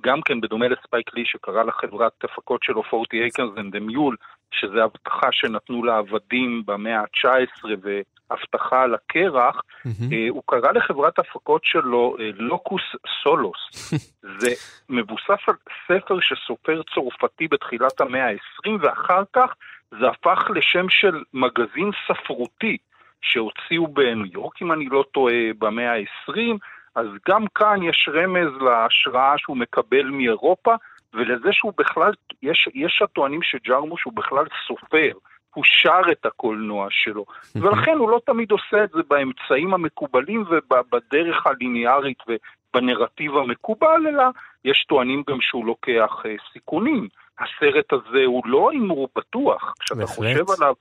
שגם 0.00 0.22
כן, 0.22 0.40
בדומה 0.40 0.68
לספייק 0.68 1.14
לי, 1.14 1.22
שקרא 1.26 1.62
לחברת 1.62 2.24
הפקות 2.24 2.62
שלו 2.62 2.82
40 2.92 3.04
Acres 3.28 3.58
and 3.58 3.76
the 3.76 3.90
Mule, 3.90 4.16
שזה 4.50 4.84
הבטחה 4.84 5.28
שנתנו 5.32 5.84
לעבדים 5.84 6.62
במאה 6.66 7.00
ה-19 7.00 7.64
והבטחה 7.82 8.82
על 8.82 8.94
הקרח, 8.94 9.60
אה, 9.86 10.26
הוא 10.28 10.42
קרא 10.46 10.72
לחברת 10.72 11.18
הפקות 11.18 11.64
שלו 11.64 12.16
אה, 12.20 12.30
לוקוס 12.34 12.82
סולוס. 13.22 13.92
זה 14.40 14.50
מבוסס 14.88 15.48
על 15.48 15.54
ספר 15.86 16.18
שסופר 16.20 16.82
צרפתי 16.94 17.48
בתחילת 17.48 18.00
המאה 18.00 18.28
ה-20, 18.28 18.70
ואחר 18.80 19.22
כך 19.32 19.54
זה 19.90 20.08
הפך 20.08 20.50
לשם 20.54 20.88
של 20.88 21.22
מגזין 21.34 21.90
ספרותי 22.06 22.76
שהוציאו 23.22 23.86
בניו 23.88 24.26
יורק, 24.32 24.62
אם 24.62 24.72
אני 24.72 24.86
לא 24.86 25.04
טועה, 25.12 25.34
במאה 25.58 25.92
ה-20, 25.92 26.58
אז 26.96 27.06
גם 27.28 27.44
כאן 27.54 27.82
יש 27.82 28.08
רמז 28.12 28.62
להשראה 28.62 29.38
שהוא 29.38 29.56
מקבל 29.56 30.02
מאירופה, 30.02 30.74
ולזה 31.14 31.48
שהוא 31.52 31.72
בכלל, 31.78 32.12
יש, 32.42 32.68
יש 32.74 33.02
הטוענים 33.02 33.42
שג'רמוש 33.42 34.02
הוא 34.02 34.12
בכלל 34.12 34.44
סופר. 34.66 35.12
הוא 35.54 35.64
שר 35.64 36.12
את 36.12 36.26
הקולנוע 36.26 36.86
שלו, 36.90 37.24
ולכן 37.62 37.96
הוא 37.98 38.10
לא 38.10 38.20
תמיד 38.26 38.50
עושה 38.50 38.84
את 38.84 38.90
זה 38.90 39.00
באמצעים 39.08 39.74
המקובלים 39.74 40.44
ובדרך 40.50 41.46
הליניארית 41.46 42.18
ובנרטיב 42.28 43.36
המקובל, 43.36 44.06
אלא 44.08 44.24
יש 44.64 44.84
טוענים 44.88 45.22
גם 45.30 45.40
שהוא 45.40 45.66
לוקח 45.66 46.22
אה, 46.26 46.34
סיכונים. 46.52 47.08
הסרט 47.38 47.92
הזה 47.92 48.24
הוא 48.26 48.42
לא 48.46 48.70
הימור 48.70 49.08
בטוח, 49.16 49.74
כשאתה 49.80 50.00
בהחלט. 50.00 50.16
חושב 50.16 50.44
עליו, 50.58 50.74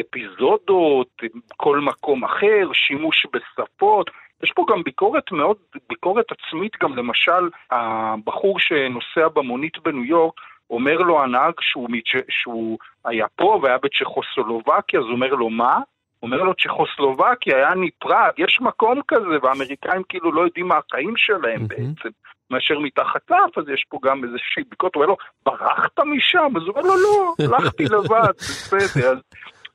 אפיזודות, 0.00 1.22
כל 1.56 1.78
מקום 1.78 2.24
אחר, 2.24 2.70
שימוש 2.72 3.26
בשפות, 3.32 4.10
יש 4.42 4.52
פה 4.54 4.66
גם 4.70 4.82
ביקורת 4.82 5.32
מאוד, 5.32 5.56
ביקורת 5.88 6.26
עצמית 6.30 6.72
גם 6.82 6.96
למשל, 6.96 7.48
הבחור 7.70 8.60
שנוסע 8.60 9.28
במונית 9.28 9.78
בניו 9.78 10.04
יורק, 10.04 10.34
אומר 10.70 10.96
לו 10.96 11.22
הנהג 11.22 11.52
שהוא, 11.60 11.88
שהוא 12.28 12.78
היה 13.04 13.26
פה 13.36 13.60
והיה 13.62 13.78
בצ'כוסלובקיה, 13.78 15.00
אז 15.00 15.04
הוא 15.04 15.12
אומר 15.12 15.34
לו 15.34 15.50
מה? 15.50 15.80
אומר 16.22 16.42
לו 16.42 16.54
צ'כוסלובקיה, 16.54 17.56
היה 17.56 17.70
פראג, 17.98 18.32
יש 18.38 18.58
מקום 18.60 19.00
כזה, 19.08 19.38
והאמריקאים 19.42 20.02
כאילו 20.08 20.32
לא 20.32 20.40
יודעים 20.40 20.68
מה 20.68 20.76
החיים 20.76 21.14
שלהם 21.16 21.42
מהמם. 21.42 21.68
בעצם. 21.68 22.08
מאשר 22.50 22.78
מתחת 22.78 23.30
לאף, 23.30 23.58
אז 23.58 23.68
יש 23.68 23.84
פה 23.88 23.98
גם 24.02 24.24
איזושהי 24.24 24.62
ביקורת, 24.70 24.94
הוא 24.94 25.04
אומר 25.04 25.12
לו, 25.12 25.16
ברחת 25.46 25.98
משם? 26.00 26.52
אז 26.56 26.62
הוא 26.62 26.68
אומר 26.68 26.82
לו, 26.82 26.94
לא, 26.96 27.34
הלכתי 27.44 27.84
לבד, 27.94 28.32
בסדר. 28.38 29.10
אז 29.10 29.18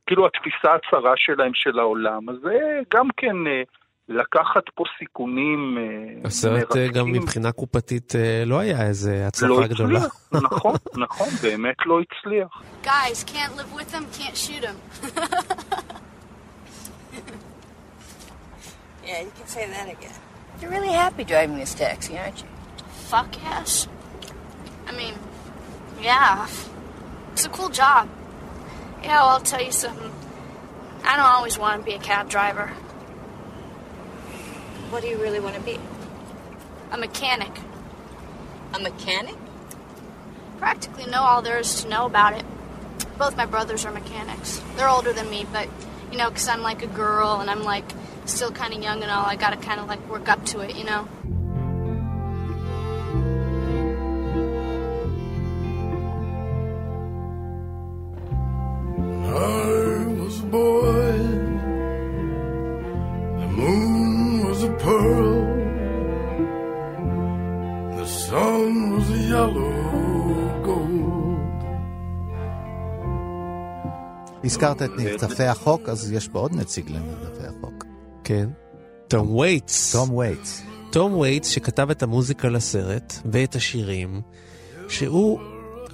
כאילו 0.07 0.25
התפיסה 0.25 0.73
הצרה 0.73 1.13
שלהם 1.15 1.51
של 1.53 1.79
העולם, 1.79 2.29
אז 2.29 2.35
זה 2.41 2.79
גם 2.93 3.07
כן 3.17 3.47
אה, 3.47 3.61
לקחת 4.09 4.63
פה 4.75 4.83
סיכונים 4.99 5.77
אה, 5.77 6.27
הסרט 6.27 6.75
אה, 6.75 6.87
גם 6.87 7.05
מרתקים. 7.05 7.23
מבחינה 7.23 7.51
קופתית 7.51 8.15
אה, 8.15 8.43
לא 8.45 8.59
היה 8.59 8.87
איזה 8.87 9.19
לא 9.21 9.27
הצלחה 9.27 9.67
גדולה. 9.67 9.99
הצליח, 9.99 10.41
נכון, 10.43 10.75
נכון, 10.97 11.27
באמת 11.41 11.75
לא 11.85 11.99
הצליח. 12.01 12.61
Guys, 12.83 13.23
can't 13.23 13.55
live 13.57 13.73
with 13.79 13.91
them, 13.91 14.05
can't 14.19 14.37
shoot 14.37 14.61
them. 14.61 14.77
Yeah, 19.05 19.19
you 19.27 19.31
can 19.37 19.47
say 19.47 19.65
that 19.75 19.87
again. 19.95 20.17
You're 20.59 20.71
really 20.77 20.93
happy 21.03 21.23
driving 21.25 21.57
this 21.63 21.73
taxi, 21.73 22.13
aren't 22.17 22.39
you? 22.41 22.47
Fuck 23.11 23.31
yes. 23.47 23.87
I 24.89 24.91
mean, 24.99 25.15
yeah. 26.01 26.47
It's 27.33 27.45
a 27.45 27.49
cool 27.57 27.69
job. 27.69 28.03
Yeah, 29.03 29.19
well, 29.19 29.29
I'll 29.33 29.47
tell 29.53 29.63
you 29.69 29.75
something. 29.83 30.13
I 31.09 31.11
don't 31.17 31.31
always 31.37 31.55
want 31.63 31.73
to 31.81 31.85
be 31.91 31.95
a 32.01 32.03
cab 32.11 32.25
driver. 32.35 32.67
What 34.93 35.01
do 35.01 35.07
you 35.07 35.17
really 35.17 35.39
want 35.39 35.55
to 35.55 35.61
be? 35.61 35.79
A 36.91 36.99
mechanic. 36.99 37.49
A 38.75 38.79
mechanic? 38.79 39.35
Practically 40.59 41.07
know 41.07 41.23
all 41.23 41.41
there 41.41 41.57
is 41.57 41.81
to 41.81 41.89
know 41.89 42.05
about 42.05 42.33
it. 42.33 42.45
Both 43.17 43.35
my 43.35 43.47
brothers 43.47 43.85
are 43.85 43.91
mechanics. 43.91 44.61
They're 44.75 44.87
older 44.87 45.11
than 45.11 45.31
me, 45.31 45.47
but, 45.51 45.67
you 46.11 46.19
know, 46.19 46.29
because 46.29 46.47
I'm 46.47 46.61
like 46.61 46.83
a 46.83 46.87
girl 46.87 47.39
and 47.41 47.49
I'm 47.49 47.63
like 47.63 47.91
still 48.25 48.51
kind 48.51 48.71
of 48.71 48.83
young 48.83 49.01
and 49.01 49.09
all, 49.09 49.25
I 49.25 49.35
gotta 49.35 49.57
kind 49.57 49.79
of 49.79 49.87
like 49.87 50.07
work 50.07 50.29
up 50.29 50.45
to 50.45 50.59
it, 50.59 50.75
you 50.75 50.83
know? 50.83 51.07
I 59.25 60.21
was 60.21 60.39
a 60.41 61.12
pearl. 64.83 65.35
The 67.99 68.07
sun 68.25 68.71
was 68.95 69.07
a 69.17 69.21
yellow 69.33 69.73
gold. 70.67 71.63
הזכרת 74.43 74.81
את 74.81 74.89
נרדפי 74.97 75.43
החוק, 75.43 75.89
אז 75.89 76.11
יש 76.11 76.27
פה 76.27 76.39
עוד 76.39 76.55
נציג 76.55 76.89
לנרדפי 76.89 77.43
החוק. 77.47 77.85
כן. 78.23 78.49
תום 79.07 79.35
וייטס. 79.35 79.95
תום 79.95 80.13
וייטס. 80.13 80.61
תום 80.91 81.13
וייטס 81.17 81.49
שכתב 81.49 81.89
את 81.89 82.03
המוזיקה 82.03 82.49
לסרט 82.49 83.13
ואת 83.31 83.55
השירים, 83.55 84.21
שהוא 84.87 85.39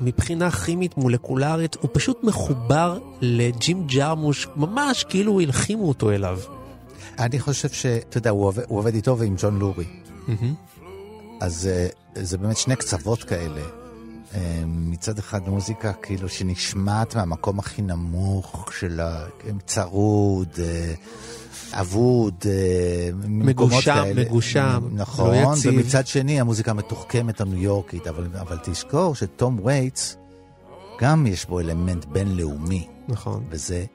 מבחינה 0.02 0.52
כימית 0.52 0.98
מולקולרית, 0.98 1.76
הוא 1.82 1.90
פשוט 1.94 2.24
מחובר 2.24 3.00
לג'ים 3.22 3.88
ג'רמוש, 3.88 4.48
ממש 4.56 5.04
כאילו 5.04 5.40
הלחימו 5.40 5.88
אותו 5.88 6.12
אליו. 6.12 6.40
אני 7.20 7.40
חושב 7.40 7.70
שאתה 7.70 8.18
יודע, 8.18 8.30
הוא 8.30 8.46
עובד, 8.46 8.64
הוא 8.68 8.80
עובד 8.80 8.96
איתו 8.96 9.18
ועם 9.18 9.36
ג'ון 9.38 9.60
לורי. 9.60 9.86
אז 11.42 11.70
אה, 11.72 11.88
זה 12.24 12.38
באמת 12.38 12.58
שני 12.58 12.76
קצוות 12.76 13.24
כאלה. 13.24 13.62
אה, 14.34 14.64
מצד 14.68 15.18
אחד 15.18 15.50
מוזיקה 15.50 15.94
כאילו 15.94 16.30
שנשמעת 16.30 17.16
מהמקום 17.16 17.60
הכי 17.60 17.82
נמוך 17.82 18.70
של 18.80 19.02
אה, 19.02 19.26
אבוד, 21.74 22.36
אה, 22.46 23.10
ממקומות 23.14 23.72
מגושם. 23.72 24.04
מגושם, 24.16 24.84
נכון, 24.92 25.30
לא 25.30 25.54
יציב. 25.54 25.74
ומצד 25.74 26.08
שני 26.08 26.40
המוזיקה 26.40 26.72
המתוחכמת 26.72 27.42
הניו 27.42 27.58
יורקית, 27.58 28.08
אבל, 28.08 28.28
אבל 28.40 28.58
תזכור 28.64 29.16
שתום 29.16 29.60
וייטס, 29.64 30.18
גם 31.02 31.28
יש 31.28 31.46
בו 31.46 31.60
אלמנט 31.60 32.06
בינלאומי. 32.06 32.88
נכון. 33.08 33.44
וזה 33.50 33.86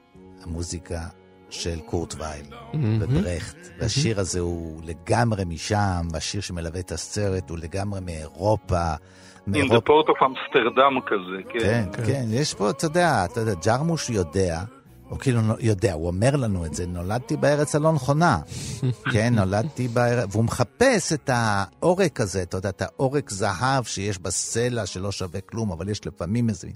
המוזיקה 0.42 1.08
של 1.54 1.80
קורט 1.80 2.14
וייל 2.18 2.46
מהמם. 2.50 2.98
וברכט. 3.00 3.56
והשיר 3.78 4.20
הזה 4.20 4.40
הוא 4.40 4.80
לגמרי 4.84 5.44
משם, 5.44 6.08
והשיר 6.12 6.40
שמלווה 6.40 6.80
את 6.80 6.92
הסרט 6.92 7.50
הוא 7.50 7.58
לגמרי 7.58 8.00
מאירופה. 8.00 8.94
The 8.94 8.98
מאירופה. 9.46 9.92
port 9.92 10.06
of 10.06 10.26
אמסטרדם 10.26 11.00
כזה, 11.06 11.58
כן, 11.60 11.84
כן. 11.92 12.06
כן, 12.06 12.24
יש 12.28 12.54
פה, 12.54 12.70
אתה 12.70 12.84
יודע, 12.86 13.24
אתה 13.24 13.40
יודע, 13.40 13.54
ג'רמוש 13.66 14.10
יודע, 14.10 14.60
הוא 15.08 15.18
כאילו 15.18 15.40
יודע, 15.60 15.92
הוא 15.92 16.06
אומר 16.06 16.36
לנו 16.36 16.66
את 16.66 16.74
זה, 16.74 16.86
נולדתי 16.86 17.36
בארץ 17.36 17.74
הלא 17.74 17.92
נכונה. 17.92 18.38
כן, 19.12 19.34
נולדתי 19.34 19.88
בארץ, 19.88 20.28
והוא 20.32 20.44
מחפש 20.44 21.12
את 21.12 21.30
העורק 21.32 22.20
הזה, 22.20 22.42
אתה 22.42 22.56
יודע, 22.56 22.68
את 22.68 22.82
העורק 22.82 23.30
זהב 23.30 23.84
שיש 23.84 24.18
בסלע 24.18 24.86
שלא 24.86 25.12
שווה 25.12 25.40
כלום, 25.40 25.72
אבל 25.72 25.88
יש 25.88 26.06
לפעמים 26.06 26.48
איזה 26.48 26.68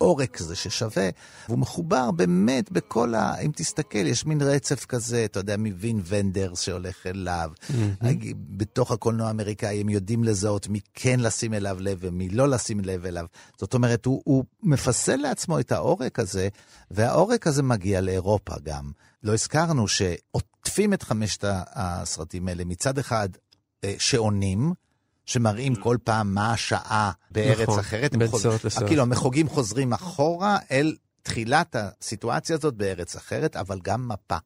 מין 0.00 0.08
עורק 0.08 0.36
כזה 0.36 0.56
ששווה, 0.56 1.08
והוא 1.48 1.58
מחובר 1.58 2.10
באמת 2.10 2.72
בכל 2.72 3.14
ה... 3.14 3.38
אם 3.40 3.50
תסתכל, 3.56 4.06
יש 4.06 4.26
מין 4.26 4.42
רצף 4.42 4.84
כזה, 4.84 5.24
אתה 5.24 5.40
יודע, 5.40 5.56
מווין 5.56 6.00
ונדרס 6.04 6.60
שהולך 6.60 7.06
אליו. 7.06 7.50
בתוך 8.32 8.90
הקולנוע 8.90 9.26
האמריקאי 9.26 9.80
הם 9.80 9.88
יודעים 9.88 10.24
לזהות 10.24 10.68
מי 10.68 10.80
כן 10.94 11.20
לשים 11.20 11.54
אליו 11.54 11.76
לב 11.80 11.98
ומי 12.00 12.28
לא 12.28 12.48
לשים 12.48 12.80
לב 12.80 13.06
אליו. 13.06 13.26
זאת 13.58 13.74
אומרת, 13.74 14.06
הוא, 14.06 14.22
הוא 14.24 14.44
מפסל 14.62 15.16
לעצמו 15.16 15.60
את 15.60 15.72
העורק 15.72 16.18
הזה, 16.18 16.48
והעורק 16.90 17.46
הזה 17.46 17.62
מגיע 17.62 18.00
לאירופה 18.00 18.54
גם. 18.62 18.90
לא 19.22 19.34
הזכרנו 19.34 19.88
שעוטפים 19.88 20.92
את 20.92 21.02
חמשת 21.02 21.44
הסרטים 21.74 22.48
האלה 22.48 22.64
מצד 22.64 22.98
אחד 22.98 23.28
אה, 23.84 23.94
שעונים, 23.98 24.72
שמראים 25.30 25.74
כל 25.74 25.96
פעם 26.04 26.34
מה 26.34 26.52
השעה 26.52 27.10
בארץ 27.30 27.60
נכון, 27.68 27.78
אחרת. 27.78 28.12
הם 28.14 28.18
בין 28.18 28.28
חוז- 28.28 28.42
סרט 28.42 28.64
לסרט. 28.64 28.86
כאילו, 28.86 29.02
המחוגים 29.02 29.48
חוזרים 29.48 29.92
אחורה 29.92 30.58
אל 30.70 30.94
תחילת 31.22 31.76
הסיטואציה 31.78 32.56
הזאת 32.56 32.74
בארץ 32.74 33.16
אחרת, 33.16 33.56
אבל 33.56 33.78
גם 33.82 34.08
מפה. 34.08 34.36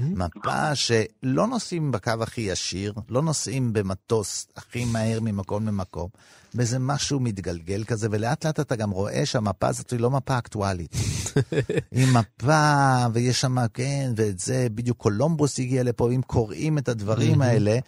מפה 0.00 0.74
שלא 0.74 1.46
נוסעים 1.46 1.90
בקו 1.92 2.12
הכי 2.20 2.40
ישיר, 2.40 2.92
לא 3.08 3.22
נוסעים 3.22 3.72
במטוס 3.72 4.46
הכי 4.56 4.84
מהר 4.84 5.20
ממקום 5.20 5.66
למקום, 5.66 6.08
וזה 6.54 6.78
משהו 6.78 7.20
מתגלגל 7.20 7.84
כזה, 7.84 8.08
ולאט 8.10 8.46
לאט 8.46 8.60
אתה 8.60 8.76
גם 8.76 8.90
רואה 8.90 9.26
שהמפה 9.26 9.68
הזאת 9.68 9.90
היא 9.90 10.00
לא 10.00 10.10
מפה 10.10 10.38
אקטואלית. 10.38 10.92
היא 11.92 12.06
מפה, 12.12 12.74
ויש 13.12 13.40
שם, 13.40 13.56
כן, 13.74 14.12
ואת 14.16 14.38
זה, 14.38 14.66
בדיוק 14.74 14.98
קולומבוס 14.98 15.58
הגיע 15.58 15.82
לפה, 15.82 16.10
אם 16.12 16.20
קוראים 16.26 16.78
את 16.78 16.88
הדברים. 16.88 17.42
האלה, 17.42 17.78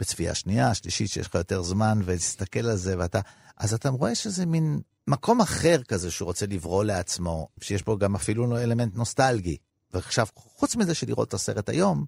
בצפייה 0.00 0.34
שנייה, 0.34 0.74
שלישית, 0.74 1.10
שיש 1.10 1.26
לך 1.26 1.34
יותר 1.34 1.62
זמן, 1.62 2.00
ולהסתכל 2.04 2.66
על 2.66 2.76
זה, 2.76 2.94
ואתה... 2.98 3.20
אז 3.56 3.74
אתה 3.74 3.88
רואה 3.88 4.14
שזה 4.14 4.46
מין 4.46 4.80
מקום 5.06 5.40
אחר 5.40 5.82
כזה 5.82 6.10
שהוא 6.10 6.26
רוצה 6.26 6.46
לברוא 6.46 6.84
לעצמו, 6.84 7.48
שיש 7.60 7.82
פה 7.82 7.96
גם 8.00 8.14
אפילו 8.14 8.58
אלמנט 8.58 8.96
נוסטלגי. 8.96 9.56
ועכשיו, 9.94 10.26
חוץ 10.36 10.76
מזה 10.76 10.94
שלראות 10.94 11.28
את 11.28 11.34
הסרט 11.34 11.68
היום, 11.68 12.04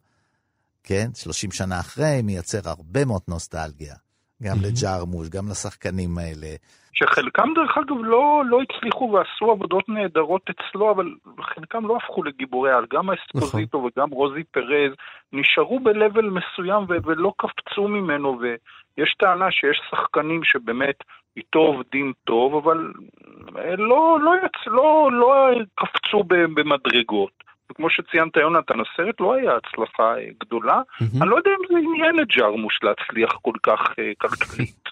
כן, 0.83 1.11
30 1.15 1.53
שנה 1.53 1.81
אחרי, 1.81 2.23
מייצר 2.23 2.69
הרבה 2.69 3.05
מאוד 3.05 3.23
נוסטלגיה. 3.29 3.95
גם 4.43 4.59
Mhm. 4.59 4.63
לג'רמוש, 4.63 5.29
גם 5.29 5.49
לשחקנים 5.49 6.19
האלה. 6.19 6.55
שחלקם 6.93 7.49
דרך 7.55 7.79
אגב 7.79 7.97
לא, 8.05 8.43
לא 8.47 8.59
הצליחו 8.63 9.11
ועשו 9.13 9.51
עבודות 9.51 9.89
נהדרות 9.89 10.43
אצלו, 10.51 10.91
אבל 10.91 11.15
חלקם 11.41 11.87
לא 11.87 11.97
הפכו 11.97 12.23
לגיבורי 12.23 12.73
על. 12.73 12.87
גם 12.93 13.11
האספוזיטו 13.11 13.79
נכון. 13.79 13.91
וגם 13.97 14.11
רוזי 14.11 14.45
פרז 14.45 14.93
נשארו 15.33 15.81
ב-level 15.81 16.23
מסוים 16.23 16.85
ו- 16.89 17.05
ולא 17.05 17.33
קפצו 17.37 17.89
ממנו, 17.89 18.39
ויש 18.41 19.15
טענה 19.19 19.51
שיש 19.51 19.81
שחקנים 19.91 20.45
שבאמת 20.45 20.97
איתו 21.37 21.59
עובדים 21.59 22.13
טוב, 22.25 22.55
אבל 22.55 22.93
אה, 23.59 23.77
לא, 23.77 24.19
לא, 24.21 24.33
יצ... 24.45 24.67
לא, 24.67 25.11
לא 25.13 25.51
קפצו 25.75 26.23
ב- 26.23 26.61
במדרגות. 26.61 27.43
וכמו 27.71 27.91
שציינת 27.91 28.37
יונתן, 28.37 28.75
הסרט 28.81 29.21
לא 29.21 29.35
היה 29.35 29.53
הצלחה 29.57 30.19
אה, 30.19 30.29
גדולה. 30.41 30.81
אני 31.21 31.31
לא 31.31 31.37
יודע 31.37 31.51
אם 31.51 31.67
זה 31.69 31.79
עניין 31.79 32.21
את 32.21 32.29
ג'רמוש 32.37 32.79
להצליח 32.83 33.33
כל 33.43 33.55
כך 33.63 33.81
אה, 33.99 34.13
כלכלית. 34.19 34.83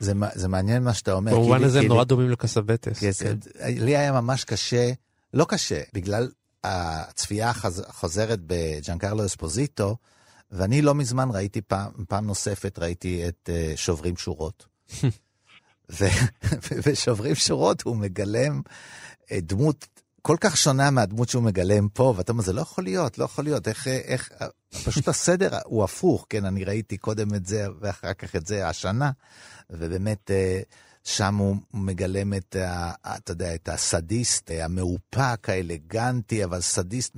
זה, 0.00 0.12
זה 0.34 0.48
מעניין 0.48 0.82
מה 0.82 0.94
שאתה 0.94 1.12
אומר. 1.12 1.32
במובן 1.34 1.64
הזה 1.64 1.78
הם 1.78 1.86
נורא 1.86 2.04
דומים 2.04 2.30
לקסבטס. 2.30 3.00
כן, 3.00 3.10
כן. 3.18 3.36
לי 3.60 3.96
היה 3.96 4.12
ממש 4.12 4.44
קשה, 4.44 4.92
לא 5.34 5.44
קשה, 5.48 5.80
בגלל 5.94 6.30
הצפייה 6.64 7.52
החוזרת 7.88 8.38
בג'אנקרלו 8.46 9.26
אספוזיטו, 9.26 9.96
ואני 10.50 10.82
לא 10.82 10.94
מזמן 10.94 11.28
ראיתי 11.32 11.60
פעם, 11.60 11.90
פעם 12.08 12.26
נוספת, 12.26 12.78
ראיתי 12.78 13.28
את 13.28 13.50
uh, 13.52 13.76
שוברים 13.76 14.16
שורות. 14.16 14.66
ו- 16.00 16.04
ושוברים 16.86 17.34
שורות 17.34 17.82
הוא 17.82 17.96
מגלם 17.96 18.62
אה, 19.32 19.38
דמות 19.42 19.86
כל 20.22 20.36
כך 20.40 20.56
שונה 20.56 20.90
מהדמות 20.90 21.28
שהוא 21.28 21.42
מגלם 21.42 21.88
פה, 21.88 22.14
ואתה 22.16 22.32
אומר, 22.32 22.42
זה 22.42 22.52
לא 22.52 22.60
יכול 22.60 22.84
להיות, 22.84 23.18
לא 23.18 23.24
יכול 23.24 23.44
להיות, 23.44 23.68
איך, 23.68 23.86
איך, 23.88 24.30
פשוט 24.84 25.08
הסדר 25.08 25.58
הוא 25.64 25.84
הפוך, 25.84 26.26
כן, 26.28 26.44
אני 26.44 26.64
ראיתי 26.64 26.96
קודם 26.96 27.34
את 27.34 27.46
זה 27.46 27.66
ואחר 27.80 28.14
כך 28.14 28.36
את 28.36 28.46
זה 28.46 28.68
השנה, 28.68 29.10
ובאמת 29.70 30.30
אה, 30.30 30.60
שם 31.04 31.36
הוא 31.36 31.56
מגלם 31.74 32.34
את, 32.34 32.56
ה, 32.56 32.92
אתה 33.16 33.32
יודע, 33.32 33.54
את 33.54 33.68
הסדיסט 33.68 34.50
אה, 34.50 34.64
המאופק, 34.64 35.48
האלגנטי, 35.48 36.44
אבל 36.44 36.60
סדיסט 36.60 37.16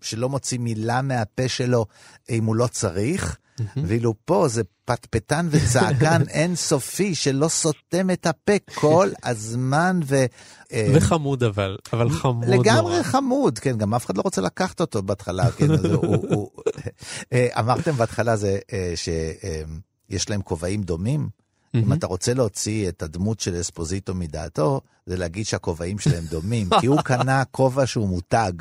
שלא 0.00 0.28
מוציא 0.28 0.58
מילה 0.58 1.02
מהפה 1.02 1.48
שלו 1.48 1.86
אם 2.30 2.44
הוא 2.44 2.56
לא 2.56 2.66
צריך. 2.66 3.38
ואילו 3.76 4.14
פה 4.24 4.48
זה 4.48 4.62
פטפטן 4.84 5.48
וצעקן 5.50 6.22
אינסופי 6.40 7.14
שלא 7.14 7.48
סותם 7.48 8.10
את 8.10 8.26
הפה 8.26 8.52
כל 8.74 9.08
הזמן 9.24 10.00
ו... 10.04 10.24
אה, 10.72 10.92
וחמוד 10.94 11.42
אבל, 11.42 11.76
אבל 11.92 12.10
חמוד 12.10 12.48
לגמרי 12.48 12.92
נורא. 12.92 13.02
חמוד, 13.02 13.58
כן, 13.58 13.78
גם 13.78 13.94
אף 13.94 14.06
אחד 14.06 14.16
לא 14.16 14.22
רוצה 14.22 14.40
לקחת 14.40 14.80
אותו 14.80 15.02
בהתחלה, 15.02 15.50
כן, 15.50 15.70
אז 15.70 15.84
הוא, 15.84 16.16
הוא, 16.30 16.50
אה, 17.32 17.48
אמרתם 17.58 17.92
בהתחלה 17.92 18.36
זה 18.36 18.58
אה, 18.72 18.92
שיש 18.96 20.30
להם 20.30 20.42
כובעים 20.42 20.82
דומים. 20.82 21.28
אם 21.74 21.92
אתה 21.92 22.06
רוצה 22.06 22.34
להוציא 22.34 22.88
את 22.88 23.02
הדמות 23.02 23.40
של 23.40 23.60
אספוזיטו 23.60 24.14
מדעתו, 24.14 24.80
זה 25.06 25.16
להגיד 25.16 25.46
שהכובעים 25.46 25.98
שלהם 25.98 26.24
דומים, 26.30 26.68
כי 26.80 26.86
הוא 26.86 27.00
קנה 27.00 27.44
כובע 27.50 27.86
שהוא 27.86 28.08
מותג, 28.08 28.52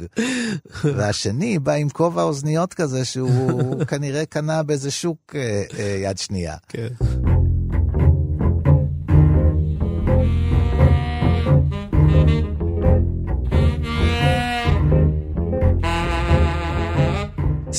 והשני 0.84 1.60
בא 1.60 1.74
עם 1.74 1.90
כובע 1.90 2.22
אוזניות 2.22 2.74
כזה 2.74 3.06
שהוא 3.06 3.84
כנראה 3.84 4.26
קנה 4.26 4.64
באיזה 4.64 4.92
שוק 4.92 5.36
אה, 5.36 5.64
אה, 5.80 6.00
יד 6.04 6.18
שנייה. 6.18 6.56
כן. 6.68 6.88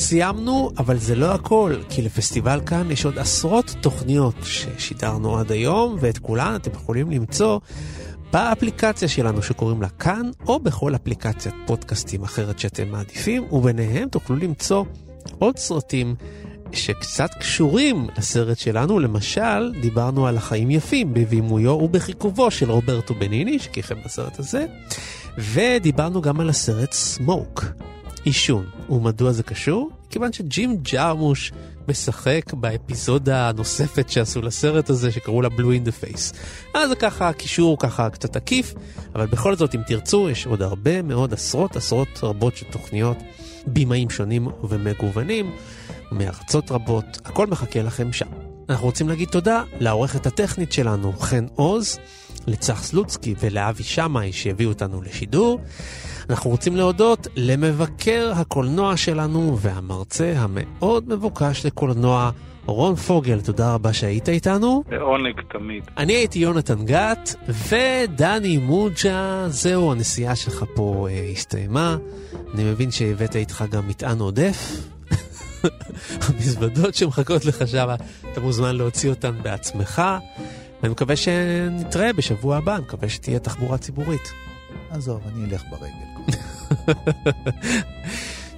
סיימנו, 0.09 0.71
אבל 0.77 0.97
זה 0.97 1.15
לא 1.15 1.33
הכל, 1.33 1.75
כי 1.89 2.01
לפסטיבל 2.01 2.61
כאן 2.65 2.91
יש 2.91 3.05
עוד 3.05 3.19
עשרות 3.19 3.75
תוכניות 3.81 4.35
ששידרנו 4.43 5.37
עד 5.37 5.51
היום, 5.51 5.97
ואת 5.99 6.17
כולן 6.17 6.55
אתם 6.55 6.71
יכולים 6.71 7.11
למצוא 7.11 7.59
באפליקציה 8.33 9.07
שלנו 9.07 9.41
שקוראים 9.41 9.81
לה 9.81 9.89
כאן, 9.89 10.29
או 10.47 10.59
בכל 10.59 10.95
אפליקציית 10.95 11.55
פודקאסטים 11.65 12.23
אחרת 12.23 12.59
שאתם 12.59 12.87
מעדיפים, 12.89 13.43
וביניהם 13.51 14.09
תוכלו 14.09 14.35
למצוא 14.35 14.85
עוד 15.39 15.57
סרטים 15.57 16.15
שקצת 16.71 17.29
קשורים 17.39 18.07
לסרט 18.17 18.57
שלנו, 18.57 18.99
למשל, 18.99 19.73
דיברנו 19.81 20.27
על 20.27 20.37
החיים 20.37 20.71
יפים 20.71 21.13
בבימויו 21.13 21.71
ובכיכובו 21.71 22.51
של 22.51 22.71
רוברטו 22.71 23.13
בניני, 23.13 23.59
שכיכב 23.59 23.95
בסרט 24.05 24.39
הזה, 24.39 24.65
ודיברנו 25.37 26.21
גם 26.21 26.39
על 26.39 26.49
הסרט 26.49 26.91
Smoke, 26.91 27.65
עישון. 28.23 28.65
ומדוע 28.89 29.31
זה 29.31 29.43
קשור? 29.43 29.96
כיוון 30.09 30.33
שג'ים 30.33 30.77
ג'רמוש 30.77 31.51
משחק 31.87 32.53
באפיזודה 32.53 33.49
הנוספת 33.49 34.09
שעשו 34.09 34.41
לסרט 34.41 34.89
הזה, 34.89 35.11
שקראו 35.11 35.41
לה 35.41 35.49
Blue 35.49 35.71
in 35.71 35.83
the 35.83 35.91
Face. 35.91 36.33
אז 36.73 36.89
זה 36.89 36.95
ככה 36.95 37.33
קישור 37.33 37.77
ככה 37.79 38.09
קצת 38.09 38.35
עקיף, 38.35 38.73
אבל 39.15 39.25
בכל 39.25 39.55
זאת, 39.55 39.75
אם 39.75 39.81
תרצו, 39.87 40.29
יש 40.29 40.45
עוד 40.45 40.61
הרבה 40.61 41.01
מאוד, 41.01 41.33
עשרות 41.33 41.75
עשרות 41.75 42.19
רבות 42.23 42.57
של 42.57 42.65
תוכניות, 42.71 43.17
בימאים 43.67 44.09
שונים 44.09 44.47
ומגוונים, 44.63 45.51
מארצות 46.11 46.71
רבות, 46.71 47.19
הכל 47.25 47.47
מחכה 47.47 47.81
לכם 47.81 48.13
שם. 48.13 48.27
אנחנו 48.69 48.85
רוצים 48.85 49.09
להגיד 49.09 49.29
תודה 49.29 49.63
לעורכת 49.79 50.25
הטכנית 50.25 50.71
שלנו, 50.71 51.13
חן 51.19 51.45
עוז, 51.55 51.99
לצח 52.47 52.83
סלוצקי 52.83 53.35
ולאבי 53.39 53.83
שמאי 53.83 54.33
שהביאו 54.33 54.69
אותנו 54.69 55.01
לשידור. 55.01 55.59
אנחנו 56.29 56.49
רוצים 56.49 56.75
להודות 56.75 57.27
למבקר 57.35 58.31
הקולנוע 58.35 58.97
שלנו 58.97 59.57
והמרצה 59.59 60.33
המאוד 60.37 61.09
מבוקש 61.09 61.65
לקולנוע, 61.65 62.31
רון 62.65 62.95
פוגל, 62.95 63.41
תודה 63.41 63.73
רבה 63.73 63.93
שהיית 63.93 64.29
איתנו. 64.29 64.83
לעונג 64.91 65.41
תמיד. 65.49 65.83
אני 65.97 66.13
הייתי 66.13 66.39
יונתן 66.39 66.85
גת, 66.85 67.35
ודני 67.47 68.57
מוג'ה, 68.57 69.45
זהו, 69.47 69.91
הנסיעה 69.91 70.35
שלך 70.35 70.65
פה 70.75 71.07
אה, 71.09 71.29
הסתיימה. 71.31 71.97
אני 72.53 72.63
מבין 72.63 72.91
שהבאת 72.91 73.35
איתך 73.35 73.63
גם 73.71 73.87
מטען 73.87 74.19
עודף. 74.19 74.71
המזוודות 76.27 76.95
שמחכות 76.95 77.45
לך 77.45 77.67
שם, 77.67 77.87
אתה 78.31 78.41
מוזמן 78.41 78.75
להוציא 78.75 79.09
אותן 79.09 79.35
בעצמך. 79.43 80.01
ואני 80.81 80.91
מקווה 80.91 81.15
שנתראה 81.15 82.13
בשבוע 82.13 82.57
הבא, 82.57 82.75
אני 82.75 82.83
מקווה 82.83 83.09
שתהיה 83.09 83.39
תחבורה 83.39 83.77
ציבורית. 83.77 84.33
עזוב, 84.89 85.21
אני 85.27 85.45
אלך 85.45 85.63
ברגל. 85.71 86.16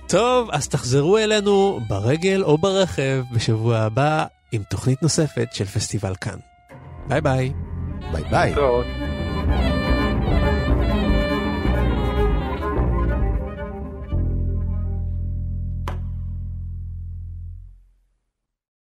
טוב, 0.09 0.49
אז 0.51 0.67
תחזרו 0.67 1.17
אלינו 1.17 1.79
ברגל 1.87 2.43
או 2.43 2.57
ברכב 2.57 3.23
בשבוע 3.31 3.77
הבא 3.77 4.25
עם 4.51 4.63
תוכנית 4.69 5.03
נוספת 5.03 5.47
של 5.51 5.65
פסטיבל 5.65 6.15
כאן. 6.15 6.37
ביי 7.07 7.21
ביי. 7.21 7.53
ביי 8.11 8.23
ביי. 8.29 8.55
טוב. 8.55 8.83